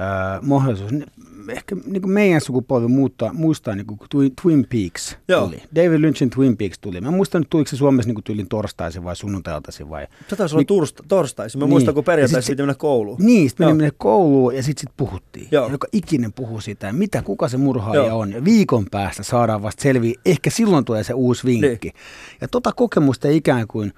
ää, 0.00 0.38
mahdollisuus, 0.42 0.92
niin 0.92 1.04
ehkä 1.48 1.76
niin 1.86 2.02
kuin 2.02 2.12
meidän 2.12 2.40
sukupolvi 2.40 2.88
muuttaa, 2.88 3.32
muistaa 3.32 3.74
niin 3.74 3.86
kuin 3.86 3.98
Twin, 4.10 4.32
Twin 4.42 4.66
Peaks 4.72 5.16
Joo. 5.28 5.46
tuli. 5.46 5.62
David 5.74 6.00
Lynchin 6.00 6.30
Twin 6.30 6.56
Peaks 6.56 6.78
tuli. 6.78 7.00
Mä 7.00 7.08
en 7.08 7.14
muista 7.14 7.38
nyt 7.38 7.50
tuliko 7.50 7.68
se 7.70 7.76
Suomessa 7.76 8.08
niin 8.08 8.14
kuin 8.14 8.24
tyylin 8.24 8.48
torstaisin 8.48 9.04
vai 9.04 9.16
sunnuntailtaisin 9.16 9.90
vai... 9.90 10.06
Se 10.30 10.36
taisi 10.36 10.54
olla 10.54 10.60
Niin- 10.60 10.66
tursta, 10.66 11.02
torstaisin. 11.08 11.58
Mä 11.58 11.64
Niin. 11.64 11.70
muistan, 11.70 11.94
kun 11.94 12.00
Ja 12.02 12.04
perjantaisin 12.04 12.52
piti 12.52 12.62
mennä 12.62 12.74
kouluun. 12.74 13.18
Niin, 13.20 13.48
sitten 13.50 13.66
meni 13.66 13.76
mennä 13.76 13.92
kouluun 13.98 14.56
ja 14.56 14.62
sitten 14.62 14.80
sit 14.80 14.96
puhuttiin. 14.96 15.48
Joo. 15.50 15.68
Joka 15.70 15.86
ikinen 15.92 16.32
puhuu 16.32 16.60
siitä, 16.60 16.92
mitä, 16.92 17.22
kuka 17.22 17.48
se 17.48 17.56
murhaaja 17.56 18.06
Joo. 18.06 18.18
on. 18.18 18.32
Ja 18.32 18.44
viikon 18.44 18.86
päästä 18.90 19.22
saadaan 19.22 19.62
vasta 19.62 19.82
selviä, 19.82 20.14
ehkä 20.26 20.50
silloin 20.50 20.84
tulee 20.84 21.04
se 21.04 21.14
uusi 21.14 21.44
vinkki. 21.46 21.88
Niin. 21.88 21.94
Ja 22.40 22.48
tota 22.48 22.72
kokemusta 22.72 23.28
ikään 23.28 23.66
kuin, 23.68 23.92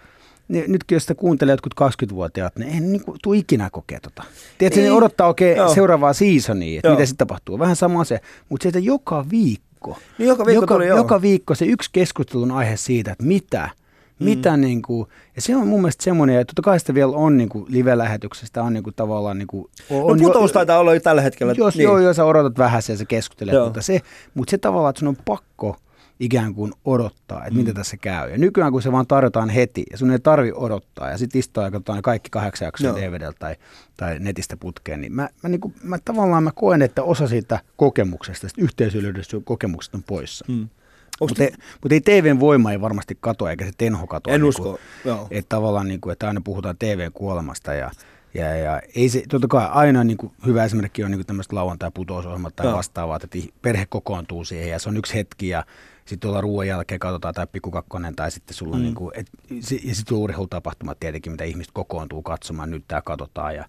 ne, 0.49 0.65
nytkin 0.69 0.97
jos 0.97 1.03
sitä 1.03 1.15
kuuntelee 1.15 1.53
jotkut 1.53 1.75
20-vuotiaat, 1.81 2.57
niin 2.57 2.69
eihän 2.69 2.93
niin 2.93 3.03
tule 3.23 3.37
ikinä 3.37 3.69
kokea 3.73 4.01
tota. 4.01 4.23
Tiedätkö, 4.59 4.81
Ei. 4.81 4.87
ne 4.87 4.93
odottaa 4.93 5.27
oikein 5.29 5.57
Joo. 5.57 5.75
seuraavaa 5.75 6.13
seasonia, 6.13 6.77
että 6.79 6.89
Joo. 6.89 6.95
mitä 6.97 7.07
sitten 7.07 7.27
tapahtuu. 7.27 7.59
Vähän 7.59 7.77
sama 7.77 8.05
se, 8.05 8.21
mutta 8.49 8.63
sieltä 8.63 8.79
joka 8.79 9.25
viikko, 9.31 9.99
Niin 10.19 10.29
joka 10.29 10.47
viikko 10.47 10.63
joka, 10.63 10.75
tuli, 10.75 10.87
joka 10.87 11.23
viikko 11.23 11.55
se 11.55 11.65
yksi 11.65 11.91
keskustelun 11.93 12.51
aihe 12.51 12.77
siitä, 12.77 13.13
että 13.13 13.25
mitä, 13.25 13.71
Mm. 14.21 14.25
mitä 14.25 14.57
niin 14.57 14.83
kuin, 14.83 15.09
ja 15.37 15.43
se 15.43 15.57
on 15.57 15.67
mun 15.67 15.81
mielestä 15.81 16.05
semmoinen, 16.05 16.37
ja 16.37 16.45
totta 16.45 16.63
kai 16.63 16.81
sitä 16.81 16.95
vielä 16.95 17.13
on 17.13 17.37
niin 17.37 17.49
kuin 17.49 17.65
live-lähetyksestä, 17.69 18.63
on 18.63 18.73
niin 18.73 18.83
kuin 18.85 18.95
tavallaan 18.97 19.39
niin 19.39 19.47
kuin, 19.47 19.67
No 19.91 19.97
on 20.07 20.21
putous 20.21 20.53
taitaa 20.53 20.79
olla 20.79 20.95
jo 20.95 21.01
tällä 21.01 21.23
hetkellä. 21.23 21.55
jos 21.57 21.75
niin. 21.77 21.85
joo, 21.85 21.99
joo, 21.99 22.15
sä 22.15 22.25
odotat 22.25 22.59
vähän 22.59 22.83
ja 22.89 22.97
sä 22.97 23.05
keskustelet, 23.05 23.55
Joo. 23.55 23.65
mutta 23.65 23.83
se, 23.83 24.01
mutta 24.35 24.51
se 24.51 24.59
tavallaan, 24.59 24.91
että 24.91 25.01
sun 25.01 25.09
on 25.09 25.17
pakko 25.25 25.77
ikään 26.21 26.55
kuin 26.55 26.73
odottaa, 26.85 27.39
että 27.39 27.51
mm. 27.51 27.57
mitä 27.57 27.75
tässä 27.75 27.97
käy. 27.97 28.31
Ja 28.31 28.39
nykyään 28.39 28.73
kun 28.73 28.83
se 28.83 28.93
vaan 28.93 29.07
tarjotaan 29.07 29.49
heti, 29.49 29.85
ja 29.91 29.99
sun 29.99 30.11
ei 30.11 30.19
tarvi 30.19 30.53
odottaa, 30.55 31.11
ja 31.11 31.19
sitten 31.19 31.39
istuu 31.39 31.63
ja 31.63 31.71
katsotaan 31.71 32.03
kaikki 32.03 32.31
kahdeksan 32.31 32.67
jaksoa. 32.67 32.97
DVDltä 32.97 33.39
tai, 33.39 33.57
tai 33.97 34.19
netistä 34.19 34.57
putkeen, 34.57 35.01
niin 35.01 35.13
mä, 35.13 35.29
mä, 35.43 35.49
niin 35.49 35.61
kuin, 35.61 35.75
mä 35.83 35.99
tavallaan 36.05 36.43
mä 36.43 36.51
koen, 36.55 36.83
että 36.83 37.03
osa 37.03 37.27
siitä 37.27 37.61
kokemuksesta, 37.77 38.49
siitä 38.49 38.63
yhteisöllisyydestä 38.63 39.37
kokemuksesta 39.45 39.99
on 39.99 40.03
poissa. 40.03 40.45
Mm. 40.49 40.69
Mutta 41.21 41.45
ei, 41.45 41.53
mut 41.83 41.93
ei 41.93 42.01
TVn 42.01 42.41
voima 42.41 42.73
ei 42.73 42.81
varmasti 42.81 43.19
katoa, 43.21 43.51
eikä 43.51 43.65
se 43.65 43.71
tenho 43.79 44.07
katoa. 44.07 44.35
En 44.35 44.41
niin 44.41 44.49
usko, 44.49 44.79
joo. 45.05 45.27
että 45.31 45.49
tavallaan, 45.49 45.89
niin 45.89 46.01
kuin, 46.01 46.13
että 46.13 46.29
aina 46.29 46.41
puhutaan 46.45 46.77
TVn 46.79 47.13
kuolemasta 47.13 47.75
ja, 47.75 47.91
ja, 48.35 48.57
ja 48.57 48.83
ei 48.97 49.09
se, 49.09 49.23
totta 49.29 49.49
kai 49.49 49.69
aina 49.71 50.05
niin 50.05 50.17
kuin, 50.17 50.33
hyvä 50.47 50.65
esimerkki 50.65 51.05
on 51.05 51.11
niin 51.11 51.27
tämmöiset 51.27 51.53
lauantai-putousohjelmat 51.53 52.57
tai 52.57 52.67
Joo. 52.67 52.77
vastaavat, 52.77 53.25
että 53.25 53.39
perhe 53.63 53.87
kokoontuu 53.89 54.45
siihen 54.45 54.69
ja 54.69 54.79
se 54.79 54.89
on 54.89 54.97
yksi 54.97 55.15
hetki 55.15 55.49
ja 55.49 55.65
sitten 56.09 56.21
tuolla 56.21 56.41
ruoan 56.41 56.67
jälkeen 56.67 56.99
katsotaan 56.99 57.35
tai 57.35 57.47
pikkukakkonen 57.47 58.17
tai 58.17 58.31
sitten 58.31 58.55
sulla 58.55 58.77
Mm. 58.77 58.83
niin 58.83 58.95
kuin, 58.95 59.13
et, 59.15 59.27
ja 59.85 59.95
sitten 59.95 60.17
urheilutapahtumat 60.19 61.01
tietenkin, 61.01 61.33
mitä 61.33 61.45
ihmiset 61.45 61.73
kokoontuu 61.73 62.23
katsomaan, 62.23 62.71
nyt 62.71 62.85
tämä 62.89 63.03
katsotaan 63.03 63.55
ja, 63.55 63.69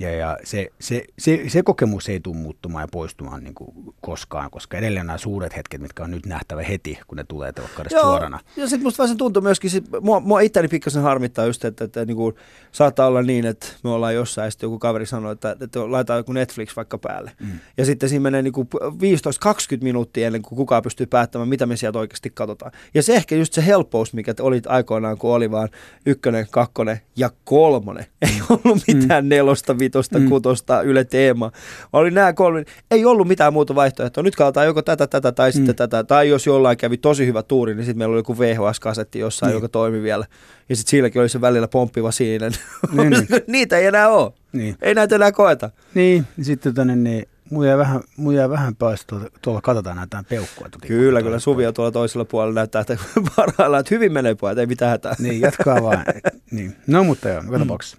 ja, 0.00 0.10
ja 0.10 0.38
se, 0.44 0.68
se, 0.80 1.04
se, 1.18 1.44
se, 1.48 1.62
kokemus 1.62 2.08
ei 2.08 2.20
tule 2.20 2.36
muuttumaan 2.36 2.82
ja 2.82 2.88
poistumaan 2.92 3.44
niin 3.44 3.54
kuin 3.54 3.74
koskaan, 4.00 4.50
koska 4.50 4.78
edelleen 4.78 5.06
nämä 5.06 5.18
suuret 5.18 5.56
hetket, 5.56 5.80
mitkä 5.80 6.04
on 6.04 6.10
nyt 6.10 6.26
nähtävä 6.26 6.62
heti, 6.62 6.98
kun 7.06 7.16
ne 7.16 7.24
tulee 7.24 7.52
telkkarista 7.52 8.00
suorana. 8.00 8.40
Ja 8.56 8.68
sitten 8.68 8.82
musta 8.82 9.02
vähän 9.02 9.14
se 9.14 9.18
tuntuu 9.18 9.42
myöskin, 9.42 9.70
sit, 9.70 9.84
mua, 10.00 10.20
mua 10.20 10.40
itteni 10.40 10.68
pikkasen 10.68 11.02
harmittaa 11.02 11.46
just, 11.46 11.64
että, 11.64 11.84
että, 11.84 12.00
että 12.00 12.14
niin 12.14 12.34
saattaa 12.72 13.06
olla 13.06 13.22
niin, 13.22 13.46
että 13.46 13.66
me 13.84 13.90
ollaan 13.90 14.14
jossain 14.14 14.46
ja 14.46 14.50
sitten 14.50 14.66
joku 14.66 14.78
kaveri 14.78 15.06
sanoo, 15.06 15.32
että, 15.32 15.56
että 15.60 15.90
laitetaan 15.90 16.18
joku 16.18 16.32
Netflix 16.32 16.76
vaikka 16.76 16.98
päälle. 16.98 17.32
Mm. 17.40 17.60
Ja 17.76 17.84
sitten 17.84 18.08
siinä 18.08 18.22
menee 18.22 18.42
niin 18.42 18.54
15-20 18.54 19.82
minuuttia 19.82 20.26
ennen 20.26 20.42
kuin 20.42 20.56
kukaan 20.56 20.82
pystyy 20.82 21.06
päättämään, 21.06 21.48
mitä 21.48 21.66
me 21.66 21.76
sieltä 21.76 21.98
oikeasti 21.98 22.30
katsotaan. 22.30 22.72
Ja 22.94 23.02
se 23.02 23.14
ehkä 23.14 23.34
just 23.34 23.52
se 23.52 23.66
helppous, 23.66 24.12
mikä 24.12 24.34
te 24.34 24.42
olit 24.42 24.66
aikoinaan, 24.66 25.18
kun 25.18 25.34
oli 25.34 25.50
vaan 25.50 25.68
ykkönen, 26.06 26.46
kakkonen 26.50 27.00
ja 27.16 27.30
kolmonen. 27.44 28.06
Ei 28.22 28.40
ollut 28.48 28.82
mitään 28.86 29.24
mm. 29.24 29.28
nelosta, 29.28 29.74
vitosta, 29.90 30.18
mm. 30.18 30.28
kutosta, 30.28 30.82
yle 30.82 31.04
teema. 31.04 31.52
Oli 31.92 32.10
nämä 32.10 32.32
kolme. 32.32 32.64
Ei 32.90 33.04
ollut 33.04 33.28
mitään 33.28 33.52
muuta 33.52 33.74
vaihtoehtoa. 33.74 34.22
Nyt 34.22 34.36
katsotaan 34.36 34.66
joko 34.66 34.82
tätä, 34.82 35.06
tätä 35.06 35.32
tai 35.32 35.52
sitten 35.52 35.74
mm. 35.74 35.76
tätä. 35.76 36.04
Tai 36.04 36.28
jos 36.28 36.46
jollain 36.46 36.76
kävi 36.76 36.96
tosi 36.96 37.26
hyvä 37.26 37.42
tuuri, 37.42 37.74
niin 37.74 37.84
sitten 37.84 37.98
meillä 37.98 38.12
oli 38.12 38.18
joku 38.18 38.38
VHS-kasetti 38.38 39.18
jossain, 39.18 39.50
Niin. 39.50 39.54
joka 39.54 39.68
toimi 39.68 40.02
vielä. 40.02 40.26
Ja 40.68 40.76
sitten 40.76 40.90
silläkin 40.90 41.20
oli 41.20 41.28
se 41.28 41.40
välillä 41.40 41.68
pomppiva 41.68 42.10
siinen. 42.10 42.52
Niin, 42.92 43.10
niin. 43.10 43.26
Niitä 43.46 43.78
ei 43.78 43.86
enää 43.86 44.08
ole. 44.08 44.32
Niin. 44.52 44.76
Ei 44.82 44.94
näitä 44.94 45.14
enää 45.14 45.32
koeta. 45.32 45.70
Niin, 45.94 46.26
sitten 46.42 46.74
tänne, 46.74 46.96
niin 46.96 47.28
mun 47.50 47.66
jäi 47.66 47.78
vähän, 47.78 48.00
mun 48.16 48.34
jäi 48.34 48.50
vähän 48.50 48.76
pois 48.76 49.06
tuolla, 49.06 49.26
tuolla 49.42 49.60
katsotaan 49.60 49.96
näitä 49.96 50.24
peukkua. 50.28 50.68
Toki, 50.70 50.88
Kyllä, 50.88 51.22
kyllä 51.22 51.38
Suvi 51.38 51.66
on 51.66 51.74
tuolla 51.74 51.90
toisella 51.90 52.24
puolella 52.24 52.54
näyttää, 52.54 52.80
että 52.80 52.96
parhaillaan, 53.36 53.80
että 53.80 53.94
hyvin 53.94 54.12
menee 54.12 54.34
pojat, 54.34 54.58
ei 54.58 54.66
mitään 54.66 54.90
hätää. 54.90 55.14
Niin, 55.18 55.40
jatkaa 55.40 55.82
vaan. 55.82 56.04
niin. 56.50 56.76
No 56.86 57.04
mutta 57.04 57.28
joo, 57.28 57.42
joka 57.44 57.58
tapauksessa. 57.58 57.96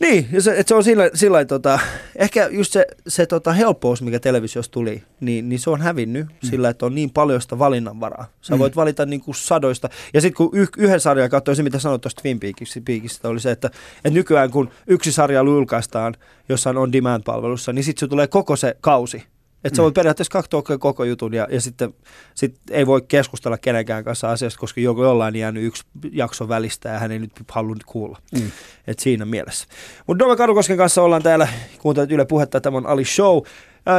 Niin, 0.00 0.28
se, 0.38 0.50
että 0.50 0.68
se 0.68 0.74
on 0.74 0.84
sillä, 0.84 1.10
sillä 1.14 1.44
tota, 1.44 1.78
ehkä 2.16 2.48
just 2.50 2.72
se, 2.72 2.86
se 3.08 3.26
tota 3.26 3.52
helppous, 3.52 4.02
mikä 4.02 4.20
televisiosta 4.20 4.72
tuli, 4.72 5.02
niin, 5.20 5.48
niin 5.48 5.58
se 5.58 5.70
on 5.70 5.80
hävinnyt 5.80 6.26
mm. 6.26 6.48
sillä, 6.48 6.68
että 6.68 6.86
on 6.86 6.94
niin 6.94 7.10
paljon 7.10 7.42
sitä 7.42 7.58
valinnanvaraa. 7.58 8.26
Sä 8.40 8.54
Mm. 8.54 8.58
voit 8.58 8.76
valita 8.76 9.06
niin 9.06 9.20
kuin 9.20 9.34
sadoista. 9.34 9.88
Ja 10.14 10.20
sitten 10.20 10.36
kun 10.36 10.50
yh, 10.52 10.68
yhden 10.76 11.00
sarjan 11.00 11.30
katsoi, 11.30 11.56
se 11.56 11.62
mitä 11.62 11.78
sanoit 11.78 12.02
tuosta 12.02 12.22
Twin 12.22 12.40
Peaksista, 12.84 13.28
oli 13.28 13.40
se, 13.40 13.50
että, 13.50 13.70
että 13.96 14.10
nykyään 14.10 14.50
kun 14.50 14.70
yksi 14.86 15.12
sarja 15.12 15.40
julkaistaan 15.42 16.14
jossain 16.48 16.76
on 16.76 16.92
demand-palvelussa, 16.92 17.72
niin 17.72 17.84
sitten 17.84 18.00
se 18.00 18.08
tulee 18.08 18.26
koko 18.26 18.56
se 18.56 18.76
kausi 18.80 19.22
Että 19.64 19.76
sä 19.76 19.82
voit 19.82 19.94
periaatteessa 19.94 20.32
katsoa 20.32 20.62
koko 20.62 21.04
jutun 21.04 21.34
ja, 21.34 21.48
ja 21.50 21.60
sitten 21.60 21.94
sit 22.34 22.56
ei 22.70 22.86
voi 22.86 23.02
keskustella 23.08 23.58
kenenkään 23.58 24.04
kanssa 24.04 24.30
asiasta, 24.30 24.60
koska 24.60 24.80
joku 24.80 25.02
jollain 25.02 25.36
jäänyt 25.36 25.64
yksi 25.64 25.82
jakso 26.12 26.48
välistä 26.48 26.88
ja 26.88 26.98
hän 26.98 27.12
ei 27.12 27.18
nyt 27.18 27.32
halunnut 27.50 27.84
kuulla. 27.84 28.18
Mm. 28.34 28.50
Et 28.86 28.98
siinä 28.98 29.24
mielessä. 29.24 29.66
Mutta 30.06 30.24
Dome 30.24 30.36
Kadukosken 30.36 30.76
kanssa 30.76 31.02
ollaan 31.02 31.22
täällä, 31.22 31.48
kuuntelut 31.78 32.12
Yle 32.12 32.24
Puhetta, 32.24 32.60
tämä 32.60 32.76
on 32.76 32.86
Ali 32.86 33.04
Show. 33.04 33.42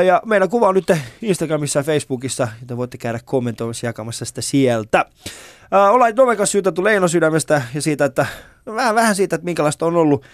Ja 0.06 0.22
meidän 0.26 0.50
kuva 0.50 0.67
on 0.67 0.76
nyt 0.76 0.91
Instagramissa 1.22 1.80
ja 1.80 1.84
Facebookissa, 1.84 2.48
joten 2.62 2.78
voitte 2.78 2.98
käydä 2.98 3.19
kommentoimassa 3.26 3.88
jakamassa 3.88 4.26
sitä 4.26 4.41
sieltä. 4.41 5.06
Ollaan 5.91 6.15
Domen 6.15 6.38
kanssa 6.38 6.58
juteltu 6.58 6.84
Leino 6.84 7.08
sydämestä 7.08 7.62
ja 7.76 7.82
siitä, 7.82 8.06
että 8.06 8.26
vähän, 8.65 8.95
vähän 8.95 9.15
siitä, 9.15 9.36
että 9.36 9.45
minkälaista 9.45 9.86
on 9.86 9.95
ollut 9.95 10.26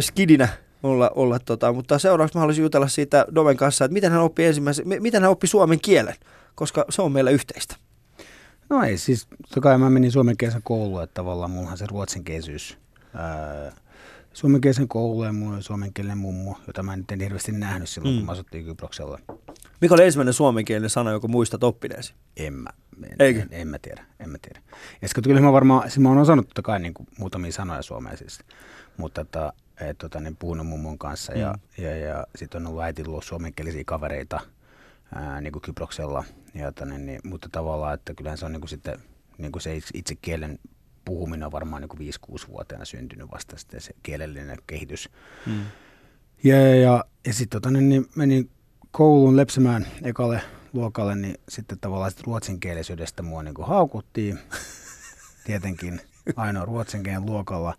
skidinä 0.00 0.48
olla, 0.82 1.10
olla 1.14 1.38
tota, 1.38 1.72
mutta 1.72 1.98
seuraavaksi 1.98 2.36
mä 2.36 2.40
haluaisin 2.40 2.62
jutella 2.62 2.88
siitä 2.88 3.26
Domen 3.34 3.56
kanssa, 3.56 3.84
että 3.84 3.92
miten 3.92 4.12
hän 4.12 4.20
oppi 4.20 4.44
ensimmäisen, 4.44 4.88
mi- 4.88 5.00
miten 5.00 5.22
hän 5.22 5.30
oppi 5.30 5.46
suomen 5.46 5.80
kielen, 5.80 6.14
koska 6.54 6.84
se 6.90 7.02
on 7.02 7.12
meillä 7.12 7.30
yhteistä. 7.30 7.76
No 8.70 8.82
ei, 8.82 8.98
siis 8.98 9.26
totta 9.26 9.60
kai 9.60 9.78
mä 9.78 9.90
menin 9.90 10.12
suomenkielisen 10.12 10.62
kouluun, 10.64 11.02
että 11.02 11.14
tavallaan 11.14 11.50
mullahan 11.50 11.78
se 11.78 11.86
ruotsinkielisyys. 11.86 12.78
Ää, 13.14 13.72
suomenkielisen 14.32 14.88
kouluun 14.88 15.26
ja 15.26 15.32
mulla 15.32 15.54
oli 15.54 15.62
suomenkielinen 15.62 16.18
mummo, 16.18 16.58
jota 16.66 16.82
mä 16.82 16.94
en 16.94 17.20
hirveästi 17.20 17.52
nähnyt 17.52 17.88
silloin, 17.88 18.14
mm. 18.14 18.18
kun 18.18 18.26
mä 18.26 18.32
asuttiin 18.32 18.64
Kyproksella. 18.64 19.18
Mikä 19.80 19.94
oli 19.94 20.04
ensimmäinen 20.04 20.34
suomenkielinen 20.34 20.90
sana, 20.90 21.10
joka 21.10 21.28
muistat 21.28 21.64
oppineesi? 21.64 22.14
En 22.36 22.54
mä, 22.54 22.70
en, 23.04 23.16
Eikö? 23.18 23.40
en, 23.40 23.48
en, 23.50 23.68
mä 23.68 23.78
tiedä, 23.78 24.04
en 24.20 24.30
mä 24.30 24.38
tiedä. 24.42 24.60
Ja 25.02 25.08
kyllä 25.24 25.40
mä 25.40 25.52
varmaan, 25.52 25.82
siis 25.82 25.98
mä 25.98 26.08
oon 26.08 26.18
osannut 26.18 26.48
totta 26.48 26.62
kai 26.62 26.80
niin 26.80 26.94
kuin 26.94 27.06
muutamia 27.18 27.52
sanoja 27.52 27.82
suomea 27.82 28.16
siis, 28.16 28.38
mutta 28.96 29.20
että, 29.20 29.52
et, 29.88 29.98
tota, 29.98 30.20
niin 30.20 30.36
puhunut 30.36 30.66
mummon 30.66 30.98
kanssa 30.98 31.32
ja, 31.32 31.52
mm. 31.52 31.84
ja, 31.84 31.96
ja 31.96 32.26
sitten 32.36 32.62
on 32.62 32.66
ollut 32.66 32.82
äiti 32.82 33.02
ollut 33.06 33.24
suomenkielisiä 33.24 33.82
kavereita 33.86 34.40
ää, 35.14 35.40
niin 35.40 35.52
kuin 35.52 35.62
Kyproksella, 35.62 36.24
ja, 36.54 36.72
tota, 36.72 36.86
niin, 36.86 37.06
niin, 37.06 37.20
mutta 37.24 37.48
tavallaan, 37.52 37.94
että 37.94 38.14
kyllähän 38.14 38.38
se 38.38 38.46
on 38.46 38.52
niin 38.52 38.60
kuin 38.60 38.68
sitten 38.68 38.98
niin 39.38 39.52
kuin 39.52 39.62
se 39.62 39.78
itse, 39.94 40.14
kielen 40.14 40.58
puhuminen 41.04 41.46
on 41.46 41.52
varmaan 41.52 41.82
niin 41.82 41.88
kuin 41.88 42.12
5-6-vuotiaana 42.30 42.84
syntynyt 42.84 43.30
vasta 43.32 43.58
sitten 43.58 43.80
se 43.80 43.94
kielellinen 44.02 44.58
kehitys. 44.66 45.08
Mm. 45.46 45.64
Ja, 46.44 46.60
ja, 46.60 46.74
ja, 46.74 47.04
ja 47.26 47.32
sitten 47.32 47.60
tota, 47.60 47.70
niin, 47.70 47.88
niin 47.88 48.06
menin 48.16 48.50
kouluun 48.90 49.36
lepsimään 49.36 49.86
ekalle 50.02 50.42
luokalle, 50.72 51.14
niin 51.14 51.34
sitten 51.48 51.78
tavallaan 51.80 52.10
sit 52.10 52.20
ruotsinkielisyydestä 52.20 53.22
mua 53.22 53.42
niin 53.42 53.54
haukuttiin. 53.66 54.38
Tietenkin 55.46 56.00
ainoa 56.36 56.64
ruotsinkielen 56.64 57.26
luokalla. 57.26 57.74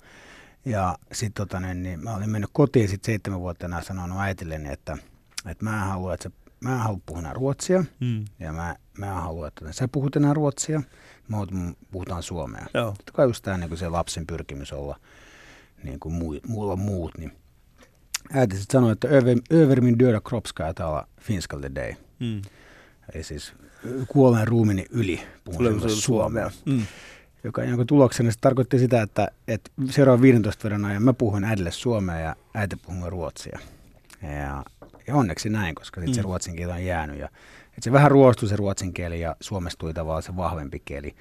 Ja 0.65 0.97
sitten 1.11 1.47
tota, 1.47 1.59
niin, 1.59 1.83
niin 1.83 2.03
mä 2.03 2.15
olin 2.15 2.29
mennyt 2.29 2.49
kotiin 2.53 2.89
sitten 2.89 3.05
seitsemänvuotiaana 3.05 3.77
ja 3.77 3.83
sanonut 3.83 4.19
äitilleni, 4.19 4.71
että, 4.71 4.97
että 5.45 5.63
mä 5.63 5.83
en 5.83 5.89
halua, 5.89 6.13
että 6.13 6.29
se, 6.29 6.35
mä 6.59 6.73
en 6.73 6.79
halua 6.79 6.99
puhua 7.05 7.19
enää 7.19 7.33
ruotsia. 7.33 7.83
Mm. 7.99 8.25
Ja 8.39 8.53
mä, 8.53 8.75
mä 8.97 9.05
en 9.05 9.13
halua, 9.13 9.47
että 9.47 9.71
sä 9.71 9.87
puhut 9.87 10.15
enää 10.15 10.33
ruotsia. 10.33 10.81
Mä 11.27 11.37
haluan, 11.37 11.55
me 11.55 11.73
puhutaan 11.91 12.23
suomea. 12.23 12.65
Joo. 12.73 12.91
Totta 12.91 13.13
kai 13.13 13.27
just 13.27 13.43
tämä 13.43 13.57
niin 13.57 13.77
se 13.77 13.89
lapsen 13.89 14.27
pyrkimys 14.27 14.73
olla 14.73 14.99
niin 15.83 15.99
kuin 15.99 16.13
muu, 16.13 16.39
muulla 16.47 16.75
muut, 16.75 17.17
niin 17.17 17.31
äiti 18.33 18.57
sitten 18.57 18.79
sanoi, 18.79 18.91
että 18.91 19.07
över, 19.53 19.81
min 19.81 19.99
döda 19.99 20.21
kropp 20.21 20.45
ska 20.45 20.73
tala 20.73 21.07
finska. 21.21 21.57
Mm. 22.19 22.41
Eli 23.13 23.23
siis 23.23 23.53
kuolleen 24.07 24.47
ruumini 24.47 24.85
yli 24.89 25.21
puhun 25.43 25.89
suomea. 25.89 26.51
Mm. 26.65 26.85
Joka, 27.43 27.63
jonka 27.63 27.85
tuloksena 27.85 28.31
se 28.31 28.37
tarkoitti 28.41 28.79
sitä, 28.79 29.01
että, 29.01 29.27
että 29.47 29.71
seuraavan 29.89 30.21
15 30.21 30.63
vuoden 30.63 30.85
ajan 30.85 31.03
mä 31.03 31.13
puhuin 31.13 31.43
äidille 31.43 31.71
suomea 31.71 32.19
ja 32.19 32.35
äiti 32.53 32.75
puhui 32.75 32.95
mulle 32.95 33.09
ruotsia. 33.09 33.59
Ja, 34.21 34.63
ja 35.07 35.15
onneksi 35.15 35.49
näin, 35.49 35.75
koska 35.75 36.01
sitten 36.01 36.13
mm. 36.13 36.15
se 36.15 36.21
ruotsin 36.21 36.55
kieli 36.55 36.71
on 36.71 36.85
jäänyt. 36.85 37.19
Ja, 37.19 37.25
että 37.65 37.81
se 37.81 37.91
vähän 37.91 38.11
ruostui 38.11 38.49
se 38.49 38.55
ruotsin 38.55 38.93
kieli 38.93 39.19
ja 39.21 39.35
suomestui 39.39 39.93
tavallaan 39.93 40.23
se 40.23 40.35
vahvempi 40.35 40.81
kieli. 40.85 41.15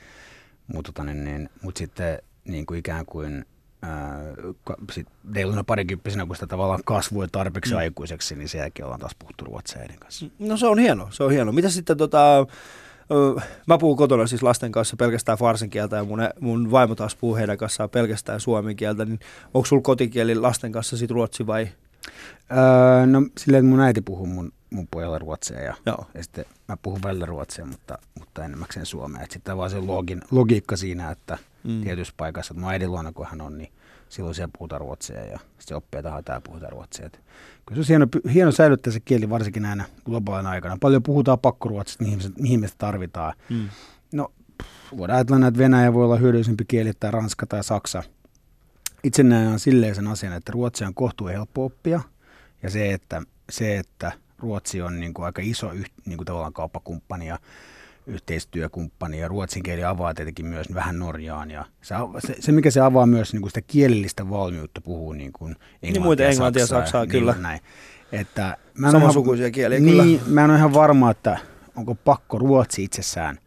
Mutta 0.66 0.92
tota, 0.92 1.04
niin, 1.04 1.24
niin, 1.24 1.48
mut 1.62 1.76
sitten 1.76 2.18
niin 2.44 2.66
kuin 2.66 2.78
ikään 2.78 3.06
kuin 3.06 3.44
sit 4.92 5.08
reiluna 5.34 5.64
parikymppisenä, 5.64 6.26
kun 6.26 6.36
sitä 6.36 6.46
tavallaan 6.46 6.80
kasvoi 6.84 7.28
tarpeeksi 7.32 7.72
Mm. 7.74 7.78
aikuiseksi, 7.78 8.36
niin 8.36 8.48
sen 8.48 8.58
jälkeen 8.58 8.84
ollaan 8.86 9.00
taas 9.00 9.14
puhuttu 9.18 9.44
ruotsia 9.44 9.82
kanssa. 9.98 10.26
No 10.38 10.56
se 10.56 10.66
on 10.66 10.78
hieno, 10.78 11.08
se 11.10 11.24
on 11.24 11.30
hieno. 11.30 11.52
Mitä 11.52 11.68
sitten 11.68 11.96
tota, 11.96 12.46
mä 13.66 13.78
puhun 13.78 13.96
kotona 13.96 14.26
siis 14.26 14.42
lasten 14.42 14.72
kanssa 14.72 14.96
pelkästään 14.96 15.38
farsin 15.38 15.70
kieltä 15.70 15.96
ja 15.96 16.04
mun, 16.04 16.20
mun 16.40 16.70
vaimo 16.70 16.94
taas 16.94 17.16
puhuu 17.16 17.36
heidän 17.36 17.58
kanssaan 17.58 17.90
pelkästään 17.90 18.40
suomen 18.40 18.76
kieltä, 18.76 19.04
niin 19.04 19.20
onko 19.54 19.66
sulla 19.66 19.82
kotikieli 19.82 20.34
lasten 20.34 20.72
kanssa 20.72 20.96
sit 20.96 21.10
ruotsi 21.10 21.46
vai? 21.46 21.68
Öö, 22.50 23.06
no 23.06 23.22
silleen, 23.38 23.64
että 23.64 23.70
mun 23.70 23.80
äiti 23.80 24.00
puhuu 24.00 24.26
mun, 24.26 24.52
mun 24.70 24.88
pojalle 24.90 25.18
ruotsia 25.18 25.60
ja, 25.60 25.74
Joo. 25.86 26.06
ja 26.14 26.22
sitten 26.22 26.44
mä 26.68 26.76
puhun 26.76 27.02
välillä 27.02 27.26
ruotsia, 27.26 27.66
mutta, 27.66 27.98
mutta 28.18 28.44
enimmäkseen 28.44 28.86
suomea. 28.86 29.26
Sitten 29.30 29.56
vaan 29.56 29.70
se 29.70 29.78
login, 29.78 30.20
logiikka 30.30 30.76
siinä, 30.76 31.10
että 31.10 31.38
mm. 31.64 31.82
tietyssä 31.82 32.14
paikassa, 32.16 32.52
että 32.52 32.60
mun 32.60 32.72
äidin 32.72 32.90
luona 32.90 33.12
kun 33.12 33.26
hän 33.26 33.40
on, 33.40 33.58
niin 33.58 33.72
silloin 34.12 34.34
siellä 34.34 34.52
puhutaan 34.58 34.80
ruotsia 34.80 35.24
ja 35.24 35.38
sitten 35.58 35.76
oppii, 35.76 35.98
että 35.98 36.22
täällä 36.24 36.40
puhutaan 36.40 36.72
ruotsia. 36.72 37.06
Et 37.06 37.20
kyllä 37.66 37.74
se 37.74 37.78
olisi 37.78 37.92
hieno, 37.92 38.06
hieno 38.34 38.52
säilyttää 38.52 38.92
se 38.92 39.00
kieli 39.00 39.30
varsinkin 39.30 39.62
näinä 39.62 39.84
globaalina 40.04 40.50
aikana. 40.50 40.76
Paljon 40.80 41.02
puhutaan 41.02 41.38
pakkoruotsista, 41.38 42.04
mihin, 42.04 42.20
mihin 42.38 42.60
me 42.60 42.66
sitä 42.66 42.78
tarvitaan. 42.78 43.34
Mm. 43.48 43.68
No, 44.12 44.32
pff, 44.62 44.96
voidaan 44.96 45.16
ajatella, 45.16 45.46
että 45.46 45.58
Venäjä 45.58 45.92
voi 45.92 46.04
olla 46.04 46.16
hyödyllisempi 46.16 46.64
kieli 46.68 46.92
tai 47.00 47.10
Ranska 47.10 47.46
tai 47.46 47.64
Saksa. 47.64 48.02
Itse 49.04 49.22
näen 49.22 49.58
silleen 49.58 49.94
sen 49.94 50.08
asian, 50.08 50.32
että 50.32 50.52
ruotsi 50.52 50.84
on 50.84 50.94
kohtuu 50.94 51.26
helppo 51.26 51.64
oppia. 51.64 52.00
Ja 52.62 52.70
se, 52.70 52.92
että, 52.92 53.22
se, 53.50 53.78
että 53.78 54.12
Ruotsi 54.38 54.82
on 54.82 55.00
niin 55.00 55.14
kuin 55.14 55.26
aika 55.26 55.42
iso 55.44 55.72
niin 56.06 56.16
kuin 56.16 56.26
tavallaan 56.26 56.52
kauppakumppani 56.52 57.26
ja 57.26 57.38
yhteistyökumppani 58.06 59.18
ja 59.20 59.28
ruotsin 59.28 59.62
kieli 59.62 59.84
avaa 59.84 60.14
tietenkin 60.14 60.46
myös 60.46 60.74
vähän 60.74 60.98
Norjaan. 60.98 61.50
Ja 61.50 61.64
se, 61.82 61.94
se, 62.26 62.34
se, 62.40 62.52
mikä 62.52 62.70
se 62.70 62.80
avaa 62.80 63.06
myös 63.06 63.32
niin 63.32 63.40
kuin 63.42 63.50
sitä 63.50 63.60
kielellistä 63.66 64.30
valmiutta 64.30 64.80
puhuu 64.80 65.12
niin 65.12 65.32
kuin 65.32 65.56
englantia, 65.82 66.02
muuten 66.02 66.30
englantia 66.30 66.62
ja 66.62 66.66
saksaa, 66.66 67.06
kyllä. 67.06 67.34
Näin. 67.38 67.60
Että 68.12 68.42
mä 68.42 68.48
en 68.48 68.56
ole 68.56 68.88
ihan- 68.88 68.90
Samansukuisia 69.00 69.50
kieliä 69.50 69.78
kyllä. 69.80 70.04
niin, 70.04 70.20
mä 70.26 70.44
en 70.44 70.50
ole 70.50 70.58
ihan 70.58 70.74
varma, 70.74 71.10
että 71.10 71.38
onko 71.76 71.94
pakko 71.94 72.38
ruotsi 72.38 72.84
itsessään 72.84 73.38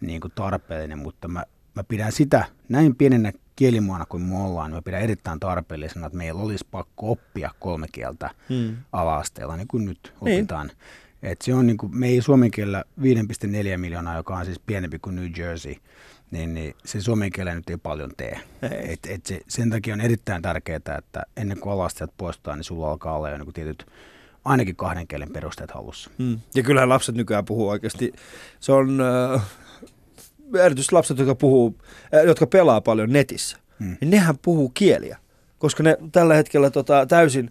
niin 0.00 0.20
kuin 0.20 0.32
tarpeellinen, 0.34 0.98
mutta 0.98 1.28
mä, 1.28 1.44
mä 1.74 1.84
pidän 1.84 2.12
sitä 2.12 2.44
näin 2.68 2.96
pienenä 2.96 3.32
kielimaana 3.56 4.06
kuin 4.06 4.22
me 4.22 4.36
ollaan, 4.36 4.70
niin 4.70 4.76
mä 4.76 4.82
pidän 4.82 5.00
erittäin 5.02 5.40
tarpeellisena, 5.40 6.06
että 6.06 6.18
meillä 6.18 6.42
olisi 6.42 6.66
pakko 6.70 7.10
oppia 7.10 7.50
kolme 7.60 7.86
kieltä 7.92 8.30
Mm. 8.48 8.76
ala-asteella, 8.92 9.56
niin 9.56 9.68
kuin 9.68 9.84
nyt 9.84 10.14
Niin. 10.20 10.46
Et 11.24 11.42
se 11.42 11.54
on 11.54 11.66
niin 11.66 11.76
kuin, 11.76 11.96
me 11.96 12.08
ei 12.08 12.22
suomen 12.22 12.50
kielellä 12.50 12.84
5,4 13.00 13.76
miljoonaa, 13.76 14.16
joka 14.16 14.36
on 14.36 14.44
siis 14.44 14.58
pienempi 14.58 14.98
kuin 14.98 15.16
New 15.16 15.30
Jersey, 15.36 15.74
niin, 16.30 16.54
niin 16.54 16.74
se 16.84 17.00
suomen 17.00 17.30
kielellä 17.32 17.54
nyt 17.56 17.70
ei 17.70 17.76
paljon 17.76 18.10
tee. 18.16 18.40
Ei. 18.62 18.92
Et, 18.92 19.06
et 19.08 19.26
se, 19.26 19.40
sen 19.48 19.70
takia 19.70 19.94
on 19.94 20.00
erittäin 20.00 20.42
tärkeää, 20.42 20.76
että 20.98 21.22
ennen 21.36 21.60
kuin 21.60 21.72
ala 21.72 21.88
poistutaan, 22.16 22.58
niin 22.58 22.64
sulla 22.64 22.90
alkaa 22.90 23.16
olla 23.16 23.30
jo 23.30 23.36
niin 23.36 23.46
kuin 23.46 23.54
tietyt 23.54 23.86
ainakin 24.44 24.76
kahden 24.76 25.06
kielen 25.06 25.32
perusteet 25.32 25.70
hallussa. 25.70 26.10
Mm. 26.18 26.38
Ja 26.54 26.62
kyllähän 26.62 26.88
lapset 26.88 27.14
nykyään 27.14 27.44
puhuu 27.44 27.68
oikeasti. 27.68 28.12
Se 28.60 28.72
on 28.72 29.00
äh, 29.34 29.42
erityisesti 30.60 30.94
lapset, 30.94 31.18
jotka, 31.18 31.34
puhuu, 31.34 31.78
äh, 32.14 32.24
jotka 32.24 32.46
pelaa 32.46 32.80
paljon 32.80 33.12
netissä, 33.12 33.58
Mm. 33.78 33.96
niin 34.00 34.10
nehän 34.10 34.38
puhuu 34.42 34.68
kieliä. 34.68 35.18
Koska 35.58 35.82
ne 35.82 35.96
tällä 36.12 36.34
hetkellä 36.34 36.70
tota, 36.70 37.06
täysin, 37.06 37.50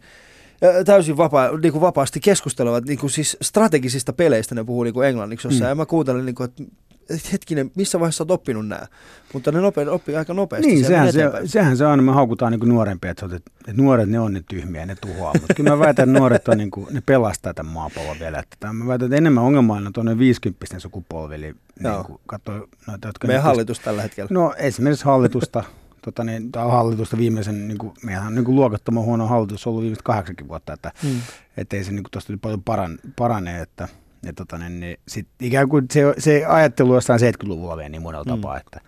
täysin 0.85 1.17
vapaa, 1.17 1.57
niin 1.57 1.71
kuin 1.71 1.81
vapaasti 1.81 2.19
keskustelevat 2.19 2.85
niin 2.85 2.99
kuin 2.99 3.09
siis 3.09 3.37
strategisista 3.41 4.13
peleistä, 4.13 4.55
ne 4.55 4.63
puhuu 4.63 4.83
niin 4.83 4.93
kuin 4.93 5.07
englanniksi 5.07 5.47
jossain. 5.47 5.67
Mm. 5.67 5.69
Ja 5.69 5.75
mä 5.75 5.85
kuuntelen, 5.85 6.25
niin 6.25 6.35
kuin, 6.35 6.45
että 6.45 6.63
et 7.09 7.31
hetkinen, 7.31 7.71
missä 7.75 7.99
vaiheessa 7.99 8.23
olet 8.23 8.31
oppinut 8.31 8.67
nämä? 8.67 8.87
Mutta 9.33 9.51
ne 9.51 9.61
nope, 9.61 9.89
oppii 9.89 10.15
aika 10.15 10.33
nopeasti. 10.33 10.67
Niin, 10.67 10.83
se 10.83 10.87
sehän 10.87 11.13
se, 11.13 11.31
sehän 11.45 11.77
se 11.77 11.85
on, 11.85 12.03
me 12.03 12.11
haukutaan 12.11 12.51
niin 12.51 12.69
nuorempia, 12.69 13.11
että, 13.11 13.25
että, 13.25 13.51
nuoret 13.73 14.09
ne 14.09 14.19
on 14.19 14.33
ne 14.33 14.43
tyhmiä, 14.49 14.85
ne 14.85 14.95
tuhoaa. 14.95 15.33
Mutta 15.33 15.53
kyllä 15.53 15.69
mä 15.69 15.79
väitän, 15.79 16.09
että 16.09 16.19
nuoret 16.19 16.47
on, 16.47 16.57
niin 16.57 16.71
kuin, 16.71 16.87
ne 16.91 17.01
pelastaa 17.05 17.53
tämän 17.53 17.73
maapallon 17.73 18.19
vielä. 18.19 18.39
Että 18.39 18.73
mä 18.73 18.87
väitän, 18.87 19.05
että 19.05 19.17
enemmän 19.17 19.43
ongelmallinen 19.43 19.87
on 19.87 19.93
tuonne 19.93 20.17
50 20.17 20.79
sukupolvi, 20.79 21.35
eli 21.35 21.55
Joo. 21.83 21.95
niin 21.95 22.05
kuin, 22.05 22.19
katsoo 22.25 22.67
noita, 22.87 23.07
jotka... 23.07 23.27
Meidän 23.27 23.39
nyt- 23.39 23.45
hallitus 23.45 23.79
tällä 23.79 24.01
hetkellä. 24.01 24.27
No 24.31 24.53
esimerkiksi 24.57 25.05
hallitusta, 25.05 25.63
tota, 26.05 26.23
niin, 26.23 26.51
tai 26.51 26.67
hallitusta 26.69 27.17
viimeisen, 27.17 27.67
niin 27.67 27.77
kuin, 27.77 27.93
meidän 28.03 28.27
on 28.27 28.35
niin 28.35 28.45
kuin 28.45 28.55
luokattoman 28.55 29.03
huono 29.03 29.27
hallitus 29.27 29.67
ollut 29.67 29.81
viimeiset 29.81 30.03
kahdeksankin 30.03 30.47
vuotta, 30.47 30.73
että 30.73 30.91
Mm. 31.03 31.09
että 31.57 31.75
ei 31.77 31.83
se 31.83 31.91
niin 31.91 32.03
tuosta 32.11 32.33
paljon 32.41 32.63
paran, 32.63 32.99
parane, 33.15 33.61
että 33.61 33.87
ja 34.25 34.33
tota, 34.33 34.57
niin, 34.57 34.79
niin, 34.79 34.97
sit 35.07 35.27
ikään 35.41 35.69
kuin 35.69 35.85
se, 35.91 36.13
se 36.17 36.45
ajattelu 36.45 36.93
jossain 36.95 37.19
70-luvulla 37.19 37.77
vielä 37.77 37.89
niin 37.89 38.01
monella 38.01 38.23
Mm. 38.23 38.29
tapaa, 38.41 38.57
että 38.57 38.81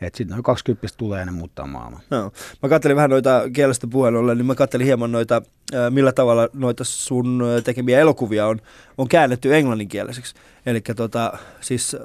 et 0.00 0.14
sitten 0.14 0.34
noin 0.34 0.42
20 0.42 0.86
tulee 0.96 1.18
ja 1.20 1.26
ne 1.26 1.32
muuttaa 1.32 1.66
maailmaa. 1.66 2.00
No. 2.10 2.32
Mä 2.62 2.68
katselin 2.68 2.96
vähän 2.96 3.10
noita 3.10 3.42
kielestä 3.52 3.86
puheen 3.86 4.16
ollen, 4.16 4.38
niin 4.38 4.46
mä 4.46 4.54
katselin 4.54 4.86
hieman 4.86 5.12
noita, 5.12 5.42
millä 5.90 6.12
tavalla 6.12 6.48
noita 6.52 6.84
sun 6.84 7.42
tekemiä 7.64 7.98
elokuvia 8.00 8.46
on, 8.46 8.58
on 8.98 9.08
käännetty 9.08 9.54
englanninkieliseksi. 9.56 10.34
Eli 10.66 10.80
tota, 10.80 11.38
siis 11.60 11.94
ää, 11.94 12.00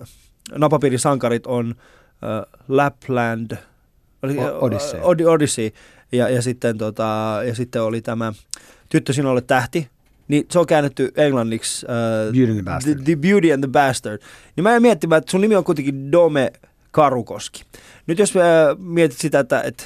Napapiirin 0.58 1.00
sankarit 1.00 1.48
on 1.48 1.76
äh, 2.24 2.60
Lapland, 2.68 3.52
oli, 4.24 4.38
Odyssey. 4.62 5.00
Od- 5.00 5.28
Odyssey 5.28 5.72
ja, 6.12 6.30
ja, 6.30 6.42
sitten, 6.42 6.78
tota, 6.78 7.40
ja 7.48 7.56
sitten 7.56 7.82
oli 7.82 8.02
tämä 8.02 8.34
Tyttö 8.90 9.14
sinulle 9.14 9.42
tähti, 9.42 9.90
niin 10.28 10.46
se 10.52 10.60
on 10.60 10.66
käännetty 10.66 11.12
englanniksi 11.16 11.86
uh, 11.86 12.34
Beauty 12.34 12.52
and 12.52 12.56
the 12.56 12.64
Bastard. 12.64 12.96
The, 12.96 13.04
the 13.04 13.16
Beauty 13.16 13.52
and 13.54 13.64
the 13.64 13.72
Bastard. 13.72 14.22
Niin 14.56 14.64
mä 14.64 14.70
jäin 14.70 14.82
miettimään, 14.82 15.18
että 15.18 15.32
sun 15.32 15.42
nimi 15.42 15.56
on 15.56 15.64
kuitenkin 15.64 16.12
Dome 16.12 16.52
Karukoski. 16.92 17.64
Nyt 18.08 18.20
jos 18.20 18.36
äh, 18.36 18.78
mietit 18.78 19.18
sitä, 19.18 19.40
että, 19.40 19.62
että 19.62 19.84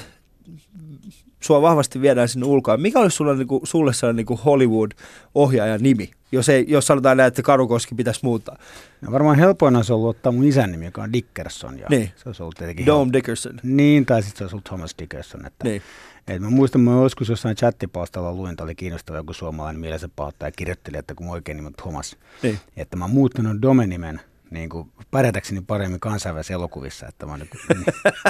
sua 1.40 1.62
vahvasti 1.62 2.00
viedään 2.00 2.28
sinne 2.28 2.46
ulkoa, 2.46 2.76
mikä 2.76 2.98
olisi 2.98 3.16
sulle, 3.16 3.36
niin 3.36 3.46
kuin, 3.48 3.60
sulle 3.66 3.92
sellainen 3.92 4.16
niin 4.16 4.26
kuin 4.26 4.40
Hollywood-ohjaajan 4.40 5.82
nimi, 5.82 6.10
jos, 6.32 6.48
ei, 6.48 6.64
jos 6.68 6.86
sanotaan 6.86 7.16
näin, 7.16 7.28
että 7.28 7.42
Karukoski 7.42 7.94
pitäisi 7.94 8.20
muuttaa? 8.22 8.56
No 9.00 9.12
varmaan 9.12 9.38
helpoin 9.38 9.76
olisi 9.76 9.92
ollut 9.92 10.16
ottaa 10.16 10.32
mun 10.32 10.44
isän 10.44 10.72
nimi, 10.72 10.84
joka 10.84 11.02
on 11.02 11.12
Dickerson. 11.12 11.78
Ja 11.78 11.86
Niin. 11.90 12.10
Se 12.16 12.28
olisi 12.28 12.42
ollut 12.42 12.54
tietenkin 12.56 12.86
Dome 12.86 12.98
helppo. 12.98 13.12
Dickerson. 13.12 13.60
Niin, 13.62 14.06
tai 14.06 14.22
sitten 14.22 14.38
se 14.38 14.44
olisi 14.44 14.54
ollut 14.54 14.64
Thomas 14.64 14.94
Dickerson. 14.98 15.46
Että, 15.46 15.64
Niin. 15.64 15.82
et 16.28 16.42
mä 16.42 16.50
muistan, 16.50 16.80
mä 16.80 16.92
joskus 17.02 17.28
jossain 17.28 17.56
chattipalstalla 17.56 18.32
luin, 18.34 18.50
että 18.52 18.64
oli 18.64 18.74
kiinnostava 18.74 19.16
joku 19.16 19.32
suomalainen 19.32 19.80
mielensä 19.80 20.08
pahoittaja 20.16 20.46
ja 20.48 20.52
kirjoitteli, 20.52 20.96
että 20.98 21.14
kun 21.14 21.28
oikein 21.28 21.56
nimi 21.56 21.66
on 21.66 21.72
Thomas, 21.74 22.16
Niin. 22.42 22.58
että 22.76 22.96
mä 22.96 23.04
oon 23.04 23.14
muuttanut 23.14 23.62
Dome-nimen 23.62 24.20
niin 24.52 24.68
kuin 24.68 24.88
pärjätäkseni 25.10 25.60
paremmin 25.66 26.00
kansainvälisissä 26.00 26.54
elokuvissa. 26.54 27.06
Että 27.06 27.26
mä 27.26 27.32
oon 27.32 27.40
niin, 27.40 27.84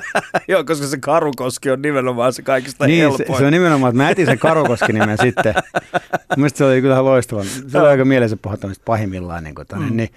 Joo, 0.48 0.64
koska 0.64 0.86
se 0.86 0.96
Karukoski 0.98 1.70
on 1.70 1.82
nimenomaan 1.82 2.32
se 2.32 2.42
kaikista 2.42 2.86
niin, 2.86 2.98
se, 2.98 3.18
helpoin. 3.18 3.38
se, 3.38 3.46
on 3.46 3.52
nimenomaan, 3.52 3.90
että 3.90 4.02
mä 4.02 4.10
etin 4.10 4.26
sen 4.26 4.38
Karukoski-nimen 4.38 5.18
sitten. 5.22 5.54
Mielestäni 6.36 6.58
se 6.58 6.64
oli 6.64 6.80
kyllä 6.80 7.04
loistava. 7.04 7.44
Se 7.68 7.78
oli 7.78 7.88
aika 7.88 8.04
mielensä 8.04 8.36
pahoittamista 8.36 8.82
pahimmillaan. 8.86 9.44
Niin, 9.44 9.54
kuin, 9.54 9.66
tonne, 9.66 9.90
Mm. 9.90 9.96
niin, 9.96 10.10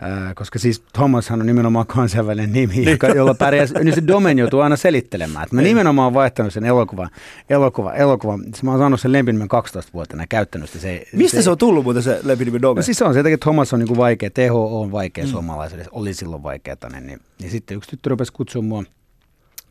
Ää, 0.00 0.34
koska 0.34 0.58
siis 0.58 0.80
Thomashan 0.92 1.40
on 1.40 1.46
nimenomaan 1.46 1.86
kansainvälinen 1.86 2.52
nimi, 2.52 2.90
joka, 2.90 3.06
jolla 3.08 3.34
pärjää, 3.34 3.66
niin 3.84 3.94
se 3.94 4.06
Domen 4.06 4.38
joutuu 4.38 4.60
aina 4.60 4.76
selittelemään. 4.76 5.42
Että 5.42 5.54
mä 5.56 5.62
Niin. 5.62 5.68
nimenomaan 5.68 6.04
oon 6.06 6.14
vaihtanut 6.14 6.52
sen 6.52 6.64
elokuvan, 6.64 7.08
elokuva, 7.50 7.92
elokuva, 7.94 8.38
siis 8.44 8.62
mä 8.62 8.70
oon 8.70 8.80
saanut 8.80 9.00
sen 9.00 9.12
lempinimen 9.12 9.48
12-vuotiaana 9.50 10.22
ja 10.22 10.26
käyttänyt 10.26 10.68
sitä. 10.68 10.80
Se, 10.82 11.04
Mistä 11.12 11.42
se 11.42 11.50
on 11.50 11.58
tullut 11.58 11.84
muuten 11.84 12.02
se 12.02 12.20
lempinimi 12.22 12.62
Dome? 12.62 12.78
No 12.78 12.82
siis 12.82 12.98
se 12.98 13.04
on 13.04 13.14
se 13.14 13.20
että 13.20 13.36
Thomas 13.40 13.72
on 13.72 13.78
niin 13.78 13.88
kuin 13.88 13.98
vaikea, 13.98 14.30
THO 14.30 14.80
on 14.80 14.92
vaikea 14.92 15.24
Mm. 15.24 15.30
suomalaiselle, 15.30 15.84
oli 15.92 16.14
silloin 16.14 16.42
vaikeata, 16.42 16.88
niin, 16.88 17.06
niin, 17.06 17.20
niin 17.40 17.50
sitten 17.50 17.76
yksi 17.76 17.90
tyttö 17.90 18.08
rupesi 18.10 18.32
kutsua 18.32 18.62
mua, 18.62 18.84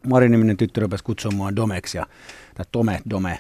Mari-niminen 0.07 0.57
tyttö 0.57 0.82
rupesi 0.82 1.03
kutsua 1.03 1.32
mua 1.32 1.55
Domeksi, 1.55 1.97
ja, 1.97 2.05
tai 2.55 2.65
Tome, 2.71 3.01
Dome, 3.09 3.30
niin 3.30 3.39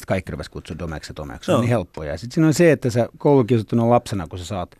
sitten 0.00 0.06
kaikki 0.08 0.32
rupesi 0.32 0.50
kutsua 0.50 0.78
Domeksi 0.78 1.10
ja 1.10 1.14
Tomeksi, 1.14 1.46
se 1.46 1.52
on 1.52 1.60
niin 1.60 1.68
helppoja. 1.68 2.10
Ja 2.10 2.18
sitten 2.18 2.34
siinä 2.34 2.46
on 2.46 2.54
se, 2.54 2.72
että 2.72 2.90
sä 2.90 3.08
koulukiusattuna 3.18 3.90
lapsena, 3.90 4.26
kun 4.26 4.38
sä 4.38 4.44
saat, 4.44 4.74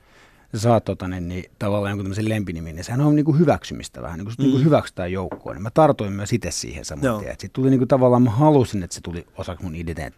saat 0.55 0.85
tota, 0.85 1.09
niin, 1.09 1.29
niin, 1.29 1.45
tavallaan 1.59 1.91
jonkun 1.91 2.05
tämmöisen 2.05 2.29
lempinimin, 2.29 2.77
niin 2.77 2.85
sehän 2.85 3.01
on 3.01 3.17
niin 3.17 3.25
kuin 3.25 3.39
hyväksymistä 3.39 4.03
vähän, 4.03 4.19
niin 4.19 4.27
kuin, 4.27 4.35
mm. 4.39 4.43
niin 4.43 4.53
kuin 4.53 4.65
hyväksytään 4.65 5.13
joukkoon. 5.13 5.57
Niin 5.57 5.63
mä 5.63 5.71
tartuin 5.71 6.13
myös 6.13 6.33
itse 6.33 6.51
siihen 6.51 6.85
saman 6.85 7.05
Joo. 7.05 7.19
tien. 7.19 7.33
Sitten 7.33 7.51
tuli 7.53 7.71
niin 7.71 7.81
kuin, 7.81 7.89
tavallaan, 7.89 8.23
mä 8.23 8.31
halusin, 8.31 8.83
että 8.83 8.95
se 8.95 9.01
tuli 9.01 9.27
osaksi 9.37 9.65
mun 9.65 9.75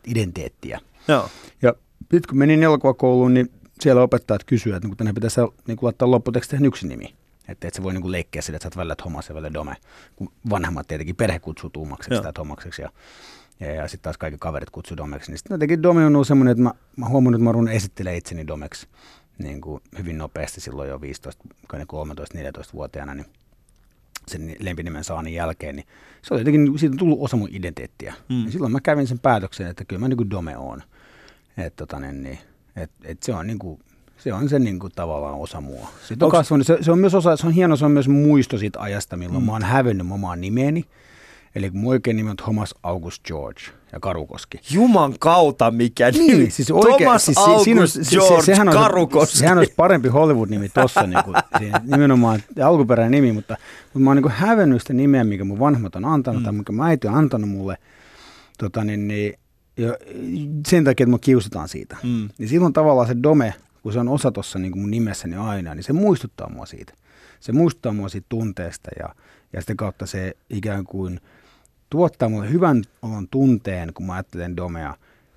identiteettiä. 0.06 0.80
Joo. 1.08 1.28
Ja 1.62 1.74
sitten 2.00 2.28
kun 2.28 2.38
menin 2.38 2.62
elokuvakouluun, 2.62 3.34
niin 3.34 3.50
siellä 3.80 4.02
opettajat 4.02 4.44
kysyivät, 4.44 4.76
että 4.76 4.88
niin 4.88 4.96
tänne 4.96 5.12
pitäisi 5.12 5.40
niin 5.66 5.76
kuin 5.76 5.86
laittaa 5.86 6.10
lopputeksteihin 6.10 6.66
yksi 6.66 6.88
nimi. 6.88 7.14
Että 7.48 7.68
et 7.68 7.74
se 7.74 7.82
voi 7.82 7.92
niin 7.92 8.02
kuin 8.02 8.12
leikkiä 8.12 8.42
sille, 8.42 8.56
että 8.56 8.64
sä 8.64 8.68
oot 8.68 8.76
välillä 8.76 8.96
Thomas 8.96 9.28
ja 9.28 9.34
välillä 9.34 9.54
Dome. 9.54 9.76
Kun 10.16 10.32
vanhemmat 10.50 10.88
tietenkin 10.88 11.16
perhe 11.16 11.38
kutsuu 11.38 11.70
Tuumakseksi 11.70 12.14
Joo. 12.14 12.22
tai 12.22 12.32
Tomakseksi. 12.32 12.82
Ja, 12.82 12.90
ja, 13.60 13.74
ja 13.74 13.88
sitten 13.88 14.02
taas 14.02 14.18
kaikki 14.18 14.38
kaverit 14.38 14.70
kutsuu 14.70 14.96
Domeksi. 14.96 15.30
Niin 15.30 15.38
sitten 15.38 15.54
jotenkin 15.54 15.82
Dome 15.82 16.06
on 16.06 16.14
ollut 16.16 16.26
semmoinen, 16.26 16.52
että 16.52 16.62
mä, 16.62 16.70
mä 16.96 17.08
huomannut, 17.08 17.38
että 17.38 17.44
mä 17.44 17.52
ruun 17.52 17.68
esittelee 17.68 18.16
itseni 18.16 18.46
Domeksi 18.46 18.86
niin 19.42 19.60
kuin 19.60 19.82
hyvin 19.98 20.18
nopeasti 20.18 20.60
silloin 20.60 20.88
jo 20.88 21.00
15, 21.00 21.44
13-14-vuotiaana. 21.72 23.14
Niin 23.14 23.26
sen 24.28 24.56
lempinimen 24.60 25.04
saannin 25.04 25.34
jälkeen, 25.34 25.76
niin 25.76 25.86
se 26.22 26.34
oli 26.34 26.40
jotenkin, 26.40 26.78
siitä 26.78 26.94
on 26.94 26.98
tullut 26.98 27.18
osa 27.20 27.36
mun 27.36 27.48
identiteettiä. 27.52 28.14
Mm. 28.28 28.44
Ja 28.44 28.50
silloin 28.50 28.72
mä 28.72 28.80
kävin 28.80 29.06
sen 29.06 29.18
päätöksen, 29.18 29.66
että 29.66 29.84
kyllä 29.84 30.00
mä 30.00 30.08
niin 30.08 30.16
kuin 30.16 30.30
Dome 30.30 30.56
on. 30.56 30.82
Et, 31.56 31.76
tota, 31.76 32.00
niin, 32.00 32.22
niin, 32.22 32.38
et, 32.76 32.90
et 33.04 33.22
se 33.22 33.34
on 33.34 33.46
niin 33.46 33.58
kuin, 33.58 33.80
se 34.18 34.32
on 34.32 34.48
se 34.48 34.58
niin 34.58 34.78
kuin 34.78 34.92
tavallaan 34.96 35.34
osa 35.34 35.60
mua. 35.60 35.88
Sitten 36.08 36.26
on 36.26 36.32
Onks- 36.32 36.36
kasvanut, 36.36 36.66
se, 36.66 36.78
se, 36.80 36.92
on 36.92 36.98
myös 36.98 37.14
osa, 37.14 37.36
se 37.36 37.46
on 37.46 37.52
hieno, 37.52 37.76
se 37.76 37.84
on 37.84 37.90
myös 37.90 38.08
muisto 38.08 38.58
siitä 38.58 38.80
ajasta, 38.80 39.16
milloin 39.16 39.42
mm. 39.42 39.46
mä 39.46 39.52
oon 39.52 39.62
hävennyt 39.62 40.06
omaa 40.10 40.36
nimeni. 40.36 40.84
Eli 41.54 41.70
mun 41.70 41.92
oikein 41.92 42.16
nimi 42.16 42.30
on 42.30 42.36
Thomas 42.36 42.74
August 42.82 43.24
George 43.24 43.60
ja 43.92 44.00
Karukoski. 44.00 44.58
Juman 44.70 45.14
kautta 45.18 45.70
mikä 45.70 46.10
nimi. 46.10 46.26
Niin, 46.26 46.52
siis 46.52 46.70
oikein, 46.70 46.96
Thomas 46.96 47.24
siis, 47.24 47.38
August 47.38 47.64
siinä 47.64 47.86
se, 47.86 48.00
George 48.10 48.40
se, 48.40 48.46
sehän, 48.46 48.68
olisi, 48.68 48.80
Karukoski. 48.80 49.36
sehän 49.36 49.58
olisi 49.58 49.72
parempi 49.76 50.08
Hollywood-nimi 50.08 50.68
tossa, 50.68 51.06
niin 51.06 51.24
kuin, 51.24 51.36
nimenomaan 51.82 52.42
alkuperäinen 52.64 53.22
nimi, 53.22 53.32
mutta, 53.32 53.56
mutta 53.82 53.98
mä 53.98 54.10
oon 54.10 54.16
niin 54.16 54.30
hävennyt 54.30 54.82
sitä 54.82 54.92
nimeä, 54.92 55.24
mikä 55.24 55.44
mun 55.44 55.58
vanhemmat 55.58 55.96
on 55.96 56.04
antanut, 56.04 56.40
mm. 56.40 56.44
tai 56.44 56.52
mikä 56.52 56.72
mun 56.72 56.86
äiti 56.86 57.08
on 57.08 57.14
antanut 57.14 57.50
mulle, 57.50 57.76
tota, 58.58 58.84
niin, 58.84 59.08
niin, 59.08 59.34
ja 59.76 59.96
sen 60.68 60.84
takia, 60.84 61.04
että 61.04 61.10
mä 61.10 61.18
kiusataan 61.20 61.68
siitä. 61.68 61.96
Mm. 62.02 62.28
Niin 62.38 62.48
silloin 62.48 62.72
tavallaan 62.72 63.08
se 63.08 63.16
dome, 63.22 63.54
kun 63.82 63.92
se 63.92 63.98
on 63.98 64.08
osa 64.08 64.32
tuossa 64.32 64.58
niin 64.58 64.78
mun 64.78 64.90
nimessäni 64.90 65.36
aina, 65.36 65.74
niin 65.74 65.84
se 65.84 65.92
muistuttaa 65.92 66.48
mua 66.48 66.66
siitä. 66.66 66.92
Se 67.40 67.52
muistuttaa 67.52 67.92
mua 67.92 68.08
siitä 68.08 68.26
tunteesta 68.28 68.90
ja, 68.98 69.14
ja 69.52 69.60
sitä 69.60 69.74
kautta 69.76 70.06
se 70.06 70.36
ikään 70.50 70.84
kuin 70.84 71.20
tuottaa 71.90 72.28
mulle 72.28 72.50
hyvän 72.50 72.82
olon 73.02 73.28
tunteen, 73.28 73.94
kun 73.94 74.06
mä 74.06 74.12
ajattelen 74.14 74.56
domea, 74.56 74.94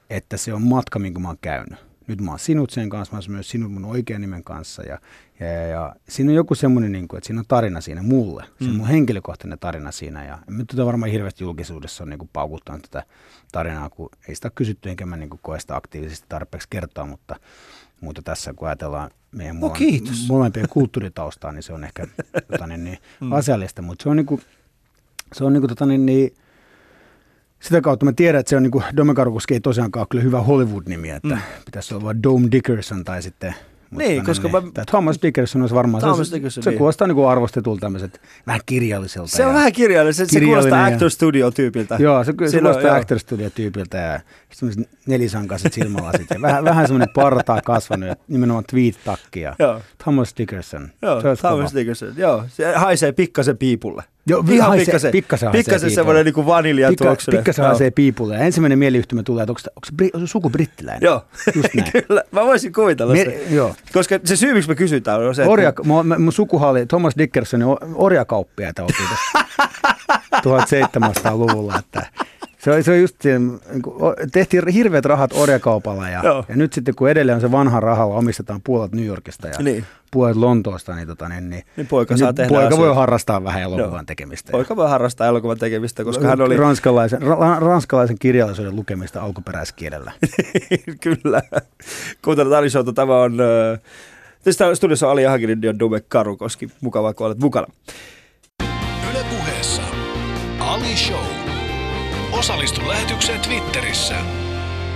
että 0.10 0.38
se 0.38 0.54
on 0.54 0.62
matka, 0.62 1.00
minkä 1.00 1.20
mä 1.20 1.28
oon 1.28 1.38
käynyt. 1.42 1.80
Nyt 2.08 2.22
mä 2.22 2.32
oon 2.32 2.40
sinut 2.40 2.70
sen 2.70 2.90
kanssa, 2.90 3.12
mä 3.14 3.18
oon 3.20 3.24
myös 3.32 3.50
sinut 3.50 3.72
mun 3.74 3.86
oikean 3.86 4.22
nimen 4.22 4.44
kanssa 4.44 4.84
ja, 4.84 5.00
ja, 5.40 5.48
ja, 5.48 5.68
ja 5.68 5.96
siinä 6.10 6.30
on 6.32 6.36
joku 6.36 6.56
semmoinen, 6.56 6.92
niin 6.92 7.08
kuin, 7.08 7.18
että 7.18 7.28
siinä 7.28 7.40
on 7.40 7.46
tarina 7.48 7.82
siinä 7.82 8.02
mulle. 8.02 8.44
Se 8.44 8.66
on 8.66 8.70
Mm. 8.72 8.78
mun 8.78 8.88
henkilökohtainen 8.88 9.60
tarina 9.60 9.92
siinä 9.92 10.26
ja 10.26 10.40
mä 10.50 10.64
tätä 10.68 10.86
varmaan 10.86 11.12
hirveästi 11.12 11.44
julkisuudessa 11.44 12.04
on 12.04 12.10
niin 12.10 12.18
kuin 12.20 12.30
paukuttanut 12.34 12.82
tätä 12.82 13.04
tarinaa, 13.52 13.90
kun 13.90 14.10
ei 14.28 14.36
sitä 14.36 14.46
ole 14.48 14.52
kysytty 14.56 14.90
enkä 14.90 15.06
mä 15.06 15.18
niin 15.18 15.30
kuin 15.30 15.40
koe 15.44 15.60
sitä 15.60 15.76
aktiivisesti 15.76 16.26
tarpeeksi 16.30 16.68
kertoa, 16.70 17.06
mutta, 17.06 17.36
mutta 18.02 18.22
tässä 18.22 18.54
kun 18.54 18.68
ajatellaan 18.68 19.12
meidän 19.32 19.60
No, 19.60 19.70
kiitos. 19.70 20.28
molempien 20.30 20.70
kulttuuritaustaa, 20.70 21.52
niin 21.52 21.64
se 21.64 21.74
on 21.74 21.84
ehkä 21.84 22.08
tota, 22.52 22.68
niin, 22.68 22.84
niin, 22.84 22.98
Mm. 23.22 23.32
asiallista, 23.32 23.82
mutta 23.82 24.04
se 24.04 24.10
on, 24.10 24.18
niin 24.18 24.26
kuin, 24.26 24.42
se 25.34 25.44
on 25.44 25.54
niin 25.54 25.62
kuin, 25.62 25.70
tota, 25.70 25.86
niin, 25.86 26.06
niin, 26.06 26.34
sitä 27.64 27.82
kautta 27.82 28.06
mä 28.06 28.14
tiedän, 28.16 28.40
että 28.40 28.50
se 28.50 28.58
on 28.58 28.64
niin 28.64 28.72
kuin, 28.72 28.84
Dome 28.98 29.14
ei 29.52 29.60
tosiaankaan 29.60 30.02
ole 30.02 30.08
kyllä 30.10 30.24
hyvä 30.24 30.42
Hollywood-nimi, 30.42 31.10
että 31.10 31.28
Mm. 31.36 31.42
pitäisi 31.66 31.96
olla 31.96 32.24
Dome 32.24 32.48
Dickerson 32.52 33.04
tai 33.04 33.22
sitten 33.22 33.56
mutta 33.90 34.08
Niin, 34.10 34.26
koska 34.26 34.48
niin, 34.48 34.72
mä- 34.78 34.84
Thomas 34.86 35.20
Dickerson 35.22 35.62
olisi 35.62 35.76
varmaan, 35.76 36.04
Thomas 36.04 36.28
se, 36.30 36.36
Dickerson, 36.36 36.64
se, 36.64 36.70
niin. 36.70 36.78
kuulostaa 36.78 37.08
niin 37.08 37.28
arvostetulta 37.28 37.80
tämmöiset 37.82 38.22
vähän 38.48 38.62
kirjalliselta. 38.66 39.28
Se 39.32 39.44
on 39.46 39.50
ja, 39.52 39.56
vähän 39.56 39.72
kirjallinen, 39.74 40.14
se, 40.14 40.40
kuulostaa 40.46 40.90
ja- 40.90 40.96
Actor 40.96 41.10
Studio-tyypiltä. 41.10 41.96
Joo, 42.00 42.24
se, 42.24 42.34
se 42.48 42.60
kuulostaa 42.60 42.84
joo. 42.88 42.96
Actor 42.96 43.20
Studio-tyypiltä 43.20 43.98
ja 43.98 44.20
semmoiset 44.54 44.90
nelisankaiset 45.08 45.74
silmälasit 45.74 46.28
ja 46.34 46.42
vähän, 46.42 46.64
vähän 46.64 46.88
semmoinen 46.88 47.14
partaa 47.16 47.62
kasvanut 47.62 48.10
ja 48.10 48.16
nimenomaan 48.28 48.64
tweet-takki 48.72 49.40
ja 49.40 49.56
Thomas 50.04 50.34
Dickerson. 50.38 50.90
joo 51.02 51.22
Thomas 51.22 51.40
kova. 51.42 51.80
Dickerson. 51.80 52.14
Joo, 52.18 52.44
se 52.48 52.74
haisee 52.76 53.12
pikkasen 53.12 53.58
piipulle. 53.58 54.04
Joo, 54.28 54.44
Ihan 54.52 54.68
haisee- 54.68 54.86
pikkasen, 54.86 55.12
pikkasen 55.12 55.48
haisee 55.48 55.60
pikkasen 55.60 55.80
piipulle. 55.88 55.96
semmoinen 55.96 56.26
niin 56.26 56.46
vanilja 56.46 56.90
Pikka, 56.90 57.16
pikkasen 57.32 57.66
haisee 57.66 57.92
piipulle. 57.92 58.38
Ensimmäinen 58.38 58.80
mieliyhtymä 58.80 59.24
tulee, 59.24 59.44
että 59.44 59.52
onko, 59.52 59.60
se- 59.60 59.72
onko 59.76 59.86
se, 59.86 59.92
bri, 59.96 60.10
suku 60.28 60.50
brittiläinen? 60.50 61.02
Joo, 61.06 61.26
Just 61.56 61.70
näin. 61.76 61.92
kyllä. 61.92 62.24
Mä 62.32 62.46
voisin 62.46 62.74
kuvitella 62.74 63.14
Me, 63.14 63.24
se. 63.24 63.44
joo. 63.50 63.76
Koska 63.94 64.20
se 64.24 64.36
syy, 64.36 64.54
miksi 64.54 64.70
me 64.70 64.76
kysytään, 64.76 65.22
on 65.28 65.36
se, 65.36 65.42
että 65.42 65.52
Orja, 65.52 65.74
mun, 65.84 66.16
mun 66.18 66.34
sukuhan 66.34 66.70
oli 66.70 66.86
Thomas 66.86 67.14
Dickersonin 67.18 67.68
o- 67.68 67.78
orjakauppiaita 67.96 68.82
oltiin 68.84 69.10
tässä 69.10 69.46
1700-luvulla. 70.46 71.80
Että 71.80 72.08
se 72.64 72.72
oli, 72.72 72.84
se 72.84 72.92
oli 72.92 73.02
just 73.02 73.16
siinä, 73.22 73.40
niin 73.40 73.84
tehtiin 74.32 74.68
hirveät 74.68 75.06
rahat 75.06 75.32
orjakaupalla 75.34 76.10
ja, 76.10 76.22
Joo. 76.24 76.46
ja 76.50 76.56
nyt 76.56 76.74
sitten 76.74 76.96
kun 76.96 77.10
edelleen 77.10 77.36
on 77.36 77.42
se 77.42 77.52
vanha 77.52 77.80
rahalla, 77.80 78.16
omistetaan 78.16 78.62
puolet 78.64 78.92
New 78.92 79.06
Yorkista 79.06 79.48
ja 79.48 79.54
Niin. 79.60 79.86
puolet 80.12 80.36
Lontoosta, 80.36 80.96
niin, 80.96 81.08
tota, 81.08 81.30
niin, 81.30 81.50
niin 81.50 81.64
Niin 81.78 81.88
poika 81.88 82.18
saa 82.18 82.34
tehdä 82.34 82.50
poika 82.50 82.78
voi 82.78 82.96
harrastaa 82.96 83.44
vähän 83.44 83.62
elokuvan 83.62 83.92
Joo. 83.92 84.04
tekemistä. 84.08 84.52
Poika 84.52 84.76
voi 84.76 84.90
harrastaa 84.90 85.28
elokuvan 85.28 85.58
tekemistä, 85.58 86.04
koska 86.04 86.28
hän 86.28 86.42
oli... 86.42 86.58
ranskalaisen, 86.58 87.22
ra, 87.22 87.60
ranskalaisen 87.60 88.20
kirjallisuuden 88.20 88.76
lukemista 88.76 89.22
alkuperäiskielellä. 89.22 90.12
Kyllä. 91.04 91.42
Kuuntelut 92.24 92.54
Ali 92.54 92.70
Showta. 92.70 92.94
Tämä 92.94 93.18
on... 93.18 93.38
Äh, 93.42 93.80
Tästä 94.44 94.76
studiossa 94.76 95.12
Ali 95.12 95.26
Ahaginin 95.26 95.60
ja 95.64 95.80
Dome 95.80 96.00
Karukoski. 96.00 96.70
Mukavaa, 96.82 97.14
kun 97.14 97.28
olet 97.28 97.40
mukana. 97.40 97.68
Yle 99.12 99.26
puheessa 99.30 99.82
Ali 100.60 100.96
Show. 100.98 101.33
Osallistu 102.44 102.88
lähetykseen 102.88 103.42
Twitterissä. 103.42 104.16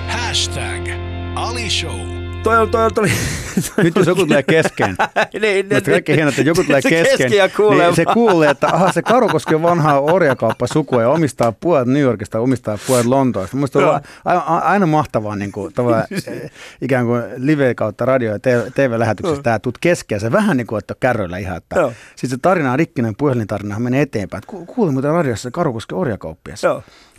Hashtag 0.08 0.89
Ali 1.36 1.70
Show. 1.70 2.16
Toi 2.48 2.58
on, 2.58 2.70
toi 2.70 2.86
on, 2.86 2.93
toi 2.93 3.10
Nyt 3.84 3.95
jos 3.95 4.08
joku 4.08 4.26
tulee 4.26 4.43
kesken, 4.43 4.95
niin, 5.34 5.41
niin, 5.41 5.66
Mutta 5.74 5.91
kaikki 5.91 6.16
hienoa, 6.16 6.30
että 6.30 6.41
joku 6.41 6.64
tulee 6.64 6.82
se 6.82 6.89
kesken, 6.89 7.32
niin 7.32 7.95
se 7.95 8.06
kuulee, 8.06 8.50
että 8.50 8.68
aha, 8.68 8.91
se 8.91 9.02
Karukoski 9.02 9.56
on 9.56 9.62
vanhaa 9.62 10.00
orjakauppasukua 10.00 11.02
ja 11.02 11.10
omistaa 11.10 11.52
puolet 11.52 11.88
New 11.88 12.02
Yorkista, 12.02 12.39
omistaa 12.39 12.78
puolet 12.88 13.06
Lontoosta. 13.06 13.56
Minusta 13.56 13.80
on 13.80 14.02
aina, 14.64 14.86
mahtavaa 14.86 15.36
niin 15.36 15.52
kuin, 15.52 15.74
tavallaan, 15.74 16.04
eh, 16.28 16.52
ikään 16.82 17.06
kuin 17.06 17.24
live 17.38 17.76
kautta 17.76 18.06
radio- 18.06 18.32
ja 18.32 18.39
TV- 18.39 18.72
TV-lähetyksessä 18.76 19.43
tämä 19.43 19.60
tuut 19.60 19.78
kesken 19.78 20.16
ja 20.16 20.20
se 20.20 20.32
vähän 20.32 20.58
niin 20.58 20.68
kuin, 20.68 20.80
että 20.80 20.95
kärryillä 21.00 21.38
ihan, 21.38 21.58
että 21.58 21.80
Joo. 21.80 21.93
sitten 22.10 22.30
se 22.30 22.38
tarina 22.41 22.78
rikkinen 22.78 23.16
puhelintarina 23.16 23.80
menee 23.80 24.02
eteenpäin. 24.02 24.43
Kuulin 24.48 24.93
muuten 24.93 25.12
radiossa 25.12 25.43
se 25.43 25.52
Karukoski 25.52 25.95
orjakauppias. 25.95 26.62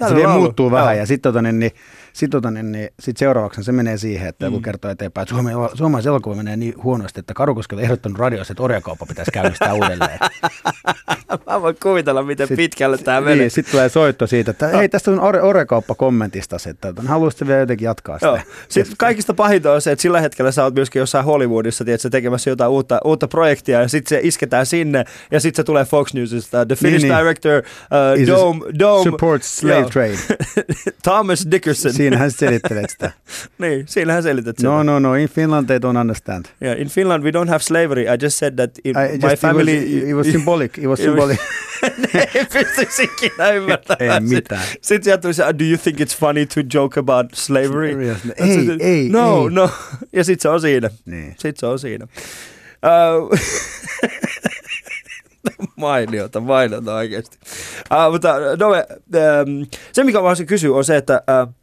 Se 0.08 0.14
vielä 0.14 0.32
muuttuu 0.32 0.70
vähän 0.70 0.98
ja 0.98 1.06
sitten 1.06 1.32
tota, 1.32 1.42
niin, 1.42 1.58
niin, 1.58 1.72
sit, 2.18 2.30
tota, 2.30 2.50
niin, 2.50 2.72
niin, 2.72 2.88
sit 3.00 3.16
seuraavaksi 3.16 3.64
se 3.64 3.72
menee 3.72 3.98
siihen, 3.98 4.28
että 4.28 4.44
joku 4.44 4.56
Mm. 4.56 4.62
kertoo 4.62 4.90
eteenpäin, 4.90 5.22
että 5.22 5.34
Suomen, 5.34 5.54
suomalaisen 5.74 6.10
elokuva 6.10 6.34
menee 6.34 6.56
niin 6.56 6.74
huonosti, 6.82 7.20
että 7.20 7.34
Karukoskella 7.34 7.82
ehdottanut 7.82 8.18
radiossa, 8.18 8.52
että 8.52 8.62
orjakauppa 8.62 9.06
pitäisi 9.06 9.30
käynnistää 9.30 9.74
uudelleen. 9.74 10.18
Mä 11.46 11.62
voin 11.62 11.76
kuvitella, 11.82 12.22
miten 12.22 12.48
Sit- 12.48 12.56
pitkälle 12.56 12.98
tämä 12.98 13.20
menee. 13.20 13.36
Niin, 13.36 13.50
sitten 13.50 13.70
tulee 13.72 13.88
soitto 13.88 14.26
siitä, 14.26 14.50
että 14.50 14.68
hei, 14.68 14.88
tästä 14.88 15.10
on 15.10 15.20
orjakauppa 15.20 15.94
kommentista, 15.94 16.56
että 16.70 16.92
haluaisitte 17.06 17.46
vielä 17.46 17.60
jotenkin 17.60 17.84
jatkaa 17.86 18.16
sitä. 18.18 18.26
Joo. 18.26 18.38
Sitten 18.68 18.94
kaikista 18.98 19.34
pahinta 19.34 19.72
on 19.72 19.80
se, 19.80 19.92
että 19.92 20.02
sillä 20.02 20.20
hetkellä 20.20 20.52
sä 20.52 20.64
oot 20.64 20.74
myöskin 20.74 21.00
jossain 21.00 21.24
Hollywoodissa 21.24 21.84
tiedätkö, 21.84 22.10
tekemässä 22.10 22.50
jotain 22.50 22.70
uutta, 22.70 23.00
uutta 23.04 23.28
projektia 23.28 23.80
ja 23.80 23.88
sitten 23.88 24.08
se 24.08 24.20
isketään 24.26 24.66
sinne 24.66 25.04
ja 25.30 25.40
sitten 25.40 25.56
se 25.62 25.64
tulee 25.64 25.84
Fox 25.84 26.14
Newsista. 26.14 26.66
The 26.66 26.76
Finnish 26.76 27.02
Niin, 27.04 27.12
niin. 27.14 27.18
director 27.18 27.62
uh, 27.62 28.26
Dome, 28.26 28.60
Dome 28.78 29.04
Supports 29.04 29.56
slave 29.56 29.74
joo. 29.80 29.88
trade. 29.90 30.18
Thomas 31.02 31.46
Dickerson. 31.50 31.92
Siinähän 32.08 32.30
selittelet 32.30 32.90
sitä. 32.90 33.10
niin, 33.58 33.88
siinähän 33.88 34.22
selität 34.22 34.58
sen. 34.58 34.70
No, 34.70 34.82
no, 34.82 34.98
no, 34.98 35.14
in 35.14 35.28
Finland 35.28 35.66
they 35.66 35.78
don't 35.78 35.98
understand. 36.00 36.44
Yeah, 36.62 36.80
in 36.80 36.88
Finland 36.88 37.24
we 37.24 37.30
don't 37.30 37.48
have 37.48 37.58
slavery. 37.58 38.02
I 38.02 38.16
just 38.22 38.38
said 38.38 38.54
that 38.56 38.70
in 38.84 38.90
I 38.90 39.18
my 39.22 39.30
just, 39.30 39.42
family... 39.42 39.72
It 39.78 39.94
was, 39.94 40.08
it 40.10 40.14
was 40.14 40.26
symbolic. 40.26 40.78
It 40.78 40.86
was 40.86 40.98
symbolic. 40.98 41.38
ne 42.14 42.28
ei 42.34 42.46
pystyisi 42.52 43.02
ikinä 43.02 43.50
ymmärtämään. 43.50 44.22
Ei 44.22 44.28
mitään. 44.28 44.62
Sitten 44.62 44.78
sit 44.82 45.04
sieltä 45.04 45.22
tuli 45.22 45.34
se, 45.34 45.42
do 45.42 45.64
you 45.64 45.78
think 45.82 46.00
it's 46.00 46.16
funny 46.18 46.46
to 46.46 46.60
joke 46.74 47.00
about 47.00 47.26
slavery? 47.34 48.10
Ei, 48.36 48.66
se- 48.66 48.76
ei, 48.78 49.08
No, 49.08 49.44
ei. 49.44 49.50
no. 49.50 49.70
Ja 50.12 50.24
sitten 50.24 50.42
se 50.42 50.48
on 50.48 50.60
siinä. 50.60 50.90
Niin. 51.06 51.30
Sitten 51.30 51.54
se 51.56 51.66
on 51.66 51.78
siinä. 51.78 52.06
Uh, 52.84 53.38
mainiota, 55.76 56.40
mainiota 56.40 56.94
oikeasti. 56.94 57.38
Uh, 58.06 58.12
mutta 58.12 58.58
Dove, 58.58 58.78
um, 58.88 59.66
se 59.92 60.04
mikä 60.04 60.18
mä 60.18 60.22
haluaisin 60.22 60.46
kysyä 60.46 60.74
on 60.76 60.84
se, 60.84 60.96
että 60.96 61.22
uh, 61.46 61.54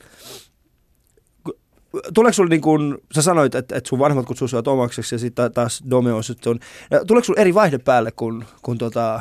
tuleeko 2.14 2.34
sulla 2.34 2.50
niin 2.50 2.62
kuin, 2.62 2.98
sä 3.16 3.22
sanoit, 3.22 3.56
että, 3.56 3.78
että 3.78 3.90
sun 3.90 4.00
vanhemmat 4.00 4.26
kutsuu 4.26 4.48
sua 4.48 4.64
Tomakseksi 4.64 5.16
ja 5.16 5.20
sitten 5.20 5.54
taas 5.54 5.84
Dome 5.90 6.14
on 6.14 6.24
sitten 6.24 6.60
tuleeko 7.08 7.26
sulla 7.26 7.42
eri 7.42 7.54
vaihde 7.54 7.78
päälle 7.78 8.12
kun, 8.12 8.46
kun 8.62 8.78
tota, 8.78 9.20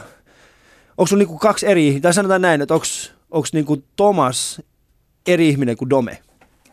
onko 0.98 1.06
sulla 1.06 1.18
niin 1.18 1.28
kuin 1.28 1.38
kaksi 1.38 1.66
eri, 1.66 2.00
tai 2.00 2.14
sanotaan 2.14 2.42
näin, 2.42 2.62
että 2.62 2.74
onko 2.74 3.46
niin 3.52 3.64
kuin 3.64 3.84
Thomas 3.96 4.62
eri 5.26 5.48
ihminen 5.48 5.76
kuin 5.76 5.90
Dome? 5.90 6.18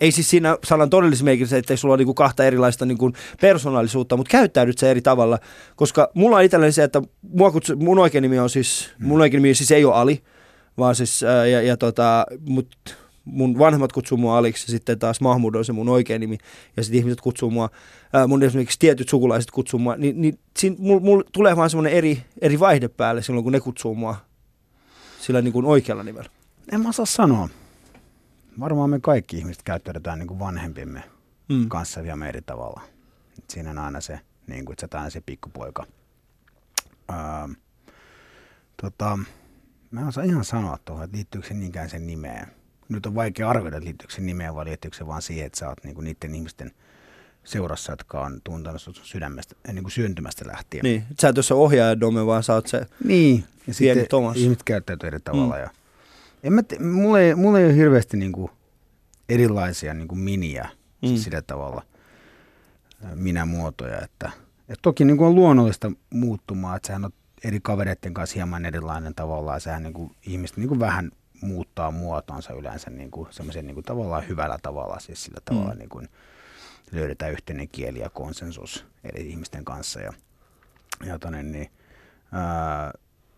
Ei 0.01 0.11
siis 0.11 0.29
siinä 0.29 0.57
sanan 0.63 0.89
todellisessa 0.89 1.57
että 1.57 1.73
ei 1.73 1.77
sulla 1.77 1.93
ole 1.93 1.97
niinku 1.97 2.13
kahta 2.13 2.43
erilaista 2.43 2.85
niinku 2.85 3.11
persoonallisuutta, 3.41 4.17
mutta 4.17 4.31
käyttäydyt 4.31 4.77
se 4.77 4.91
eri 4.91 5.01
tavalla. 5.01 5.39
Koska 5.75 6.11
mulla 6.13 6.37
on 6.37 6.43
itselläni 6.43 6.71
se, 6.71 6.83
että 6.83 7.01
mua 7.21 7.51
kutsu, 7.51 7.75
mun 7.75 7.99
oikein 7.99 8.21
nimi 8.21 8.39
on 8.39 8.49
siis, 8.49 8.89
mun 8.99 9.21
oikein 9.21 9.43
nimi 9.43 9.55
siis 9.55 9.71
ei 9.71 9.85
ole 9.85 9.95
Ali, 9.95 10.23
vaan 10.77 10.95
siis, 10.95 11.23
ää, 11.23 11.45
ja, 11.45 11.61
ja 11.61 11.77
tota, 11.77 12.25
mut 12.39 12.97
mun 13.25 13.59
vanhemmat 13.59 13.91
kutsuu 13.91 14.17
mua 14.17 14.37
Aliksi 14.37 14.65
ja 14.67 14.71
sitten 14.71 14.99
taas 14.99 15.21
Mahmud 15.21 15.55
on 15.55 15.65
se 15.65 15.73
mun 15.73 15.89
oikein 15.89 16.19
nimi 16.21 16.37
ja 16.77 16.83
sitten 16.83 16.99
ihmiset 16.99 17.21
kutsuu 17.21 17.51
mua, 17.51 17.69
ää, 18.13 18.27
mun 18.27 18.43
esimerkiksi 18.43 18.79
tietyt 18.79 19.09
sukulaiset 19.09 19.51
kutsuu 19.51 19.79
mua, 19.79 19.95
niin, 19.95 20.21
niin 20.21 20.39
siinä 20.57 20.75
mulla 20.79 21.01
mul 21.01 21.21
tulee 21.31 21.55
vaan 21.55 21.69
semmoinen 21.69 21.93
eri, 21.93 22.23
eri 22.41 22.59
vaihde 22.59 22.87
päälle 22.87 23.21
silloin, 23.21 23.43
kun 23.43 23.53
ne 23.53 23.59
kutsuu 23.59 23.95
mua 23.95 24.15
sillä 25.19 25.41
niin 25.41 25.53
kuin 25.53 25.65
oikealla 25.65 26.03
nimellä. 26.03 26.29
En 26.71 26.81
mä 26.81 26.89
osaa 26.89 27.05
sanoa. 27.05 27.49
Varmaan 28.59 28.89
me 28.89 28.99
kaikki 28.99 29.37
ihmiset 29.37 29.63
käyttäydytään 29.63 30.19
niin 30.19 30.27
kuin 30.27 30.39
vanhempimme 30.39 31.03
Mm. 31.49 31.69
kanssa 31.69 32.03
vielä 32.03 32.27
eri 32.27 32.41
tavalla. 32.41 32.81
Et 33.37 33.49
Siinä 33.49 33.69
on 33.71 33.77
aina 33.77 34.01
se, 34.01 34.19
niin 34.47 34.65
kuin, 34.65 34.75
että 34.83 35.09
se 35.09 35.21
pikkupoika. 35.21 35.85
Öö, 37.09 37.15
tota, 38.81 39.19
mä 39.91 40.01
en 40.01 40.07
osaa 40.07 40.23
ihan 40.23 40.45
sanoa 40.45 40.77
tuohon, 40.85 41.03
että 41.05 41.17
liittyykö 41.17 41.47
se 41.47 41.53
niinkään 41.53 41.89
sen 41.89 42.07
nimeen. 42.07 42.47
Nyt 42.91 43.05
on 43.05 43.15
vaikea 43.15 43.49
arvioida, 43.49 43.77
että 43.77 43.85
liittyykö 43.85 44.13
se 44.13 44.21
nimeen 44.21 44.55
vai 44.55 44.65
liittyykö 44.65 44.97
se 44.97 45.07
vaan 45.07 45.21
siihen, 45.21 45.45
että 45.45 45.59
sä 45.59 45.69
oot 45.69 45.83
niin 45.83 45.95
kuin 45.95 46.05
niiden 46.05 46.35
ihmisten 46.35 46.71
seurassa, 47.43 47.91
jotka 47.91 48.21
on 48.21 48.41
tuntenut 48.43 48.81
sut 48.81 49.01
sydämestä, 49.03 49.55
äh, 49.69 49.73
niin 49.73 49.83
kuin 49.83 49.91
syntymästä 49.91 50.47
lähtien. 50.47 50.83
Niin, 50.83 51.03
sä 51.21 51.29
et 51.29 51.37
ole 51.37 51.43
se 51.43 51.53
ohjaaja 51.53 51.99
Dome, 51.99 52.25
vaan 52.25 52.43
sä 52.43 52.53
oot 52.53 52.67
se 52.67 52.85
Niin, 53.03 53.43
ja 53.67 53.73
sitten 53.73 54.07
Thomas. 54.07 54.37
ihmiset 54.37 54.63
käyttäytyy 54.63 55.07
eri 55.07 55.19
tavalla. 55.19 55.55
Mm. 55.55 55.61
Ja, 55.61 55.69
en 56.43 56.53
mä 56.53 56.63
te, 56.63 56.79
mulla, 56.79 57.19
ei, 57.19 57.35
mulla 57.35 57.59
ei 57.59 57.65
ole 57.65 57.75
hirveästi 57.75 58.17
niinku 58.17 58.51
erilaisia 59.29 59.93
niinku 59.93 60.15
miniä 60.15 60.69
mm. 61.01 61.07
Siis 61.07 61.23
sillä 61.23 61.41
tavalla 61.41 61.83
ä, 63.05 63.15
minä-muotoja. 63.15 64.01
Että, 64.01 64.31
et 64.69 64.79
toki 64.81 65.05
niinku 65.05 65.25
on 65.25 65.35
luonnollista 65.35 65.91
muuttumaa, 66.09 66.75
että 66.75 66.87
sehän 66.87 67.05
on 67.05 67.11
eri 67.43 67.59
kavereiden 67.59 68.13
kanssa 68.13 68.33
hieman 68.33 68.65
erilainen 68.65 69.15
tavallaan. 69.15 69.61
Sehän 69.61 69.83
niinku, 69.83 70.11
ihmiset 70.25 70.57
niinku 70.57 70.79
vähän 70.79 71.11
muuttaa 71.41 71.91
muotoonsa 71.91 72.53
yleensä 72.53 72.89
niinku, 72.89 73.27
semmoisen 73.31 73.67
niinku 73.67 73.81
tavallaan 73.81 74.27
hyvällä 74.27 74.57
tavalla, 74.61 74.99
siis 74.99 75.23
sillä 75.23 75.41
tavalla 75.45 75.73
mm. 75.73 75.79
niinku, 75.79 76.01
löydetään 76.91 77.31
yhteinen 77.31 77.67
kieli 77.71 77.99
ja 77.99 78.09
konsensus 78.09 78.85
eri 79.03 79.29
ihmisten 79.29 79.65
kanssa. 79.65 79.99
Ja, 79.99 80.13
ja 81.05 81.19
tonne, 81.19 81.43
niin, 81.43 81.71
ää, 82.31 82.91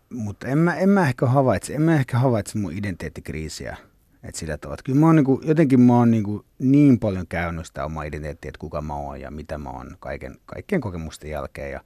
mutta 0.09 0.47
en 0.47 0.57
mä, 0.57 0.75
en 0.75 0.89
mä 0.89 1.07
ehkä 1.07 1.25
havaitse, 1.25 1.73
en 1.73 1.81
mä 1.81 1.95
ehkä 1.95 2.17
havaitse 2.17 2.57
mun 2.57 2.73
identiteettikriisiä. 2.73 3.77
Et 4.23 4.35
sillä 4.35 4.57
tavalla, 4.57 4.73
että 4.73 4.83
kyllä 4.83 4.99
mä 4.99 5.05
oon 5.05 5.15
niinku, 5.15 5.41
jotenkin 5.43 5.81
mä 5.81 5.93
oon 5.93 6.11
niinku 6.11 6.45
niin 6.59 6.99
paljon 6.99 7.27
käynyt 7.27 7.65
sitä 7.65 7.85
omaa 7.85 8.03
identiteettiä, 8.03 8.49
että 8.49 8.59
kuka 8.59 8.81
mä 8.81 8.95
oon 8.95 9.21
ja 9.21 9.31
mitä 9.31 9.57
mä 9.57 9.69
oon 9.69 9.97
kaiken, 9.99 10.35
kaikkien 10.45 10.81
kokemusten 10.81 11.29
jälkeen. 11.29 11.71
Ja, 11.71 11.81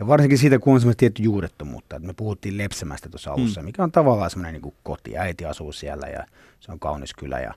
ja 0.00 0.06
varsinkin 0.06 0.38
siitä, 0.38 0.58
kun 0.58 0.74
on 0.74 0.80
semmoista 0.80 1.00
tietty 1.00 1.22
juurettomuutta. 1.22 1.96
Että 1.96 2.06
me 2.06 2.12
puhuttiin 2.12 2.58
Lepsämästä 2.58 3.08
tuossa 3.08 3.32
alussa, 3.32 3.60
mm. 3.60 3.64
mikä 3.64 3.82
on 3.82 3.92
tavallaan 3.92 4.30
semmoinen 4.30 4.52
niinku 4.52 4.74
koti. 4.82 5.18
Äiti 5.18 5.44
asuu 5.44 5.72
siellä 5.72 6.06
ja 6.06 6.26
se 6.60 6.72
on 6.72 6.80
kaunis 6.80 7.14
kylä. 7.14 7.40
Ja, 7.40 7.54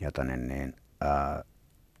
ja 0.00 0.12
tonne, 0.12 0.36
niin, 0.36 0.74
ää, 1.00 1.44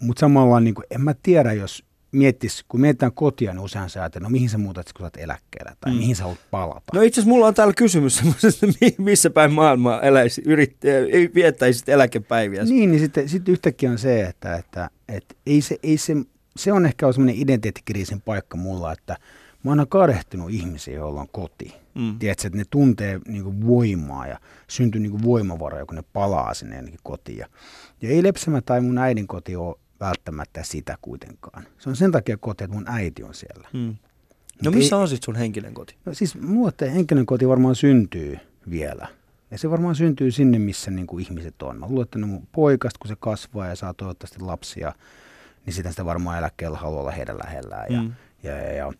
mutta 0.00 0.20
samalla 0.20 0.60
niin 0.60 0.74
kuin, 0.74 0.84
en 0.90 1.00
mä 1.00 1.14
tiedä, 1.22 1.52
jos 1.52 1.84
miettis, 2.12 2.64
kun 2.68 2.80
mietitään 2.80 3.12
kotia, 3.12 3.52
niin 3.52 3.60
usein 3.60 3.90
sä 3.90 4.00
ajattelet, 4.00 4.22
no 4.22 4.28
mihin 4.28 4.48
sä 4.48 4.58
muutat, 4.58 4.92
kun 4.92 5.02
sä 5.02 5.06
oot 5.06 5.16
eläkkeellä, 5.16 5.72
tai 5.80 5.92
Mm. 5.92 5.96
mm. 5.96 6.00
mihin 6.00 6.16
sä 6.16 6.22
haluat 6.22 6.40
palata. 6.50 6.82
No 6.94 7.02
itse 7.02 7.20
asiassa 7.20 7.34
mulla 7.34 7.46
on 7.46 7.54
täällä 7.54 7.74
kysymys 7.76 8.16
semmoisesta, 8.16 8.66
mi- 8.80 8.94
missä 8.98 9.30
päin 9.30 9.52
maailmaa 9.52 10.00
eläisi, 10.00 10.42
yritt, 10.44 10.84
ei 10.84 11.30
viettäisit 11.34 11.88
eläkepäiviä. 11.88 12.64
Niin, 12.64 12.90
niin 12.90 13.00
sitten, 13.00 13.28
sitten 13.28 13.52
yhtäkkiä 13.52 13.90
on 13.90 13.98
se, 13.98 14.20
että, 14.22 14.56
että, 14.56 14.90
että 15.08 15.34
ei 15.46 15.60
se, 15.60 15.76
ei 15.82 15.98
se, 15.98 16.16
se 16.56 16.72
on 16.72 16.86
ehkä 16.86 17.12
semmoinen 17.12 17.36
identiteettikriisin 17.42 18.20
paikka 18.20 18.56
mulla, 18.56 18.92
että 18.92 19.16
mä 19.64 19.70
oon 19.70 19.78
aina 19.78 19.86
kadehtunut 19.86 20.50
ihmisiä, 20.50 20.94
joilla 20.94 21.20
on 21.20 21.28
koti. 21.32 21.74
Mm. 21.94 22.18
Tiedätkö, 22.18 22.46
että 22.46 22.58
ne 22.58 22.64
tuntee 22.70 23.20
niin 23.28 23.42
kuin 23.44 23.66
voimaa 23.66 24.26
ja 24.26 24.38
syntyy 24.68 25.00
niin 25.00 25.22
voimavaroja, 25.22 25.86
kun 25.86 25.96
ne 25.96 26.04
palaa 26.12 26.54
sinne 26.54 26.76
jonnekin 26.76 27.00
kotiin. 27.02 27.38
Ja, 27.38 27.46
ja 28.02 28.08
ei 28.10 28.22
Lepsämä 28.22 28.60
tai 28.60 28.80
mun 28.80 28.98
äidin 28.98 29.26
koti 29.26 29.56
ole 29.56 29.74
välttämättä 30.00 30.62
sitä 30.62 30.98
kuitenkaan. 31.02 31.64
Se 31.78 31.88
on 31.88 31.96
sen 31.96 32.12
takia 32.12 32.36
koti, 32.36 32.64
että 32.64 32.74
mun 32.76 32.88
äiti 32.88 33.22
on 33.22 33.34
siellä. 33.34 33.68
Mm. 33.72 33.96
No 34.64 34.70
Mut 34.70 34.74
missä 34.74 34.96
ei- 34.96 35.02
on 35.02 35.08
sitten 35.08 35.24
sun 35.24 35.36
henkinen 35.36 35.74
koti? 35.74 35.96
No 36.04 36.14
siis 36.14 36.40
mulla 36.40 36.72
tämä 36.72 36.90
henkilön 36.90 37.26
koti 37.26 37.48
varmaan 37.48 37.74
syntyy 37.74 38.38
vielä. 38.70 39.08
Ja 39.50 39.58
se 39.58 39.70
varmaan 39.70 39.94
syntyy 39.94 40.30
sinne, 40.30 40.58
missä 40.58 40.90
niin 40.90 41.06
kuin 41.06 41.24
ihmiset 41.24 41.62
on. 41.62 41.80
Mä 41.80 41.86
luulen, 41.86 42.02
että 42.04 42.18
ne 42.18 42.26
mun 42.26 42.48
poikasta, 42.52 42.98
kun 42.98 43.08
se 43.08 43.16
kasvaa 43.20 43.66
ja 43.66 43.76
saa 43.76 43.94
toivottavasti 43.94 44.40
lapsia, 44.40 44.92
niin 45.66 45.74
sitä 45.74 45.90
sitä 45.90 46.04
varmaan 46.04 46.38
eläkkeellä 46.38 46.78
haluaa 46.78 47.00
olla 47.00 47.10
heidän 47.10 47.38
lähellään. 47.44 47.86
Ja, 47.92 48.02
Mm. 48.02 48.12
ja, 48.42 48.56
ja, 48.56 48.72
ja, 48.72 48.92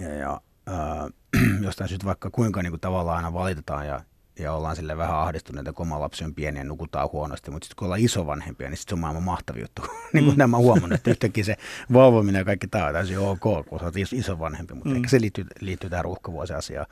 ja, 0.00 0.14
ja 0.14 0.40
äh, 0.68 1.42
jostain 1.66 1.88
syystä 1.88 2.06
vaikka 2.06 2.30
kuinka 2.30 2.62
niin 2.62 2.72
kuin 2.72 2.80
tavallaan 2.80 3.16
aina 3.16 3.32
valitetaan 3.32 3.86
ja, 3.86 4.00
ja 4.38 4.52
ollaan 4.52 4.76
sille 4.76 4.96
vähän 4.96 5.16
ahdistuneita, 5.16 5.72
kun 5.72 5.86
oma 5.86 6.00
lapsi 6.00 6.24
on 6.24 6.34
pieni 6.34 6.58
ja 6.58 6.64
nukutaan 6.64 7.08
huonosti, 7.12 7.50
mutta 7.50 7.66
sitten 7.66 7.76
kun 7.78 7.86
ollaan 7.86 8.00
isovanhempia, 8.00 8.68
niin 8.70 8.76
sitten 8.78 8.90
se 8.90 8.94
on 8.94 9.00
maailman 9.00 9.22
mahtavin 9.22 9.60
juttu. 9.62 9.82
niin 10.12 10.24
kuin 10.24 10.38
Mm. 10.38 10.50
mä 10.50 10.56
huomannut, 10.56 10.92
että 10.92 11.10
yhtäkkiä 11.10 11.44
se 11.44 11.56
valvominen 11.92 12.38
ja 12.40 12.44
kaikki 12.44 12.66
tämä 12.66 12.86
on 12.86 12.92
täysin 12.92 13.18
ok, 13.18 13.66
kun 13.68 13.78
sä 13.78 13.84
oot 13.84 13.96
is- 13.96 14.12
isovanhempi, 14.12 14.74
mutta 14.74 14.90
mm. 14.90 14.96
ehkä 14.96 15.08
se 15.08 15.20
liittyy, 15.20 15.44
liittyy 15.60 15.90
tähän 15.90 16.04
ruuhkavuosiasiaan. 16.04 16.86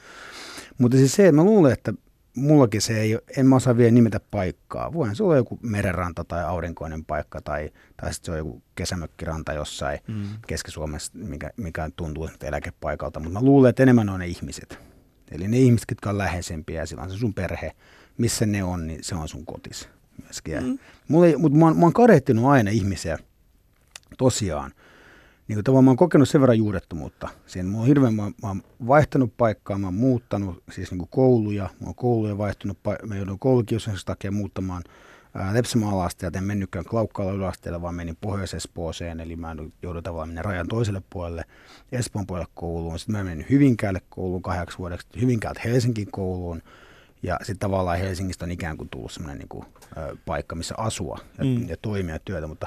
Mutta 0.79 0.97
siis 0.97 1.13
se, 1.13 1.23
että 1.29 1.37
mä 1.37 1.45
luulen, 1.45 1.73
että 1.73 1.93
mullakin 2.37 2.81
se 2.83 3.01
ei 3.01 3.19
en 3.37 3.47
mä 3.47 3.57
osaa 3.57 3.77
vielä 3.77 3.91
nimetä 3.91 4.21
paikkaa. 4.31 4.93
Voihan 4.93 5.17
se 5.17 5.23
olla 5.23 5.37
joku 5.37 5.59
merenranta 5.63 6.25
tai 6.25 6.45
aurinkoinen 6.45 7.05
paikka 7.05 7.41
tai, 7.41 7.71
tai 7.97 8.13
sitten 8.15 8.27
se 8.27 8.33
on 8.33 8.39
joku 8.39 8.63
kesämökkiranta 8.75 9.53
jossain 9.53 9.99
Mm. 10.09 10.25
Keski-Suomessa, 10.47 11.13
mikä, 11.15 11.51
mikä 11.57 11.91
tuntuu 11.97 12.29
eläkepaikalta. 12.43 13.21
Mutta 13.21 13.39
mä 13.41 13.45
luulen, 13.45 13.71
että 13.71 13.83
enemmän 13.83 14.09
on 14.09 14.21
ne 14.21 14.27
ihmiset. 14.27 14.79
Eli 15.31 15.49
ne 15.49 15.59
ihmiset, 15.59 15.91
jotka 15.91 16.11
on 16.11 16.19
läheisempiä 16.19 16.81
ja 16.81 16.87
silloin 16.87 17.11
se 17.11 17.17
sun 17.17 17.35
perhe, 17.35 17.73
missä 18.19 18.47
ne 18.47 18.65
on, 18.65 18.87
niin 18.87 19.05
se 19.05 19.15
on 19.15 19.29
sun 19.29 19.47
kotis 19.47 19.89
myöskin. 20.23 20.63
Mm. 20.63 20.69
Mm. 20.69 20.79
Mutta 21.39 21.59
mä, 21.59 21.65
oon- 21.65 21.77
mä 21.77 21.83
oon 21.87 21.93
kadehtinut 21.93 22.45
aina 22.45 22.71
ihmisiä 22.71 23.19
tosiaan. 24.19 24.73
Niin 25.49 25.57
kuin 25.57 25.65
tavallaan 25.65 25.85
mä 25.85 25.91
oon 25.91 25.97
kokenut 25.97 26.29
sen 26.29 26.41
verran 26.41 26.59
juurettomuutta. 26.59 27.29
Siinä 27.47 27.69
mä 27.71 27.79
oon 27.79 27.87
hirveän, 27.87 28.15
mä, 28.15 28.23
mä 28.23 28.49
oon 28.49 28.63
vaihtanut 28.87 29.37
paikkaa, 29.37 29.79
mä 29.79 29.87
oon 29.87 29.95
muuttanut 29.95 30.63
siis 30.71 30.91
niin 30.91 30.99
kuin 30.99 31.09
kouluja, 31.11 31.63
mä 31.81 31.87
oon 31.87 31.95
kouluja 31.95 32.39
vaihtunut, 32.39 32.79
mä 33.07 33.17
joudun 33.17 33.39
koulukiusaamisen 33.39 34.07
takia 34.07 34.33
muuttamaan 34.33 34.83
ää, 35.35 35.55
Lepsämaan 35.55 35.95
alasteelta, 35.95 36.39
en 36.39 36.45
mennytkään 36.45 36.85
Klaukkaalla 36.85 37.33
yläasteella, 37.33 37.83
vaan 37.83 37.95
menin 37.95 38.17
Pohjois-Espooseen, 38.21 39.21
eli 39.21 39.37
mä 39.37 39.57
joudun 39.83 40.03
tavallaan 40.03 40.29
mennä 40.29 40.43
rajan 40.43 40.69
toiselle 40.69 41.03
puolelle, 41.11 41.45
Espoon 41.93 42.27
puolelle 42.27 42.51
kouluun. 42.55 42.99
Sitten 42.99 43.17
mä 43.17 43.25
menin 43.25 43.47
Hyvinkäälle 43.51 44.01
kouluun 44.11 44.43
kahdeksi 44.43 44.79
vuodeksi, 44.79 45.07
Hyvinkäältä 45.21 45.61
Helsinkiin 45.65 46.11
kouluun, 46.11 46.63
ja 47.23 47.37
sitten 47.39 47.59
tavallaan 47.59 47.99
Helsingistä 47.99 48.45
on 48.45 48.51
ikään 48.51 48.77
kuin 48.77 48.89
tullut 48.89 49.13
semmoinen 49.13 49.39
niin 49.39 49.49
kuin, 49.49 49.65
ö, 49.97 50.17
paikka, 50.27 50.55
missä 50.55 50.75
asua 50.79 51.19
ja, 51.39 51.45
Mm. 51.45 51.51
mm. 51.51 51.69
ja 51.69 51.77
toimia 51.83 52.19
työtä, 52.25 52.47
mutta 52.47 52.67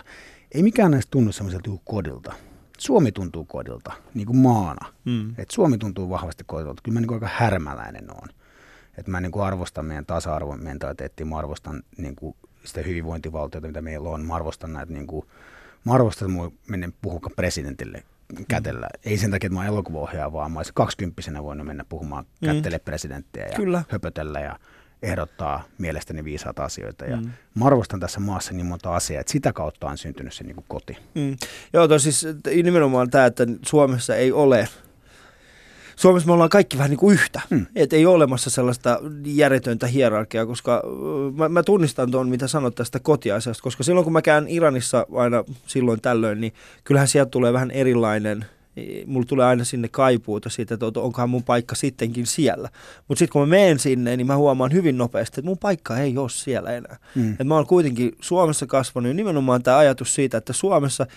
ei 0.51 0.63
mikään 0.63 0.91
näistä 0.91 1.11
tunnu 1.11 1.31
semmoiselta 1.31 1.69
niinku 1.69 1.81
kodilta. 1.85 2.33
Suomi 2.77 3.11
tuntuu 3.11 3.45
kodilta, 3.45 3.93
niin 4.13 4.27
kuin 4.27 4.37
maana. 4.37 4.93
Mm. 5.05 5.33
Et 5.37 5.51
Suomi 5.51 5.77
tuntuu 5.77 6.09
vahvasti 6.09 6.43
kodilta. 6.47 6.81
Kyllä 6.83 6.93
mä 6.93 6.99
niin 6.99 7.07
kuin 7.07 7.15
aika 7.15 7.35
härmäläinen 7.35 8.11
oon. 8.11 8.29
Et 8.97 9.07
mä 9.07 9.21
niin 9.21 9.31
kuin 9.31 9.45
arvostan 9.45 9.85
meidän 9.85 10.05
tasa-arvon 10.05 10.63
mentaliteettia, 10.63 11.25
mä 11.25 11.37
arvostan 11.37 11.83
niin 11.97 12.15
kuin 12.15 12.35
sitä 12.63 12.81
hyvinvointivaltiota, 12.81 13.67
mitä 13.67 13.81
meillä 13.81 14.09
on. 14.09 14.25
Mä 14.25 14.35
arvostan 14.35 14.73
näitä, 14.73 14.93
niin 14.93 15.07
kuin, 15.07 15.25
mä 15.85 15.93
arvostan, 15.93 16.29
että 16.29 16.41
mä 16.41 16.49
menen 16.67 16.93
puhumaan 17.01 17.31
presidentille 17.35 18.03
kätellä. 18.47 18.85
Mm. 18.85 19.11
Ei 19.11 19.17
sen 19.17 19.31
takia, 19.31 19.47
että 19.47 19.53
mä 19.53 19.59
oon 19.59 19.67
elokuvaohjaaja, 19.67 20.33
vaan 20.33 20.51
mä 20.51 20.59
olisin 20.59 20.73
kaksikymppisenä 20.73 21.43
voinut 21.43 21.67
mennä 21.67 21.85
puhumaan 21.89 22.25
mm. 22.41 22.45
kättele 22.45 22.79
presidenttiä 22.79 23.45
ja 23.45 23.55
Kyllä. 23.55 23.83
höpötellä 23.89 24.39
ja 24.39 24.59
ehdottaa 25.03 25.63
mielestäni 25.77 26.23
viisaat 26.23 26.59
asioita. 26.59 27.05
Ja 27.05 27.17
Mm. 27.17 27.29
mä 27.55 27.65
arvostan 27.65 27.99
tässä 27.99 28.19
maassa 28.19 28.53
niin 28.53 28.65
monta 28.65 28.95
asiaa, 28.95 29.19
että 29.21 29.31
sitä 29.31 29.53
kautta 29.53 29.87
on 29.87 29.97
syntynyt 29.97 30.33
se 30.33 30.43
niin 30.43 30.55
kuin 30.55 30.65
koti. 30.67 30.97
Mm. 31.15 31.37
Joo, 31.73 31.87
to 31.87 31.99
siis 31.99 32.27
nimenomaan 32.63 33.09
tämä, 33.09 33.25
että 33.25 33.47
Suomessa 33.65 34.15
ei 34.15 34.31
ole, 34.31 34.67
Suomessa 35.95 36.27
me 36.27 36.33
ollaan 36.33 36.49
kaikki 36.49 36.77
vähän 36.77 36.89
niin 36.89 36.99
kuin 36.99 37.13
yhtä. 37.13 37.41
Mm. 37.49 37.65
Että 37.75 37.95
ei 37.95 38.05
ole 38.05 38.15
olemassa 38.15 38.49
sellaista 38.49 38.99
järjetöntä 39.25 39.87
hierarkiaa, 39.87 40.45
koska 40.45 40.83
mä, 41.35 41.49
mä 41.49 41.63
tunnistan 41.63 42.11
tuon, 42.11 42.29
mitä 42.29 42.47
sanot 42.47 42.75
tästä 42.75 42.99
kotiasiasta, 42.99 43.63
koska 43.63 43.83
silloin 43.83 44.03
kun 44.03 44.13
mä 44.13 44.21
käyn 44.21 44.47
Iranissa 44.47 45.05
aina 45.15 45.43
silloin 45.67 46.01
tällöin, 46.01 46.41
niin 46.41 46.53
kyllähän 46.83 47.07
sieltä 47.07 47.29
tulee 47.29 47.53
vähän 47.53 47.71
erilainen 47.71 48.45
mulla 49.05 49.25
tulee 49.25 49.45
aina 49.45 49.63
sinne 49.63 49.87
kaipuuta 49.87 50.49
siitä, 50.49 50.73
että 50.73 50.85
onkohan 50.85 51.29
mun 51.29 51.43
paikka 51.43 51.75
sittenkin 51.75 52.25
siellä. 52.25 52.69
Mutta 53.07 53.19
sitten 53.19 53.33
kun 53.33 53.41
mä 53.41 53.47
menen 53.47 53.79
sinne, 53.79 54.17
niin 54.17 54.27
mä 54.27 54.35
huomaan 54.35 54.73
hyvin 54.73 54.97
nopeasti, 54.97 55.39
että 55.39 55.49
mun 55.49 55.57
paikka 55.57 55.97
ei 55.97 56.17
ole 56.17 56.29
siellä 56.29 56.71
enää. 56.71 56.97
Mm. 57.15 57.35
Et 57.39 57.47
mä 57.47 57.55
oon 57.55 57.67
kuitenkin 57.67 58.11
Suomessa 58.21 58.65
kasvanut 58.65 59.07
ja 59.07 59.13
nimenomaan 59.13 59.63
tämä 59.63 59.77
ajatus 59.77 60.15
siitä, 60.15 60.37
että 60.37 60.53
Suomessa, 60.53 61.07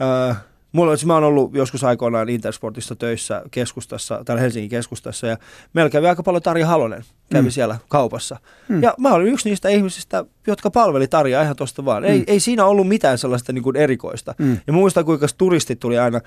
ää, 0.00 0.36
mulla, 0.72 0.96
siis 0.96 1.06
mä 1.06 1.14
oon 1.14 1.24
ollut 1.24 1.54
joskus 1.54 1.84
aikoinaan 1.84 2.28
Intersportissa 2.28 2.96
töissä 2.96 3.42
keskustassa, 3.50 4.22
täällä 4.24 4.40
Helsingin 4.42 4.70
keskustassa 4.70 5.26
ja 5.26 5.36
meillä 5.72 5.90
kävi 5.90 6.06
aika 6.06 6.22
paljon 6.22 6.42
Tarja 6.42 6.66
Halonen, 6.66 7.04
kävi 7.32 7.48
Mm. 7.48 7.50
siellä 7.50 7.78
kaupassa. 7.88 8.36
Mm. 8.68 8.82
Ja 8.82 8.94
mä 8.98 9.08
olin 9.14 9.26
yksi 9.26 9.48
niistä 9.48 9.68
ihmisistä, 9.68 10.24
jotka 10.46 10.70
palveli 10.70 11.08
Tarjaa 11.08 11.42
ihan 11.42 11.56
tosta 11.56 11.84
vaan. 11.84 12.02
Mm. 12.02 12.08
Ei, 12.08 12.24
ei 12.26 12.40
siinä 12.40 12.64
ollut 12.64 12.88
mitään 12.88 13.18
sellaista 13.18 13.52
niin 13.52 13.62
kuin 13.62 13.76
erikoista. 13.76 14.34
Mm. 14.38 14.58
Ja 14.66 14.72
muistan, 14.72 15.04
kuinka 15.04 15.26
turistit 15.38 15.80
tuli 15.80 15.98
aina, 15.98 16.20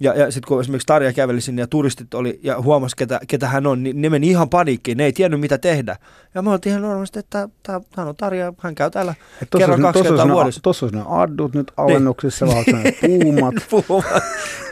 ja, 0.00 0.14
ja 0.14 0.30
sitten 0.30 0.48
kun 0.48 0.60
esimerkiksi 0.60 0.86
Tarja 0.86 1.12
käveli 1.12 1.40
sinne 1.40 1.62
ja 1.62 1.66
turistit 1.66 2.14
oli, 2.14 2.40
ja 2.42 2.60
huomasi, 2.60 2.96
ketä, 2.96 3.20
ketä 3.28 3.46
hän 3.48 3.66
on, 3.66 3.82
niin 3.82 4.02
ne 4.02 4.10
meni 4.10 4.28
ihan 4.28 4.48
paniikkiin, 4.48 4.98
ne 4.98 5.04
ei 5.04 5.12
tiennyt 5.12 5.40
mitä 5.40 5.58
tehdä. 5.58 5.96
Ja 6.34 6.42
mä 6.42 6.52
oltiin 6.52 6.70
ihan 6.70 6.82
normaalisti, 6.82 7.18
että 7.18 7.48
tämä 7.62 7.80
on 8.08 8.16
Tarja, 8.16 8.52
hän 8.58 8.74
käy 8.74 8.90
täällä 8.90 9.14
Et 9.42 9.48
kerran 9.58 9.70
olisi- 9.70 9.82
kaksi 9.82 10.02
kertaa 10.02 10.28
vuodessa. 10.28 10.60
Tossa 10.62 10.86
olisi 10.86 10.96
ne 10.98 11.04
addut 11.08 11.54
nyt 11.54 11.72
alennuksissa, 11.76 12.46
vaan 12.46 12.58
onko 12.58 12.70
ne 12.84 12.92
puumat. 13.00 13.54
Puhumaan. 13.70 14.22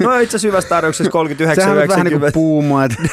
No 0.00 0.18
itse 0.18 0.28
asiassa 0.36 0.48
hyvässä 0.48 0.68
tarjouksessa 0.68 1.10
39 1.10 1.62
Sehän 1.64 1.78
on 1.78 1.88
vähän 1.88 2.06
niin 2.06 2.20
kuin 2.20 2.32
90. 2.34 3.08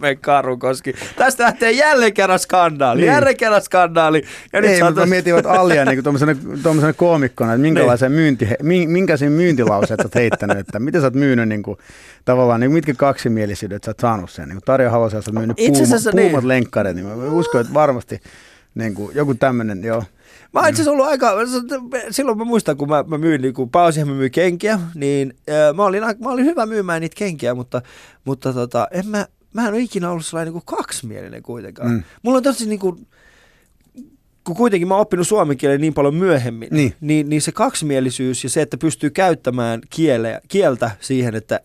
me 0.00 0.14
Karukoski. 0.16 0.94
Tästä 1.16 1.44
lähtee 1.44 1.70
jälleen 1.70 2.14
kerran 2.14 2.38
skandaali. 2.38 3.00
Niin. 3.00 3.12
Jälleen 3.12 3.36
kerran 3.36 3.62
skandaali. 3.62 4.22
Ja 4.52 4.60
nyt 4.60 4.70
ei, 4.70 4.82
mutta 4.82 4.90
mä 5.00 5.00
saatais- 5.00 5.08
mietin, 5.08 5.38
että 5.38 5.50
Alia 5.50 5.84
niin 5.84 6.04
tuommoisena, 6.04 6.92
koomikkona, 6.92 7.52
että 7.52 7.62
minkälaisen 7.62 8.12
myynti, 8.12 8.48
mi- 8.62 8.86
minkä 8.86 9.16
sen 9.16 9.32
myyntilauseet 9.32 10.00
sä 10.00 10.06
oot 10.06 10.14
heittänyt, 10.14 10.58
että 10.58 10.78
miten 10.78 11.00
sä 11.00 11.06
oot 11.06 11.14
myynyt 11.14 11.48
niin 11.48 11.62
kuin, 11.62 11.78
tavallaan, 12.24 12.60
niin 12.60 12.72
mitkä 12.72 12.94
kaksimielisyydet 12.94 13.84
sä 13.84 13.90
oot 13.90 14.00
saanut 14.00 14.30
sen. 14.30 14.48
Niin 14.48 14.58
Tarja 14.64 14.90
Halosen, 14.90 15.22
sä 15.22 15.30
oot 15.30 15.38
myynyt 15.38 15.56
puuma, 15.56 16.12
puumat 16.12 16.42
niin. 16.42 16.48
lenkkareet, 16.48 16.96
niin 16.96 17.06
mä 17.06 17.14
uskon, 17.14 17.60
että 17.60 17.74
varmasti 17.74 18.20
niin 18.74 18.94
kuin, 18.94 19.10
joku 19.14 19.34
tämmöinen, 19.34 19.84
joo. 19.84 20.04
Mä 20.52 20.60
oon 20.60 20.68
itse 20.68 20.82
asiassa 20.82 20.90
ollut 20.92 21.06
aika, 21.06 21.32
silloin 22.10 22.38
mä 22.38 22.44
muistan, 22.44 22.76
kun 22.76 22.88
mä, 22.88 23.04
mä 23.06 23.18
myin, 23.18 23.42
niin 23.42 23.54
kun 23.54 23.70
pääosin 23.70 24.08
mä 24.08 24.14
myin 24.14 24.30
kenkiä, 24.30 24.78
niin 24.94 25.34
äh, 25.50 25.74
mä, 25.76 25.84
olin, 25.84 26.02
mä 26.02 26.30
olin 26.30 26.44
hyvä 26.44 26.66
myymään 26.66 27.00
niitä 27.00 27.14
kenkiä, 27.18 27.54
mutta, 27.54 27.82
mutta 28.24 28.52
tota, 28.52 28.88
en 28.90 29.06
mä, 29.06 29.26
mä 29.54 29.62
en 29.68 29.74
ole 29.74 29.80
ikinä 29.82 30.10
ollut 30.10 30.26
sellainen 30.26 30.54
niin 30.54 30.62
kuin 30.64 30.76
kaksimielinen 30.78 31.42
kuitenkaan. 31.42 31.90
Mm. 31.90 32.02
Mulla 32.22 32.36
on 32.36 32.42
tosi 32.42 32.68
niin 32.68 32.78
kuin, 32.80 33.06
kun 34.44 34.56
kuitenkin 34.56 34.88
mä 34.88 34.94
oon 34.94 35.00
oppinut 35.02 35.28
suomen 35.28 35.56
kielen 35.56 35.80
niin 35.80 35.94
paljon 35.94 36.14
myöhemmin, 36.14 36.68
Niin. 36.72 36.94
niin, 37.00 37.28
niin 37.28 37.42
se 37.42 37.52
kaksimielisyys 37.52 38.44
ja 38.44 38.50
se, 38.50 38.62
että 38.62 38.76
pystyy 38.76 39.10
käyttämään 39.10 39.80
kieleä, 39.90 40.40
kieltä 40.48 40.90
siihen, 41.00 41.34
että 41.34 41.60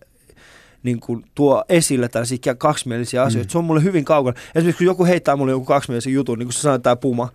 niin 0.83 0.99
kuin 0.99 1.25
tuo 1.35 1.63
esille 1.69 2.09
tällaisia 2.09 2.55
kaksimielisiä 2.57 3.23
asioita. 3.23 3.47
Mm. 3.47 3.51
Se 3.51 3.57
on 3.57 3.63
mulle 3.63 3.83
hyvin 3.83 4.05
kaukana. 4.05 4.39
Esimerkiksi 4.55 4.77
kun 4.77 4.85
joku 4.85 5.05
heittää 5.05 5.35
mulle 5.35 5.51
joku 5.51 5.65
kaksimielisen 5.65 6.13
jutun, 6.13 6.39
niin 6.39 6.47
kuin 6.47 6.53
sä 6.53 6.61
sanoit 6.61 6.81
tämä 6.83 6.95
Puma, 6.95 7.29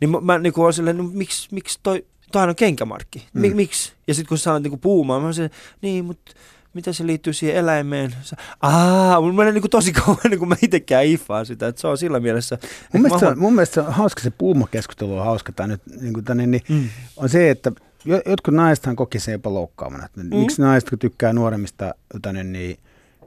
niin 0.00 0.10
mä, 0.10 0.20
mä 0.20 0.38
niin 0.38 0.52
kuin 0.52 0.62
olen 0.62 0.72
silleen, 0.72 0.96
no 0.96 1.02
miksi, 1.12 1.48
miksi 1.52 1.78
toi, 1.82 2.04
toihan 2.32 2.48
on 2.48 2.56
kenkämarkki, 2.56 3.26
Mm. 3.34 3.56
miksi? 3.56 3.92
Ja 4.08 4.14
sitten 4.14 4.28
kun 4.28 4.38
sä 4.38 4.42
sanoit 4.44 4.62
niin 4.62 4.78
kuin 4.80 5.06
mä 5.06 5.16
olen 5.16 5.34
silleen, 5.34 5.54
niin, 5.82 6.04
mutta 6.04 6.32
miten 6.74 6.94
se 6.94 7.06
liittyy 7.06 7.32
siihen 7.32 7.56
eläimeen? 7.56 8.14
Aa, 8.62 9.20
mulla 9.20 9.32
menee 9.34 9.52
niin 9.52 9.62
kuin 9.62 9.70
tosi 9.70 9.92
kauan, 10.02 10.18
niin 10.30 10.38
kuin 10.38 10.48
mä 10.48 10.56
itsekään 10.62 11.04
iffaan 11.04 11.46
sitä, 11.46 11.66
että 11.68 11.80
se 11.80 11.86
on 11.86 11.98
sillä 11.98 12.20
mielessä. 12.20 12.58
Mun 12.60 12.68
että 12.70 12.98
mielestä, 12.98 13.18
se 13.18 13.26
on, 13.26 13.38
mun 13.38 13.54
mielestä 13.54 13.74
se 13.74 13.80
on 13.80 13.92
hauska 13.92 14.20
se 14.22 14.30
puumakeskustelu 14.30 15.18
on 15.18 15.24
hauska 15.24 15.52
tää 15.52 15.66
nyt, 15.66 15.82
niin 16.00 16.12
kuin 16.14 16.24
tänne, 16.24 16.46
niin 16.46 16.62
Mm. 16.68 16.88
on 17.16 17.28
se, 17.28 17.50
että 17.50 17.72
jo- 18.04 18.22
jotkut 18.26 18.54
naisethan 18.54 18.96
koki 18.96 19.20
sen 19.20 19.32
jopa 19.32 19.54
loukkaavana. 19.54 20.04
Että 20.04 20.20
Mm. 20.20 20.36
Miksi 20.36 20.62
naiset, 20.62 20.90
kun 20.90 20.98
tykkää 20.98 21.32
nuoremmista 21.32 21.94
tänne, 22.22 22.44
niin, 22.44 22.78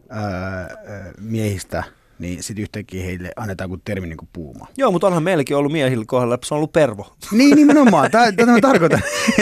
ää, 0.09 0.23
ää, 0.29 0.67
miehistä, 1.21 1.83
niin 2.19 2.43
sitten 2.43 2.61
yhtäkkiä 2.61 3.03
heille 3.05 3.31
annetaan 3.35 3.69
kuin 3.69 3.81
termi 3.85 4.07
niin 4.07 4.17
kuin 4.17 4.29
puuma. 4.33 4.67
Joo, 4.77 4.91
mutta 4.91 5.07
onhan 5.07 5.23
meilläkin 5.23 5.57
ollut 5.57 5.71
miehillä 5.71 6.05
kohdalla, 6.07 6.35
että 6.35 6.47
se 6.47 6.53
on 6.53 6.55
ollut 6.57 6.71
pervo. 6.73 7.15
Niin, 7.31 7.55
nimenomaan. 7.55 8.11
Tätä 8.11 8.45
mä 8.45 8.59
tarkoitan. 8.71 9.01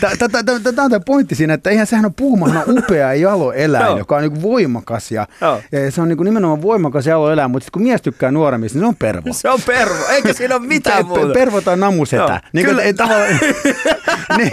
Tämä 0.00 0.84
on 0.84 0.90
tämä 0.90 1.00
pointti 1.00 1.34
siinä, 1.34 1.54
että 1.54 1.70
eihän 1.70 1.86
sehän 1.86 2.04
ole 2.04 2.12
puumahan 2.16 2.62
on 2.68 2.78
upea 2.78 3.14
jalo 3.14 3.52
eläin, 3.52 3.86
Joo. 3.86 3.98
joka 3.98 4.16
on 4.16 4.22
niin 4.22 4.42
voimakas 4.42 5.12
ja, 5.12 5.26
ja 5.72 5.90
se 5.90 6.00
on 6.00 6.08
niin 6.08 6.18
nimenomaan 6.24 6.62
voimakas 6.62 7.06
jalo 7.06 7.32
eläin, 7.32 7.50
mutta 7.50 7.64
sit 7.64 7.70
kun 7.70 7.82
mies 7.82 8.02
tykkää 8.02 8.30
nuoremmista, 8.30 8.78
niin 8.78 8.84
se 8.84 8.88
on 8.88 8.96
pervo. 8.96 9.32
Se 9.32 9.50
on 9.50 9.60
pervo, 9.66 10.06
eikä 10.10 10.32
siinä 10.32 10.56
ole 10.56 10.66
mitään 10.66 11.06
muuta. 11.06 11.32
Pervo 11.32 11.60
tai 11.60 11.76
namusetä. 11.76 12.40
Niin 12.52 12.66
kyllä. 12.66 12.82
Ei, 12.82 12.94
tavallaan, 12.94 13.28
niin, 14.36 14.50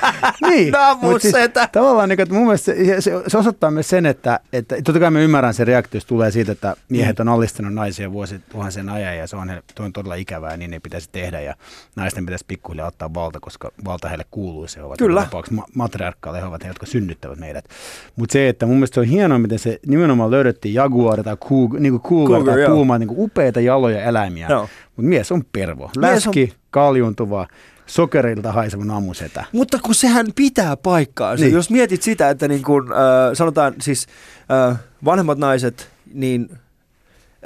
niin, 0.48 0.64
mut 1.00 1.02
Namusetä. 1.02 1.68
tavallaan 1.72 2.08
niin, 2.08 2.20
että 2.20 2.34
mun 2.34 2.44
mielestä 2.44 2.72
se, 2.72 3.00
se, 3.00 3.12
se 3.26 3.38
osoittaa 3.38 3.70
myös 3.70 3.88
sen, 3.88 4.06
että, 4.06 4.40
että 4.52 4.76
totta 4.84 5.00
kai 5.00 5.10
mä 5.10 5.20
ymmärrän 5.20 5.54
sen 5.54 5.66
reaktio, 5.66 5.96
jos 5.96 6.04
tulee 6.04 6.30
siitä, 6.30 6.52
että 6.52 6.76
miehet 6.88 7.20
on 7.20 7.28
alistanut 7.28 7.74
naisia 7.74 8.12
vuosituhansien 8.12 8.88
ajan 8.88 9.16
ja 9.16 9.26
se 9.26 9.36
on, 9.36 9.52
toi 9.74 9.86
on 9.86 9.92
todella 9.92 10.14
ikävää 10.14 10.56
niin 10.56 10.72
ei 10.72 10.80
pitäisi 10.80 11.08
tehdä 11.12 11.40
ja 11.40 11.54
naisten 11.96 12.26
pitäisi 12.26 12.44
pikkuhiljaa 12.48 12.86
ottaa 12.88 13.14
valta, 13.14 13.40
koska 13.40 13.70
valta 13.84 14.08
heille 14.08 14.24
kuuluu. 14.30 14.68
Se 14.68 14.82
ovat 14.82 14.98
Kyllä. 14.98 15.26
ma- 15.50 15.64
matriarkkaalle, 15.74 16.40
he 16.40 16.46
ovat 16.46 16.62
ne, 16.62 16.68
jotka 16.68 16.86
synnyttävät 16.86 17.38
meidät. 17.38 17.64
Mutta 18.16 18.32
se, 18.32 18.48
että 18.48 18.66
mun 18.66 18.76
mielestä 18.76 18.94
se 18.94 19.00
on 19.00 19.06
hienoa, 19.06 19.38
miten 19.38 19.58
se 19.58 19.78
nimenomaan 19.86 20.30
löydettiin 20.30 20.74
jaguar 20.74 21.22
tai 21.22 21.36
coug, 21.36 21.74
niin 21.78 21.92
kuin 21.92 22.02
cougar 22.02 22.38
Cougar, 22.38 22.54
tai 22.54 22.62
joo. 22.62 22.74
puuma, 22.74 22.98
niin 22.98 23.08
kuin 23.08 23.20
upeita 23.20 23.60
jaloja 23.60 24.02
eläimiä. 24.04 24.46
Joo. 24.50 24.68
Mutta 24.96 25.08
mies 25.08 25.32
on 25.32 25.44
pervo. 25.52 25.84
Mies 25.84 25.96
on- 25.96 26.02
Läski, 26.02 26.54
kaljuntuva, 26.70 27.46
sokerilta 27.90 28.52
haiseva 28.52 28.84
namusetä. 28.84 29.44
Mutta 29.52 29.78
kun 29.82 29.94
sehän 29.94 30.26
pitää 30.36 30.76
paikkaansa. 30.76 31.42
Niin. 31.42 31.48
Niin. 31.48 31.56
Jos 31.56 31.70
mietit 31.70 32.02
sitä, 32.02 32.30
että 32.30 32.48
niin 32.48 32.62
kun, 32.62 32.92
äh, 32.92 32.98
sanotaan 33.34 33.74
siis 33.80 34.06
äh, 34.70 34.78
vanhemmat 35.04 35.38
naiset, 35.38 35.90
niin 36.14 36.48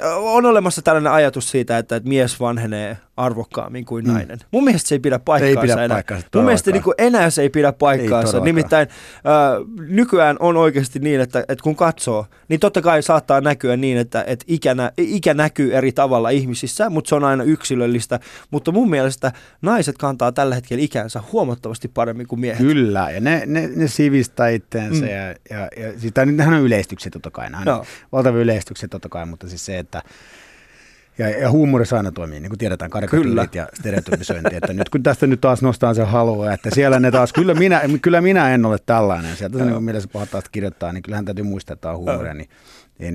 äh, 0.03 0.17
on 0.17 0.45
olemassa 0.45 0.81
tällainen 0.81 1.11
ajatus 1.11 1.51
siitä, 1.51 1.77
että, 1.77 1.95
että 1.95 2.09
mies 2.09 2.39
vanhenee 2.39 2.97
arvokkaammin 3.17 3.85
kuin 3.85 4.05
Mm. 4.05 4.11
nainen. 4.13 4.39
Mun 4.51 4.63
mielestä 4.63 4.87
se 4.89 4.95
ei 4.95 4.99
pidä 4.99 5.19
paikkaansa 5.19 5.61
pidä 5.61 5.73
enää. 5.73 5.95
paikkaansa 5.95 6.27
Mun 6.35 6.43
mielestä 6.45 6.71
niin 6.71 6.83
kuin 6.83 6.93
enää 6.97 7.29
se 7.29 7.41
ei 7.41 7.49
pidä 7.49 7.73
paikkaansa. 7.73 8.11
todellakaan. 8.31 8.43
Nimittäin 8.45 8.87
äh, 9.15 9.87
nykyään 9.87 10.37
on 10.39 10.57
oikeasti 10.57 10.99
niin, 10.99 11.21
että, 11.21 11.39
että 11.39 11.63
kun 11.63 11.75
katsoo, 11.75 12.25
niin 12.47 12.59
totta 12.59 12.81
kai 12.81 13.03
saattaa 13.03 13.41
näkyä 13.41 13.77
niin, 13.77 13.97
että, 13.97 14.23
että 14.27 14.45
ikä, 14.47 14.73
nä, 14.75 14.91
ikä 14.97 15.33
näkyy 15.33 15.75
eri 15.75 15.91
tavalla 15.91 16.29
ihmisissä, 16.29 16.89
mutta 16.89 17.09
se 17.09 17.15
on 17.15 17.23
aina 17.23 17.43
yksilöllistä. 17.43 18.19
Mutta 18.51 18.71
mun 18.71 18.89
mielestä 18.89 19.31
naiset 19.61 19.97
kantaa 19.97 20.31
tällä 20.31 20.55
hetkellä 20.55 20.83
ikänsä 20.83 21.21
huomattavasti 21.31 21.87
paremmin 21.87 22.27
kuin 22.27 22.39
miehet. 22.39 22.57
Kyllä, 22.67 23.11
ja 23.11 23.19
ne, 23.19 23.43
ne, 23.45 23.69
ne 23.75 23.87
sivistää 23.87 24.49
itteensä, 24.49 25.01
Mm. 25.05 25.11
ja, 25.11 25.25
ja, 25.49 25.67
ja 25.83 25.99
siis, 25.99 26.13
nehän 26.25 26.53
on 26.53 26.61
yleistyksiä 26.61 27.09
totta 27.11 27.31
kai, 27.31 27.47
Joo. 27.65 27.77
on 27.79 27.85
valtavia 28.11 28.41
yleistyksiä 28.41 28.87
totta 28.89 29.09
kai, 29.09 29.25
mutta 29.25 29.49
siis 29.49 29.65
se, 29.65 29.79
että 29.79 30.01
ja, 31.17 31.29
ja 31.29 31.51
huumorissa 31.51 31.97
aina 31.97 32.11
toimii, 32.11 32.39
niin 32.39 32.49
kuin 32.49 32.59
tiedetään, 32.59 32.91
karikatyylit 32.91 33.55
ja 33.55 33.67
stereotypisointi, 33.73 34.55
että 34.55 34.73
nyt 34.73 34.89
kun 34.89 35.03
tästä 35.03 35.27
nyt 35.27 35.41
taas 35.41 35.61
nostaa 35.61 35.93
se 35.93 36.03
halua, 36.03 36.53
että 36.53 36.69
siellä 36.73 36.99
ne 36.99 37.11
taas, 37.11 37.33
kyllä 37.33 37.53
minä, 37.53 37.81
kyllä 38.01 38.21
minä 38.21 38.53
en 38.53 38.65
ole 38.65 38.77
tällainen, 38.85 39.35
sieltä 39.35 39.57
se 39.57 39.65
niin 39.65 39.83
mielessä 39.83 40.09
pahat 40.13 40.49
kirjoittaa, 40.51 40.93
niin 40.93 41.03
kyllähän 41.03 41.25
täytyy 41.25 41.43
muistaa, 41.43 41.73
että 41.73 41.81
tämä 41.81 41.93
on 41.93 41.99
huumoria, 41.99 42.33
niin, 42.33 42.49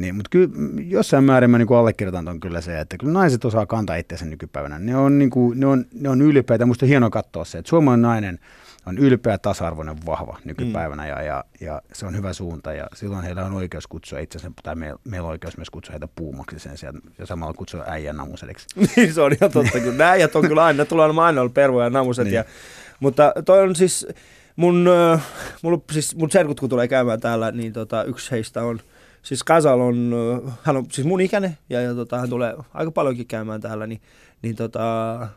niin, 0.00 0.14
mutta 0.14 0.28
kyllä 0.30 0.48
jossain 0.86 1.24
määrin 1.24 1.50
mä 1.50 1.58
niin 1.58 1.72
allekirjoitan 1.78 2.28
on 2.28 2.40
kyllä 2.40 2.60
se, 2.60 2.80
että 2.80 2.96
kyllä 2.98 3.12
naiset 3.12 3.44
osaa 3.44 3.66
kantaa 3.66 3.96
itseänsä 3.96 4.24
nykypäivänä. 4.24 4.78
Ne 4.78 4.96
on, 4.96 5.18
niin 5.18 5.30
kuin, 5.30 5.60
ne 5.60 5.66
on, 5.66 5.84
ne 5.94 6.08
on 6.08 6.22
ylpeitä. 6.22 6.66
Musta 6.66 6.86
on 6.86 6.88
hienoa 6.88 7.10
katsoa 7.10 7.44
se, 7.44 7.58
että 7.58 7.68
suomalainen 7.68 8.02
nainen 8.02 8.38
on 8.90 8.98
ylpeä, 8.98 9.38
tasa-arvoinen, 9.38 10.06
vahva 10.06 10.38
nykypäivänä 10.44 11.06
ja, 11.06 11.22
ja, 11.22 11.44
ja, 11.60 11.82
se 11.92 12.06
on 12.06 12.16
hyvä 12.16 12.32
suunta 12.32 12.72
ja 12.72 12.86
silloin 12.94 13.24
heillä 13.24 13.44
on 13.44 13.52
oikeus 13.52 13.86
kutsua 13.86 14.18
itsensä, 14.18 14.50
tai 14.62 14.74
meillä, 14.74 14.98
meillä 15.04 15.26
on 15.26 15.30
oikeus 15.30 15.56
myös 15.56 15.70
kutsua 15.70 15.92
heitä 15.92 16.08
puumaksi 16.14 16.58
sen 16.58 16.78
sijaan 16.78 17.00
ja 17.18 17.26
samalla 17.26 17.54
kutsua 17.54 17.84
äijän 17.86 18.16
namuseliksi. 18.16 18.66
niin 18.96 19.14
se 19.14 19.20
on 19.20 19.32
ihan 19.32 19.50
totta, 19.50 19.80
kyllä 19.80 19.96
nämä 19.96 20.10
äijät 20.10 20.36
on 20.36 20.48
kyllä 20.48 20.64
aina, 20.64 20.84
tulee 20.84 21.12
aina 21.16 21.40
ollut 21.40 21.54
pervoja 21.54 21.86
ja 21.86 21.90
namuset, 21.90 22.24
niin. 22.24 22.34
ja, 22.34 22.44
mutta 23.00 23.32
toi 23.44 23.62
on 23.62 23.76
siis, 23.76 24.06
mun, 24.56 24.88
äh, 25.12 25.26
mulla, 25.62 25.80
siis 25.92 26.16
mun 26.16 26.30
serkut 26.30 26.60
kun 26.60 26.68
tulee 26.68 26.88
käymään 26.88 27.20
täällä, 27.20 27.50
niin 27.50 27.72
tota, 27.72 28.04
yksi 28.04 28.30
heistä 28.30 28.62
on, 28.62 28.80
siis 29.22 29.44
Kasal 29.44 29.80
on, 29.80 30.12
hän 30.62 30.76
on 30.76 30.86
siis 30.90 31.06
mun 31.06 31.20
ikäinen 31.20 31.58
ja, 31.70 31.80
ja 31.80 31.94
tota, 31.94 32.18
hän 32.18 32.30
tulee 32.30 32.54
aika 32.74 32.90
paljonkin 32.90 33.26
käymään 33.26 33.60
täällä, 33.60 33.86
niin, 33.86 34.00
niin, 34.42 34.56
tota, 34.56 35.28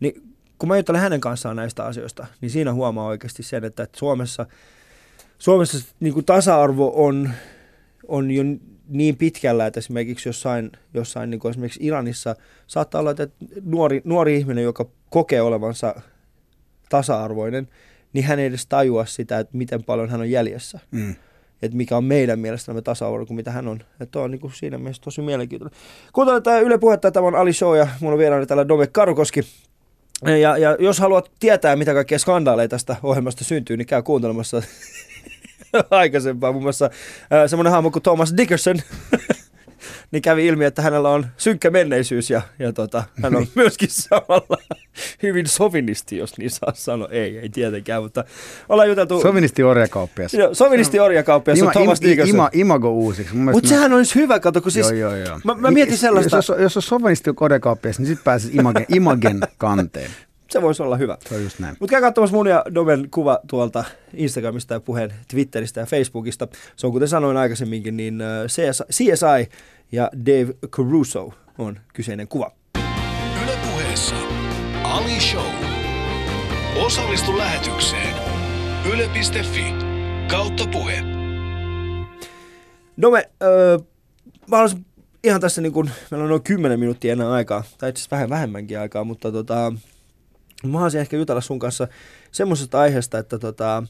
niin 0.00 0.29
kun 0.60 0.68
mä 0.68 0.76
juttelen 0.76 1.00
hänen 1.00 1.20
kanssaan 1.20 1.56
näistä 1.56 1.84
asioista, 1.84 2.26
niin 2.40 2.50
siinä 2.50 2.72
huomaa 2.72 3.06
oikeasti 3.06 3.42
sen, 3.42 3.64
että, 3.64 3.82
että 3.82 3.98
Suomessa, 3.98 4.46
Suomessa 5.38 5.94
niin 6.00 6.14
kuin 6.14 6.26
tasa-arvo 6.26 6.92
on, 6.94 7.30
on 8.08 8.30
jo 8.30 8.42
niin 8.88 9.16
pitkällä, 9.16 9.66
että 9.66 9.78
esimerkiksi 9.78 10.28
jossain, 10.28 10.70
jossain 10.94 11.30
niin 11.30 11.38
kuin 11.38 11.50
esimerkiksi 11.50 11.86
Iranissa 11.86 12.36
saattaa 12.66 13.00
olla, 13.00 13.10
että 13.10 13.28
nuori, 13.64 14.02
nuori 14.04 14.36
ihminen, 14.36 14.64
joka 14.64 14.86
kokee 15.10 15.42
olevansa 15.42 15.94
tasa-arvoinen, 16.88 17.68
niin 18.12 18.24
hän 18.24 18.38
ei 18.38 18.46
edes 18.46 18.66
tajua 18.66 19.06
sitä, 19.06 19.38
että 19.38 19.56
miten 19.56 19.84
paljon 19.84 20.08
hän 20.08 20.20
on 20.20 20.30
jäljessä. 20.30 20.78
Mm. 20.90 21.14
Että 21.62 21.76
mikä 21.76 21.96
on 21.96 22.04
meidän 22.04 22.38
mielestämme 22.38 22.82
tasa-arvo 22.82 23.26
kuin 23.26 23.36
mitä 23.36 23.50
hän 23.50 23.68
on. 23.68 23.80
Että 24.00 24.20
on 24.20 24.30
niin 24.30 24.40
kuin 24.40 24.52
siinä 24.52 24.78
mielessä 24.78 25.02
tosi 25.02 25.22
mielenkiintoinen. 25.22 25.78
Kuuntelee 26.12 26.62
Yle 26.62 26.78
Puhetta, 26.78 27.10
tämä 27.10 27.26
on 27.26 27.34
Ali 27.34 27.52
Show 27.52 27.78
ja 27.78 27.88
mulla 28.00 28.12
on 28.12 28.18
vieraana 28.18 28.46
täällä 28.46 28.68
Dome 28.68 28.86
Karukoski. 28.86 29.40
Ja, 30.26 30.56
ja 30.56 30.76
jos 30.78 30.98
haluat 30.98 31.30
tietää, 31.40 31.76
mitä 31.76 31.94
kaikkea 31.94 32.18
skandaaleja 32.18 32.68
tästä 32.68 32.96
ohjelmasta 33.02 33.44
syntyy, 33.44 33.76
niin 33.76 33.86
käy 33.86 34.02
kuuntelemassa 34.02 34.62
aikaisempaa. 35.90 36.52
Muun 36.52 36.62
muassa 36.62 36.90
semmoinen 37.46 37.72
hahmo 37.72 37.90
kuin 37.90 38.02
Thomas 38.02 38.34
Dickerson, 38.36 38.76
niin 40.10 40.22
kävi 40.22 40.46
ilmi, 40.46 40.64
että 40.64 40.82
hänellä 40.82 41.08
on 41.08 41.26
synkkä 41.36 41.70
menneisyys 41.70 42.30
ja, 42.30 42.42
ja 42.58 42.72
tota, 42.72 43.04
hän 43.22 43.36
on 43.36 43.46
myöskin 43.54 43.88
samalla 43.90 44.58
hyvin 45.22 45.46
sovinisti, 45.46 46.16
jos 46.16 46.38
niin 46.38 46.50
saa 46.50 46.72
sanoa. 46.74 47.08
Ei, 47.10 47.38
ei 47.38 47.48
tietenkään, 47.48 48.02
mutta 48.02 48.24
ollaan 48.68 48.88
juteltu... 48.88 49.20
Sovinisti 49.20 49.62
orjakauppias. 49.62 50.34
Joo, 50.34 50.54
sovinisti 50.54 51.00
orjakauppias 51.00 51.58
ima, 51.58 51.66
on 51.66 51.72
Thomas 51.72 52.00
ima, 52.00 52.24
ima, 52.24 52.50
imago 52.52 52.90
uusiksi. 52.90 53.34
Mutta 53.34 53.68
sehän 53.68 53.92
olisi 53.92 54.14
hyvä, 54.14 54.40
kato, 54.40 54.60
kun 54.60 54.72
siis... 54.72 54.90
Joo, 54.90 54.98
joo, 54.98 55.16
joo. 55.16 55.40
Mä, 55.44 55.54
mä 55.54 55.70
mietin 55.70 55.98
sellaista... 55.98 56.36
Jos, 56.36 56.48
jos, 56.48 56.58
jos 56.60 56.76
on 56.76 56.82
sovinisti 56.82 57.30
orjakauppias, 57.40 57.98
niin 57.98 58.06
sitten 58.06 58.24
pääsisi 58.24 58.56
imagen, 58.56 58.86
imagen 58.88 59.40
kanteen 59.58 60.10
se 60.50 60.62
voisi 60.62 60.82
olla 60.82 60.96
hyvä. 60.96 61.18
Se 61.28 61.34
on 61.34 61.42
just 61.42 61.58
näin. 61.58 61.76
Mutta 61.80 61.90
käy 61.90 62.00
katsomassa 62.00 62.36
mun 62.36 62.46
ja 62.46 62.64
Domen 62.74 63.08
kuva 63.10 63.38
tuolta 63.48 63.84
Instagramista 64.14 64.74
ja 64.74 64.80
puheen 64.80 65.12
Twitteristä 65.30 65.80
ja 65.80 65.86
Facebookista. 65.86 66.48
Se 66.76 66.86
on 66.86 66.92
kuten 66.92 67.08
sanoin 67.08 67.36
aikaisemminkin, 67.36 67.96
niin 67.96 68.20
äh, 68.20 68.46
CSI 68.90 69.48
ja 69.92 70.10
Dave 70.26 70.54
Caruso 70.68 71.32
on 71.58 71.80
kyseinen 71.94 72.28
kuva. 72.28 72.52
Yle 73.44 73.58
puheessa 73.70 74.14
Ali 74.84 75.20
Show. 75.20 75.52
Osallistu 76.76 77.38
lähetykseen. 77.38 78.14
Yle.fi 78.92 79.64
kautta 80.30 80.64
puhe. 80.72 81.02
Dome, 83.02 83.18
äh, 83.42 83.84
mä 84.50 84.56
haluaisin 84.56 84.86
ihan 85.24 85.40
tässä 85.40 85.60
niin 85.60 85.72
kun, 85.72 85.90
meillä 86.10 86.22
on 86.22 86.30
noin 86.30 86.42
10 86.42 86.80
minuuttia 86.80 87.12
enää 87.12 87.32
aikaa, 87.32 87.64
tai 87.78 87.90
itse 87.90 88.00
asiassa 88.00 88.16
vähän 88.16 88.30
vähemmänkin 88.30 88.80
aikaa, 88.80 89.04
mutta 89.04 89.32
tota, 89.32 89.72
Mä 90.62 90.72
haluaisin 90.72 91.00
ehkä 91.00 91.16
jutella 91.16 91.40
sun 91.40 91.58
kanssa 91.58 91.88
semmoisesta 92.32 92.80
aiheesta, 92.80 93.18
että 93.18 93.38
tota, 93.38 93.82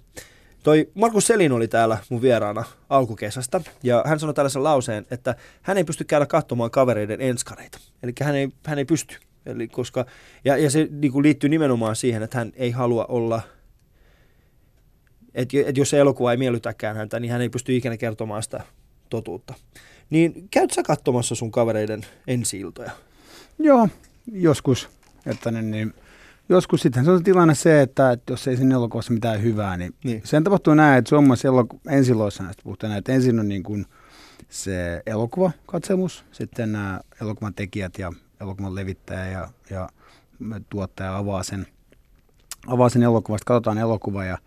toi 0.62 0.90
Markus 0.94 1.26
Selin 1.26 1.52
oli 1.52 1.68
täällä 1.68 1.98
mun 2.08 2.22
vieraana 2.22 2.64
alkukesästä, 2.88 3.60
ja 3.82 4.02
hän 4.06 4.20
sanoi 4.20 4.34
tällaisen 4.34 4.64
lauseen, 4.64 5.06
että 5.10 5.34
hän 5.62 5.76
ei 5.76 5.84
pysty 5.84 6.04
käydä 6.04 6.26
katsomaan 6.26 6.70
kavereiden 6.70 7.20
enskareita. 7.20 7.78
Eli 8.02 8.12
hän 8.20 8.34
ei, 8.34 8.48
hän 8.66 8.78
ei 8.78 8.84
pysty. 8.84 9.16
Eli 9.46 9.68
koska, 9.68 10.06
ja, 10.44 10.56
ja 10.56 10.70
se 10.70 10.88
niin 10.90 11.12
kuin 11.12 11.22
liittyy 11.22 11.50
nimenomaan 11.50 11.96
siihen, 11.96 12.22
että 12.22 12.38
hän 12.38 12.52
ei 12.56 12.70
halua 12.70 13.04
olla, 13.04 13.42
että, 15.34 15.56
että 15.66 15.80
jos 15.80 15.90
se 15.90 15.98
elokuva 15.98 16.32
ei 16.32 16.36
miellytäkään 16.36 16.96
häntä, 16.96 17.20
niin 17.20 17.32
hän 17.32 17.40
ei 17.40 17.48
pysty 17.48 17.76
ikinä 17.76 17.96
kertomaan 17.96 18.42
sitä 18.42 18.60
totuutta. 19.10 19.54
Niin 20.10 20.48
käyt 20.50 20.70
sä 20.70 20.82
katsomassa 20.82 21.34
sun 21.34 21.50
kavereiden 21.50 22.06
ensi 22.26 22.62
Joo, 23.58 23.88
joskus. 24.32 24.88
Että 25.26 25.50
niin, 25.50 25.70
niin 25.70 25.94
joskus 26.50 26.80
sitten 26.80 27.04
se 27.04 27.10
on 27.10 27.24
tilanne 27.24 27.54
se, 27.54 27.82
että, 27.82 28.10
että 28.10 28.32
jos 28.32 28.48
ei 28.48 28.56
sinne 28.56 28.74
elokuvassa 28.74 29.12
mitään 29.12 29.42
hyvää, 29.42 29.76
niin, 29.76 29.94
niin. 30.04 30.22
sen 30.24 30.44
tapahtuu 30.44 30.74
näin, 30.74 30.98
että 30.98 31.08
suomalaisessa 31.08 31.48
eloku- 31.48 31.80
ensiloissa 31.88 32.42
näistä 32.42 32.62
puhutaan, 32.62 32.96
että 32.96 33.12
ensin 33.12 33.40
on 33.40 33.48
niin 33.48 33.62
kuin 33.62 33.86
se 34.48 35.02
elokuvakatselmus, 35.06 36.24
sitten 36.32 36.72
nämä 36.72 37.00
elokuvan 37.22 37.54
tekijät 37.54 37.98
ja 37.98 38.12
elokuvan 38.40 38.74
levittäjä 38.74 39.26
ja, 39.26 39.48
ja 39.70 39.88
tuottaja 40.70 41.16
avaa 41.16 41.42
sen, 41.42 41.66
avaa 42.66 42.88
sen 42.88 43.02
elokuvasta, 43.02 43.44
katsotaan 43.44 43.78
elokuva 43.78 44.24
ja, 44.24 44.38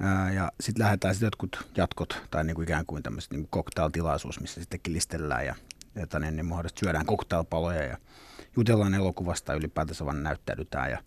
ää, 0.00 0.32
ja 0.32 0.52
sitten 0.60 0.84
lähdetään 0.84 1.14
sitten 1.14 1.26
jotkut 1.26 1.68
jatkot 1.76 2.22
tai 2.30 2.44
niin 2.44 2.54
kuin 2.54 2.64
ikään 2.64 2.86
kuin 2.86 3.02
tämmöiset 3.02 3.32
niin 3.32 3.48
cocktail-tilaisuus, 3.54 4.40
missä 4.40 4.60
sitten 4.60 4.80
kilistellään 4.82 5.46
ja, 5.46 5.54
ja 5.94 6.18
niin, 6.18 6.36
niin 6.36 6.46
mahdollisesti 6.46 6.80
syödään 6.80 7.06
cocktailpaloja 7.06 7.82
ja 7.82 7.96
jutellaan 8.56 8.94
elokuvasta 8.94 9.52
ja 9.52 9.58
ylipäätänsä 9.58 10.04
vaan 10.04 10.22
näyttäydytään. 10.22 10.90
Ja, 10.90 10.98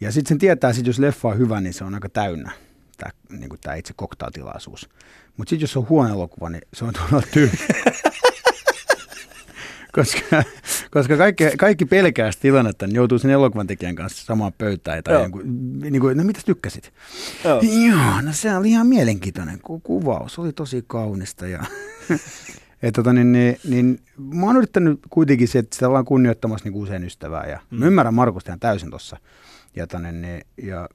ja 0.00 0.12
sitten 0.12 0.28
sen 0.28 0.38
tietää, 0.38 0.70
että 0.70 0.82
jos 0.84 0.98
leffa 0.98 1.28
on 1.28 1.38
hyvä, 1.38 1.60
niin 1.60 1.74
se 1.74 1.84
on 1.84 1.94
aika 1.94 2.08
täynnä, 2.08 2.52
tämä 2.96 3.10
niin 3.28 3.78
itse 3.78 3.92
koktaatilaisuus. 3.96 4.88
Mutta 5.36 5.50
sitten 5.50 5.64
jos 5.64 5.76
on 5.76 5.88
huono 5.88 6.14
elokuva, 6.14 6.50
niin 6.50 6.62
se 6.74 6.84
on 6.84 6.92
todella 6.92 7.22
tyhjä. 7.32 7.66
koska, 9.96 10.42
koska 10.90 11.16
kaikki, 11.16 11.44
kaikki 11.58 11.84
pelkää 11.84 12.32
sitä 12.32 12.42
tilannetta, 12.42 12.86
niin 12.86 12.94
joutuu 12.94 13.18
sen 13.18 13.30
elokuvan 13.30 13.66
tekijän 13.66 13.94
kanssa 13.94 14.24
samaan 14.24 14.52
pöytään. 14.52 15.02
Tai 15.02 15.14
jonkun, 15.14 15.42
niin 15.80 16.00
kuin, 16.00 16.16
no 16.16 16.24
mitä 16.24 16.40
tykkäsit? 16.46 16.92
Joo. 17.44 17.60
Joo, 17.86 18.20
no 18.22 18.32
se 18.32 18.56
oli 18.56 18.70
ihan 18.70 18.86
mielenkiintoinen 18.86 19.60
ku- 19.60 19.80
kuvaus, 19.80 20.38
oli 20.38 20.52
tosi 20.52 20.84
kaunista 20.86 21.46
ja 21.46 21.64
et 22.82 22.94
tota, 22.94 23.12
niin, 23.12 23.32
niin, 23.32 23.58
niin, 23.68 24.00
mä 24.18 24.46
oon 24.46 24.56
yrittänyt 24.56 25.00
kuitenkin 25.10 25.48
se, 25.48 25.58
että 25.58 25.74
sitä 25.74 25.88
ollaan 25.88 26.04
kunnioittamassa 26.04 26.68
niin 26.68 26.82
usein 26.82 27.04
ystävää. 27.04 27.46
Ja 27.46 27.60
mm. 27.70 27.78
mä 27.78 27.86
ymmärrän 27.86 28.14
Markusta 28.14 28.50
ihan 28.50 28.60
täysin 28.60 28.90
tuossa. 28.90 29.16
Ja, 29.76 29.86
tonne, 29.86 30.12
niin, 30.12 30.46
ja 30.62 30.88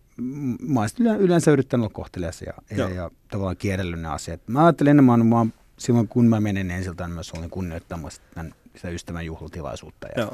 mä 0.68 0.80
oon 0.80 1.20
yleensä 1.20 1.52
yrittänyt 1.52 1.84
olla 1.84 1.94
kohtelias 1.94 2.42
ja, 2.42 2.54
ja, 2.78 2.90
ja, 2.90 3.12
tavallaan 3.32 3.58
kierrellyt 3.58 4.00
ne 4.00 4.08
asiat. 4.08 4.42
Mä 4.48 4.66
ajattelin 4.66 4.92
enemmän, 4.92 5.26
mä 5.26 5.38
oon, 5.38 5.54
silloin 5.78 6.08
kun 6.08 6.26
mä 6.26 6.40
menen 6.40 6.72
ensiltä, 6.72 7.08
niin 7.08 7.14
myös 7.14 7.32
olin 7.32 7.50
kunnioittamassa 7.50 8.22
tämän, 8.36 8.54
sitä 8.76 8.90
ystävän 8.90 9.26
juhlatilaisuutta. 9.26 10.08
Ja, 10.16 10.32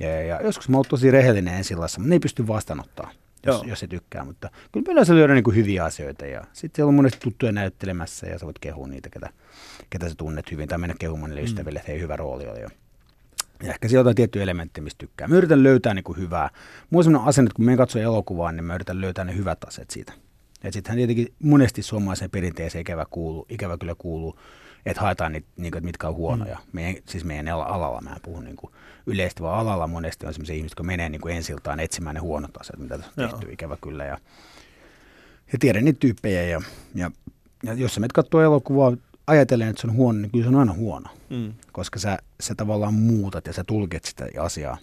ja, 0.00 0.10
ja, 0.10 0.22
ja, 0.22 0.42
joskus 0.42 0.68
mä 0.68 0.76
oon 0.76 0.84
tosi 0.88 1.10
rehellinen 1.10 1.54
ensillassa, 1.54 2.00
mutta 2.00 2.08
ne 2.08 2.14
ei 2.14 2.20
pysty 2.20 2.46
vastaanottaa 2.46 3.10
jos, 3.46 3.62
jos 3.66 3.80
se 3.80 3.86
tykkää. 3.86 4.24
Mutta 4.24 4.50
kyllä 4.72 4.84
me 4.86 4.92
yleensä 4.92 5.14
lyödään 5.14 5.42
niin 5.44 5.54
hyviä 5.54 5.84
asioita 5.84 6.26
ja 6.26 6.44
sitten 6.52 6.76
siellä 6.76 6.88
on 6.88 6.94
monesti 6.94 7.20
tuttuja 7.20 7.52
näyttelemässä 7.52 8.26
ja 8.26 8.38
sä 8.38 8.46
voit 8.46 8.58
kehua 8.58 8.88
niitä, 8.88 9.10
ketä, 9.10 9.28
ketä 9.90 10.08
sä 10.08 10.14
tunnet 10.14 10.50
hyvin 10.50 10.68
tai 10.68 10.78
mennä 10.78 10.94
kehumaan 10.98 11.30
niille 11.30 11.40
mm. 11.40 11.44
ystäville, 11.44 11.78
että 11.78 11.92
hei 11.92 12.00
hyvä 12.00 12.16
rooli 12.16 12.46
oli. 12.46 12.60
Ja, 12.60 12.68
ja 13.62 13.70
ehkä 13.70 13.88
siellä 13.88 14.08
on 14.08 14.14
tietty 14.14 14.42
elementti, 14.42 14.80
mistä 14.80 14.98
tykkää. 14.98 15.28
Mä 15.28 15.36
yritän 15.36 15.62
löytää 15.62 15.94
niin 15.94 16.04
kuin 16.04 16.18
hyvää. 16.18 16.50
Mulla 16.90 17.00
on 17.00 17.04
sellainen 17.04 17.28
asenne, 17.28 17.48
että 17.48 17.56
kun 17.56 17.64
me 17.64 17.76
katson 17.76 18.02
elokuvaa, 18.02 18.52
niin 18.52 18.64
mä 18.64 18.74
yritän 18.74 19.00
löytää 19.00 19.24
ne 19.24 19.36
hyvät 19.36 19.64
aseet 19.64 19.90
siitä. 19.90 20.12
Ja 20.64 20.72
sittenhän 20.72 20.96
tietenkin 20.96 21.34
monesti 21.38 21.82
suomalaiseen 21.82 22.30
perinteeseen 22.30 22.80
ikävä, 22.80 23.06
kuuluu, 23.10 23.46
ikävä 23.48 23.78
kyllä 23.78 23.94
kuuluu 23.98 24.38
että 24.86 25.02
haetaan 25.02 25.32
niitä, 25.32 25.48
niin 25.56 25.70
kuin, 25.70 25.78
että 25.78 25.86
mitkä 25.86 26.08
on 26.08 26.14
huonoja. 26.14 26.54
Mm. 26.54 26.62
Meidän, 26.72 27.02
siis 27.08 27.24
meidän 27.24 27.48
alalla, 27.48 28.00
mä 28.00 28.10
en 28.10 28.20
puhu 28.22 28.40
niin 28.40 28.56
kuin 28.56 28.72
yleisesti, 29.06 29.42
vaan 29.42 29.58
alalla 29.58 29.86
monesti 29.86 30.26
on 30.26 30.34
sellaisia 30.34 30.54
ihmisiä, 30.54 30.72
jotka 30.72 30.82
menee 30.82 31.08
niin 31.08 31.20
kuin 31.20 31.36
ensiltaan 31.36 31.80
etsimään 31.80 32.14
ne 32.14 32.20
huonot 32.20 32.56
asiat, 32.60 32.78
mitä 32.78 32.98
tässä 32.98 33.12
on 33.16 33.30
tehty, 33.30 33.52
ikävä 33.52 33.76
kyllä. 33.80 34.04
Ja, 34.04 34.18
ja 35.52 35.58
tiedän 35.58 35.84
niitä 35.84 36.00
tyyppejä. 36.00 36.42
Ja, 36.42 36.62
ja, 36.94 37.10
ja 37.62 37.74
jos 37.74 37.94
sä 37.94 38.00
menet 38.00 38.12
katsoa 38.12 38.42
elokuvaa 38.42 38.96
ajatellen, 39.26 39.68
että 39.68 39.80
se 39.80 39.86
on 39.86 39.96
huono, 39.96 40.18
niin 40.18 40.30
kyllä 40.30 40.44
se 40.44 40.48
on 40.48 40.56
aina 40.56 40.72
huono. 40.72 41.08
Mm. 41.30 41.52
Koska 41.72 41.98
sä, 41.98 42.18
sä 42.40 42.54
tavallaan 42.54 42.94
muutat 42.94 43.46
ja 43.46 43.52
sä 43.52 43.64
tulket 43.64 44.04
sitä 44.04 44.26
asiaa. 44.40 44.78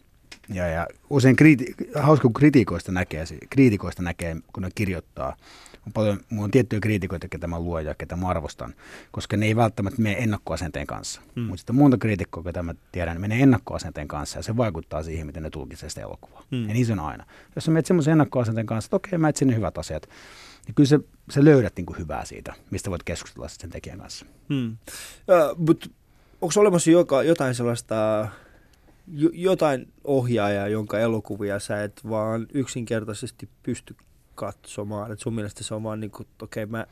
Ja, 0.54 0.68
ja 0.68 0.88
usein 1.10 1.36
kriti- 1.36 2.00
hauska, 2.00 2.22
kun 2.22 2.34
kritiikoista 2.34 2.91
näkee, 2.91 3.26
kriitikoista 3.50 4.04
näkee, 4.04 4.38
kun 4.54 4.64
ne 4.64 4.70
kirjoittaa– 4.76 5.36
on 5.88 5.93
paljon, 5.93 6.19
mulla 6.30 6.45
on 6.45 6.51
tiettyjä 6.51 6.80
kriitikoita, 6.80 7.27
ketä 7.27 7.47
mä 7.47 7.59
luen 7.59 7.86
ja 7.86 7.95
ketä 7.95 8.15
mä 8.15 8.27
arvostan, 8.27 8.73
koska 9.11 9.38
ne 9.38 9.45
ei 9.45 9.55
välttämättä 9.55 10.01
mene 10.01 10.15
ennakkoasenteen 10.17 10.88
kanssa. 10.88 11.21
Mm. 11.36 11.41
Mutta 11.41 11.57
sitten 11.57 11.75
monta 11.75 11.97
kriitikkoa, 11.97 12.43
ketä 12.43 12.63
mä 12.63 12.75
tiedän, 12.91 13.15
ne 13.15 13.19
menee 13.19 13.43
ennakkoasenteen 13.43 14.07
kanssa 14.07 14.39
ja 14.39 14.43
se 14.43 14.57
vaikuttaa 14.57 15.03
siihen, 15.03 15.27
miten 15.27 15.43
ne 15.43 15.49
tulkitsee 15.49 15.89
sitä 15.89 16.01
elokuvaa. 16.01 16.43
Mm. 16.51 16.67
Ja 16.67 16.73
niin 16.73 16.86
se 16.86 16.93
on 16.93 16.99
aina. 16.99 17.25
Jos 17.55 17.65
sä 17.65 17.71
menet 17.71 17.86
semmoisen 17.86 18.11
ennakkoasenteen 18.11 18.65
kanssa, 18.65 18.88
että 18.88 18.95
okei, 18.95 19.19
mä 19.19 19.30
etsin 19.30 19.47
ne 19.47 19.55
hyvät 19.55 19.77
asiat, 19.77 20.09
niin 20.67 20.75
kyllä 20.75 20.88
se, 20.88 20.99
sä 21.32 21.45
löydät 21.45 21.73
niin 21.77 21.86
kuin 21.86 21.99
hyvää 21.99 22.25
siitä, 22.25 22.53
mistä 22.71 22.89
voit 22.89 23.03
keskustella 23.03 23.47
sen 23.47 23.69
tekijän 23.69 23.99
kanssa. 23.99 24.25
Mm. 24.49 24.71
Uh, 24.71 25.65
but 25.65 25.91
onko 26.41 26.53
olemassa 26.57 26.91
joka, 26.91 27.23
jotain 27.23 27.55
sellaista 27.55 28.27
jotain 29.34 29.93
ohjaajaa, 30.03 30.67
jonka 30.67 30.99
elokuvia 30.99 31.59
sä 31.59 31.84
et 31.84 32.01
vaan 32.09 32.47
yksinkertaisesti 32.53 33.49
pysty 33.63 33.95
katsomaan? 34.40 35.12
Et 35.12 35.20
sun 35.20 35.34
mielestä 35.34 35.64
se 35.64 35.76
on 35.76 35.84
vaan 35.84 36.00
niin 36.00 36.12
kuin, 36.12 36.28
okei, 36.42 36.64
okay, 36.64 36.72
mä... 36.72 36.86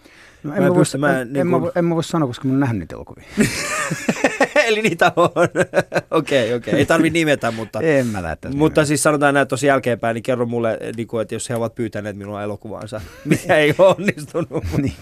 No, 0.43 0.49
Mä 0.49 0.55
en, 0.55 0.63
en 0.63 0.69
mä 0.69 0.75
voi, 0.75 0.81
pysty- 0.81 0.97
mä 0.97 1.09
en, 1.09 1.15
en 1.15 1.21
en, 1.21 1.47
mä, 1.47 1.51
niinku- 1.51 1.61
voi- 1.61 1.71
en 1.75 1.85
mä 1.85 1.95
voi 1.95 2.03
sanoa, 2.03 2.27
koska 2.27 2.47
mä 2.47 2.53
en 2.53 2.59
nähnyt 2.59 2.79
niitä 2.79 2.95
elokuvia. 2.95 3.25
Eli 4.67 4.81
niitä 4.81 5.11
on. 5.15 5.29
Okei, 6.19 6.53
okei. 6.53 6.75
Ei 6.75 6.85
tarvi 6.85 7.09
nimetä, 7.09 7.51
mutta... 7.51 7.81
en 7.81 8.07
mä 8.07 8.23
lähettäisi 8.23 8.57
Mutta 8.57 8.85
siis 8.85 9.03
sanotaan 9.03 9.33
näin 9.33 9.47
tosi 9.47 9.67
jälkeenpäin, 9.67 10.13
niin 10.15 10.23
kerro 10.23 10.45
mulle, 10.45 10.79
niin 10.97 11.07
kuin, 11.07 11.21
että 11.21 11.35
jos 11.35 11.49
he 11.49 11.55
ovat 11.55 11.75
pyytäneet 11.75 12.17
minua 12.17 12.43
elokuvaansa, 12.43 13.01
mikä 13.25 13.57
ei 13.57 13.75
ole 13.77 13.95
onnistunut. 13.99 14.63
Niin. 14.77 14.93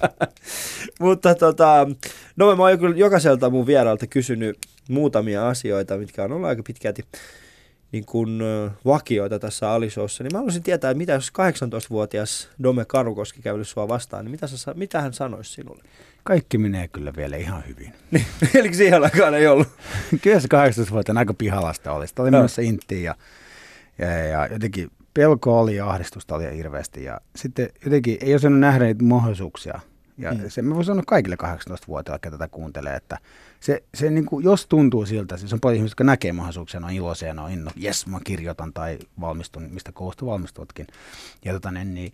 Mutta 0.99 1.35
tota, 1.35 1.87
no 2.35 2.55
mä 2.55 2.63
oon 2.63 2.97
jokaiselta 2.97 3.49
mun 3.49 3.67
vieraalta 3.67 4.07
kysynyt 4.07 4.57
muutamia 4.89 5.49
asioita, 5.49 5.97
mitkä 5.97 6.23
on 6.23 6.31
ollut 6.31 6.47
aika 6.47 6.63
pitkälti 6.63 7.05
niin 7.95 8.05
kuin, 8.05 8.39
vakioita 8.85 9.39
tässä 9.39 9.71
Alishowssa, 9.71 10.23
niin 10.23 10.33
mä 10.33 10.37
haluaisin 10.37 10.63
tietää, 10.63 10.91
että 10.91 10.97
mitä 10.97 11.13
jos 11.13 11.29
18-vuotias 11.29 12.49
Dome 12.63 12.85
Karukoski 12.85 13.41
kävelisi 13.41 13.71
sua 13.71 13.87
vastaan, 13.87 14.25
niin 14.25 14.31
mitä, 14.31 14.47
sä, 14.47 14.73
mitä 14.73 15.01
hän 15.01 15.13
sanoisi 15.13 15.53
sinulle? 15.53 15.83
Kaikki 16.23 16.57
menee 16.57 16.87
kyllä 16.87 17.13
vielä 17.17 17.37
ihan 17.37 17.63
hyvin. 17.67 17.93
Eli 18.59 18.73
siihen 18.73 19.03
aikaan 19.03 19.33
ei 19.33 19.47
ollut. 19.47 19.67
kyllä 20.21 20.39
se 20.39 20.47
18-vuotiaana 20.47 21.19
aika 21.19 21.33
pihalasta 21.33 21.91
oli. 21.91 22.07
Sitä 22.07 22.21
oli 22.21 22.31
Joo. 22.31 22.39
menossa 22.39 22.61
inttiin 22.61 23.03
ja, 23.03 23.15
ja, 23.97 24.07
ja, 24.07 24.47
jotenkin 24.51 24.91
pelko 25.13 25.59
oli 25.59 25.75
ja 25.75 25.89
ahdistusta 25.89 26.35
oli 26.35 26.57
hirveästi. 26.57 27.03
Ja 27.03 27.21
sitten 27.35 27.69
jotenkin 27.85 28.17
ei 28.21 28.35
osannut 28.35 28.59
nähdä 28.59 28.85
niitä 28.85 29.03
mahdollisuuksia. 29.03 29.79
Ja 30.17 30.31
Mm. 30.31 30.41
mm. 30.41 30.49
se, 30.49 30.61
mä 30.61 30.75
voin 30.75 30.85
sanoa 30.85 31.03
kaikille 31.07 31.37
18-vuotiaille, 31.43 32.19
ketä 32.21 32.37
tätä 32.37 32.47
kuuntelee, 32.47 32.95
että 32.95 33.17
se, 33.65 33.83
se 33.93 34.09
niin 34.09 34.25
kuin, 34.25 34.43
jos 34.43 34.67
tuntuu 34.67 35.05
siltä, 35.05 35.37
siis 35.37 35.53
on 35.53 35.59
paljon 35.59 35.75
ihmisiä, 35.75 35.91
jotka 35.91 36.03
näkee 36.03 36.33
mahdollisuuksia, 36.33 36.79
ne 36.79 36.85
on 36.85 36.91
iloisia, 36.91 37.33
ne 37.33 37.41
on 37.41 37.51
inno, 37.51 37.71
jes 37.75 38.07
mä 38.07 38.19
kirjoitan 38.23 38.73
tai 38.73 38.99
valmistun, 39.19 39.63
mistä 39.63 39.91
koulusta 39.91 40.25
valmistuvatkin. 40.25 40.87
Ja 41.45 41.53
tota, 41.53 41.71
niin, 41.71 41.93
niin, 41.93 42.13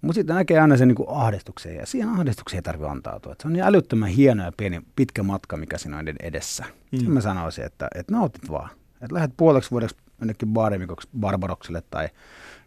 mutta 0.00 0.14
sitten 0.14 0.36
näkee 0.36 0.60
aina 0.60 0.76
sen 0.76 0.88
niin 0.88 0.96
kuin 0.96 1.08
ahdistuksen 1.08 1.74
ja 1.74 1.86
siihen 1.86 2.08
ahdistukseen 2.08 2.58
ei 2.58 2.62
tarvitse 2.62 2.90
antautua. 2.90 3.32
Et 3.32 3.40
se 3.40 3.48
on 3.48 3.52
niin 3.52 3.64
älyttömän 3.64 4.08
hieno 4.08 4.44
ja 4.44 4.52
pieni, 4.56 4.80
pitkä 4.96 5.22
matka, 5.22 5.56
mikä 5.56 5.78
siinä 5.78 5.98
on 5.98 6.08
ed- 6.08 6.16
edessä. 6.22 6.64
Mm. 6.92 6.98
Sen 6.98 7.10
mä 7.10 7.20
sanoisin, 7.20 7.64
että, 7.64 7.88
että 7.94 8.12
nautit 8.12 8.50
vaan. 8.50 8.70
Että 8.92 9.14
lähdet 9.14 9.36
puoleksi 9.36 9.70
vuodeksi 9.70 9.96
jonnekin 10.20 10.48
baarimikoksi 10.48 11.08
Barbarokselle 11.20 11.82
tai 11.90 12.08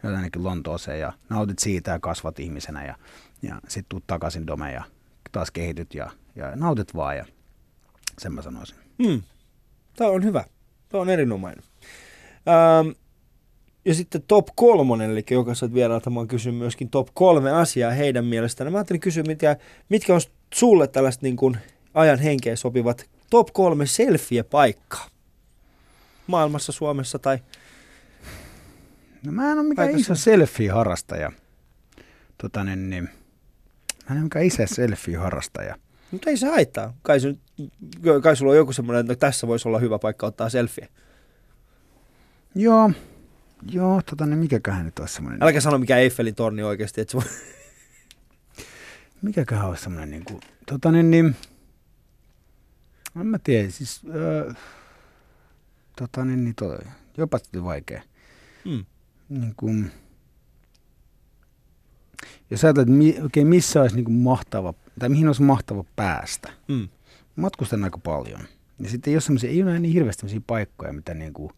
jotenkin 0.03 0.43
Lontooseen 0.43 0.99
ja 0.99 1.13
nautit 1.29 1.59
siitä 1.59 1.91
ja 1.91 1.99
kasvat 1.99 2.39
ihmisenä 2.39 2.85
ja, 2.85 2.95
ja 3.41 3.55
sitten 3.67 3.89
tuut 3.89 4.07
takaisin 4.07 4.47
Dome 4.47 4.71
ja 4.71 4.83
taas 5.31 5.51
kehityt 5.51 5.93
ja, 5.95 6.09
ja 6.35 6.55
nautit 6.55 6.95
vaan 6.95 7.17
ja 7.17 7.25
sen 8.19 8.33
mä 8.33 8.41
sanoisin. 8.41 8.77
Hmm. 9.03 9.21
Tämä 9.95 10.09
on 10.09 10.23
hyvä. 10.23 10.43
Tämä 10.89 11.01
on 11.01 11.09
erinomainen. 11.09 11.63
Ähm, 12.47 12.89
ja 13.85 13.93
sitten 13.93 14.21
top 14.27 14.47
kolmonen, 14.55 15.11
eli 15.11 15.23
jokaiset 15.31 15.73
vieraalta 15.73 16.09
mä 16.09 16.19
oon 16.19 16.27
kysynyt 16.27 16.59
myöskin 16.59 16.89
top 16.89 17.07
kolme 17.13 17.51
asiaa 17.51 17.91
heidän 17.91 18.25
mielestään. 18.25 18.71
Mä 18.71 18.77
ajattelin 18.77 18.99
kysyä, 18.99 19.23
mitkä, 19.27 19.57
mitkä 19.89 20.13
on 20.13 20.21
sulle 20.53 20.87
tällaista 20.87 21.25
niin 21.25 21.35
kuin 21.35 21.57
ajan 21.93 22.19
henkeen 22.19 22.57
sopivat 22.57 23.09
top 23.29 23.47
kolme 23.53 23.85
selfie-paikkaa. 23.85 25.07
Maailmassa, 26.27 26.71
Suomessa 26.71 27.19
tai... 27.19 27.39
No 29.25 29.31
mä 29.31 29.51
en 29.51 29.59
ole 29.59 29.67
mikään 29.67 29.87
Paikassa. 29.87 30.13
iso 30.13 30.21
selfie-harrastaja. 30.31 31.31
Tota, 32.37 32.63
niin, 32.63 32.89
niin, 32.89 33.03
mä 33.03 33.09
en 34.09 34.17
ole 34.17 34.23
mikään 34.23 34.45
iso 34.45 34.63
selfie-harrastaja. 34.63 35.75
Mutta 36.11 36.29
ei 36.29 36.37
se 36.37 36.47
haittaa. 36.47 36.93
Kai, 37.01 37.19
se, 37.19 37.27
nyt- 37.27 37.39
kai 38.23 38.35
sulla 38.35 38.51
on 38.51 38.57
joku 38.57 38.73
semmoinen, 38.73 39.01
että 39.01 39.15
tässä 39.15 39.47
voisi 39.47 39.67
olla 39.67 39.79
hyvä 39.79 39.99
paikka 39.99 40.27
ottaa 40.27 40.49
selfie. 40.49 40.87
Joo, 42.55 42.91
joo, 43.71 44.01
tota, 44.09 44.25
niin 44.25 44.39
mikäköhän 44.39 44.85
nyt 44.85 44.99
olisi 44.99 45.13
semmoinen, 45.13 45.43
Älkää 45.43 45.61
sano 45.61 45.77
mikä 45.77 45.97
Eiffelin 45.97 46.35
torni 46.35 46.63
oikeasti. 46.63 47.01
Että 47.01 47.11
se 47.11 47.17
voi... 47.17 47.25
mikäköhän 49.21 49.69
olisi 49.69 49.83
semmoinen, 49.83 50.11
niin 50.11 50.25
kuin, 50.25 50.41
tota, 50.65 50.91
niin, 50.91 51.11
niin, 51.11 51.35
en 53.21 53.27
mä 53.27 53.39
tiedä, 53.39 53.69
siis, 53.69 54.01
öö, 54.15 54.53
tota, 55.95 56.25
niin, 56.25 56.43
niin, 56.43 56.55
toi, 56.55 56.77
jopa 57.17 57.39
vaikea. 57.63 58.01
Hmm. 58.65 58.85
Niin 59.29 59.53
kuin, 59.57 59.91
jos 62.49 62.63
ajatellaan, 62.63 63.01
että 63.03 63.17
mi, 63.17 63.23
oikein 63.23 63.47
missä 63.47 63.81
olisi 63.81 63.95
niin 63.95 64.05
kuin 64.05 64.15
mahtava, 64.15 64.73
tai 64.99 65.09
mihin 65.09 65.27
olisi 65.27 65.41
mahtava 65.41 65.83
päästä. 65.95 66.53
Hmm. 66.67 66.89
Matkustan 67.35 67.83
aika 67.83 67.97
paljon. 67.97 68.39
Ja 68.79 68.89
sitten 68.89 69.11
ei 69.11 69.15
ole, 69.15 69.21
semmosia, 69.21 69.49
ei 69.49 69.63
ole 69.63 69.79
niin 69.79 69.93
hirveästi 69.93 70.19
sellaisia 70.21 70.41
paikkoja, 70.47 70.93
mitä, 70.93 71.13
niin 71.13 71.33
kuin, 71.33 71.51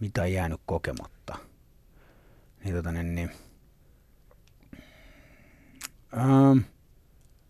mitä 0.00 0.22
on 0.22 0.32
jäänyt 0.32 0.60
kokematta. 0.66 1.36
Niin, 2.64 2.74
tota, 2.76 2.92
niin, 2.92 3.14
niin. 3.14 3.30
Ähm, 6.16 6.58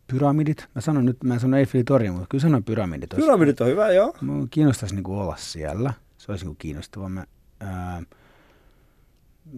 pyramidit. 0.07 0.69
Mä 0.75 0.81
sanon 0.81 1.05
nyt, 1.05 1.25
mä 1.25 1.35
en 1.35 1.41
sano 1.41 1.57
Eiffelin 1.57 1.85
torni, 1.85 2.11
mutta 2.11 2.27
kyllä 2.31 2.43
sanon 2.43 2.65
pyramidit. 2.65 3.13
Olisi- 3.13 3.27
Pyramidit 3.27 3.61
on 3.61 3.69
hyvä, 3.69 3.93
joo. 3.93 4.17
Mua 4.21 4.47
kiinnostaisi 4.51 4.95
niinku 4.95 5.19
olla 5.19 5.37
siellä. 5.37 5.93
Se 6.19 6.33
olisi 6.33 6.45
niinku 6.45 6.57
kiinnostavaa. 6.59 7.09
Mä, 7.09 7.25
ää, 7.61 8.03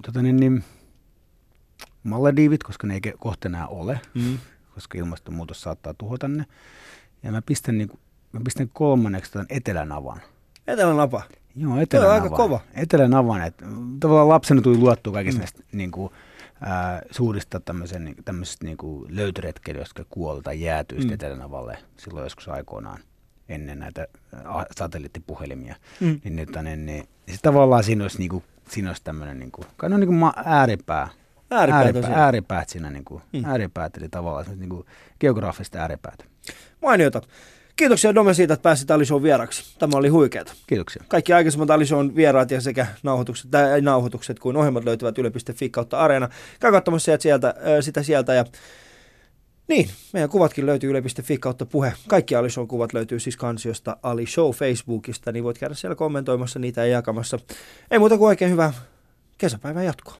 tota 0.06 0.22
niin, 0.22 0.36
niin, 0.36 0.64
Malediivit, 2.02 2.62
koska 2.62 2.86
ne 2.86 2.94
ei 2.94 3.12
kohta 3.18 3.48
enää 3.48 3.66
ole, 3.66 4.00
Mm. 4.14 4.38
koska 4.74 4.98
ilmastonmuutos 4.98 5.62
saattaa 5.62 5.94
tuhota 5.94 6.28
ne. 6.28 6.46
Ja 7.22 7.32
mä 7.32 7.42
pistän, 7.42 7.78
niinku, 7.78 7.98
mä 8.32 8.40
pistän 8.44 8.68
kolmanneksi 8.72 9.32
tämän 9.32 9.46
Etelänavan. 9.50 10.20
Etelänapa. 10.66 11.22
Joo, 11.56 11.80
Etelänavan. 11.80 12.22
aika 12.22 12.36
kova. 12.36 12.60
Etelänavan. 12.74 13.42
Et, 13.42 13.54
tavallaan 14.00 14.28
lapsena 14.28 14.62
tuli 14.62 14.78
luottua 14.78 15.12
kaikista 15.12 15.38
Mm. 15.38 15.40
näistä 15.40 15.62
niinku, 15.72 16.12
ää, 16.60 17.02
suurista 17.10 17.60
tämmöisen, 17.60 18.04
niin, 18.04 18.16
tämmöisistä 18.24 18.64
niinku 18.64 19.06
löytöretkeilijöistä, 19.08 20.00
jotka 20.00 20.14
kuoli 20.14 20.42
tai 20.42 20.60
jäätyi 20.60 20.98
Mm. 21.04 21.12
Etelänavalle 21.12 21.78
silloin 21.96 22.24
joskus 22.24 22.48
aikoinaan 22.48 22.98
ennen 23.48 23.78
näitä 23.78 24.06
satelliittipuhelimia. 24.78 25.74
Mm. 26.00 26.20
Niin, 26.24 26.36
nyt, 26.36 26.48
niin, 26.62 26.86
niin, 26.86 27.08
niin 27.26 27.38
tavallaan 27.42 27.84
siinä 27.84 28.04
olisi, 28.04 28.18
niinku, 28.18 28.42
siinä 28.68 28.90
olisi 28.90 29.04
tämmöinen, 29.04 29.38
niinku, 29.38 29.64
kai 29.76 29.88
ne 29.88 29.94
on 29.94 30.00
niinku 30.00 30.14
ma- 30.14 30.34
ääripää. 30.44 31.08
Ääripää 31.50 31.78
ääripää, 31.78 32.10
ääripäät 32.24 32.68
siinä, 32.68 32.90
niinku, 32.90 33.22
Mm. 33.32 33.38
mm. 33.38 33.44
ääripäät, 33.44 33.96
eli 33.96 34.08
tavallaan 34.08 34.44
semmoiset 34.44 34.60
niinku, 34.60 34.86
geografiset 35.20 35.74
ääripäät. 35.74 36.24
Mainiota. 36.82 37.22
Kiitoksia 37.76 38.14
Dome 38.14 38.34
siitä, 38.34 38.54
että 38.54 38.62
pääsit 38.62 38.90
Alishon 38.90 39.22
vieraksi. 39.22 39.78
Tämä 39.78 39.96
oli 39.96 40.08
huikeeta. 40.08 40.52
Kiitoksia. 40.66 41.04
Kaikki 41.08 41.32
aikaisemmat 41.32 41.70
Alishon 41.70 42.16
vieraat 42.16 42.50
ja 42.50 42.60
sekä 42.60 42.86
nauhoitukset, 43.02 43.50
tai 43.50 43.80
nauhoitukset 43.80 44.38
kuin 44.38 44.56
ohjelmat 44.56 44.84
löytyvät 44.84 45.18
yle.fi 45.18 45.70
kautta 45.70 45.98
areena. 45.98 46.28
Käy 46.60 46.72
katsomassa 46.72 47.16
sieltä, 47.20 47.54
sitä 47.80 48.02
sieltä 48.02 48.34
ja 48.34 48.44
niin, 49.68 49.90
meidän 50.12 50.30
kuvatkin 50.30 50.66
löytyy 50.66 50.90
yle.fi 50.90 51.38
kautta 51.38 51.66
puhe. 51.66 51.92
Kaikki 52.08 52.34
Ali 52.34 52.50
Show 52.50 52.66
kuvat 52.66 52.92
löytyy 52.92 53.20
siis 53.20 53.36
kansiosta 53.36 53.96
Ali 54.02 54.26
Show 54.26 54.50
Facebookista, 54.50 55.32
niin 55.32 55.44
voit 55.44 55.58
käydä 55.58 55.74
siellä 55.74 55.94
kommentoimassa 55.94 56.58
niitä 56.58 56.86
ja 56.86 56.92
jakamassa. 56.92 57.38
Ei 57.90 57.98
muuta 57.98 58.18
kuin 58.18 58.28
oikein 58.28 58.50
hyvää 58.50 58.72
kesäpäivän 59.38 59.84
jatkoa. 59.84 60.16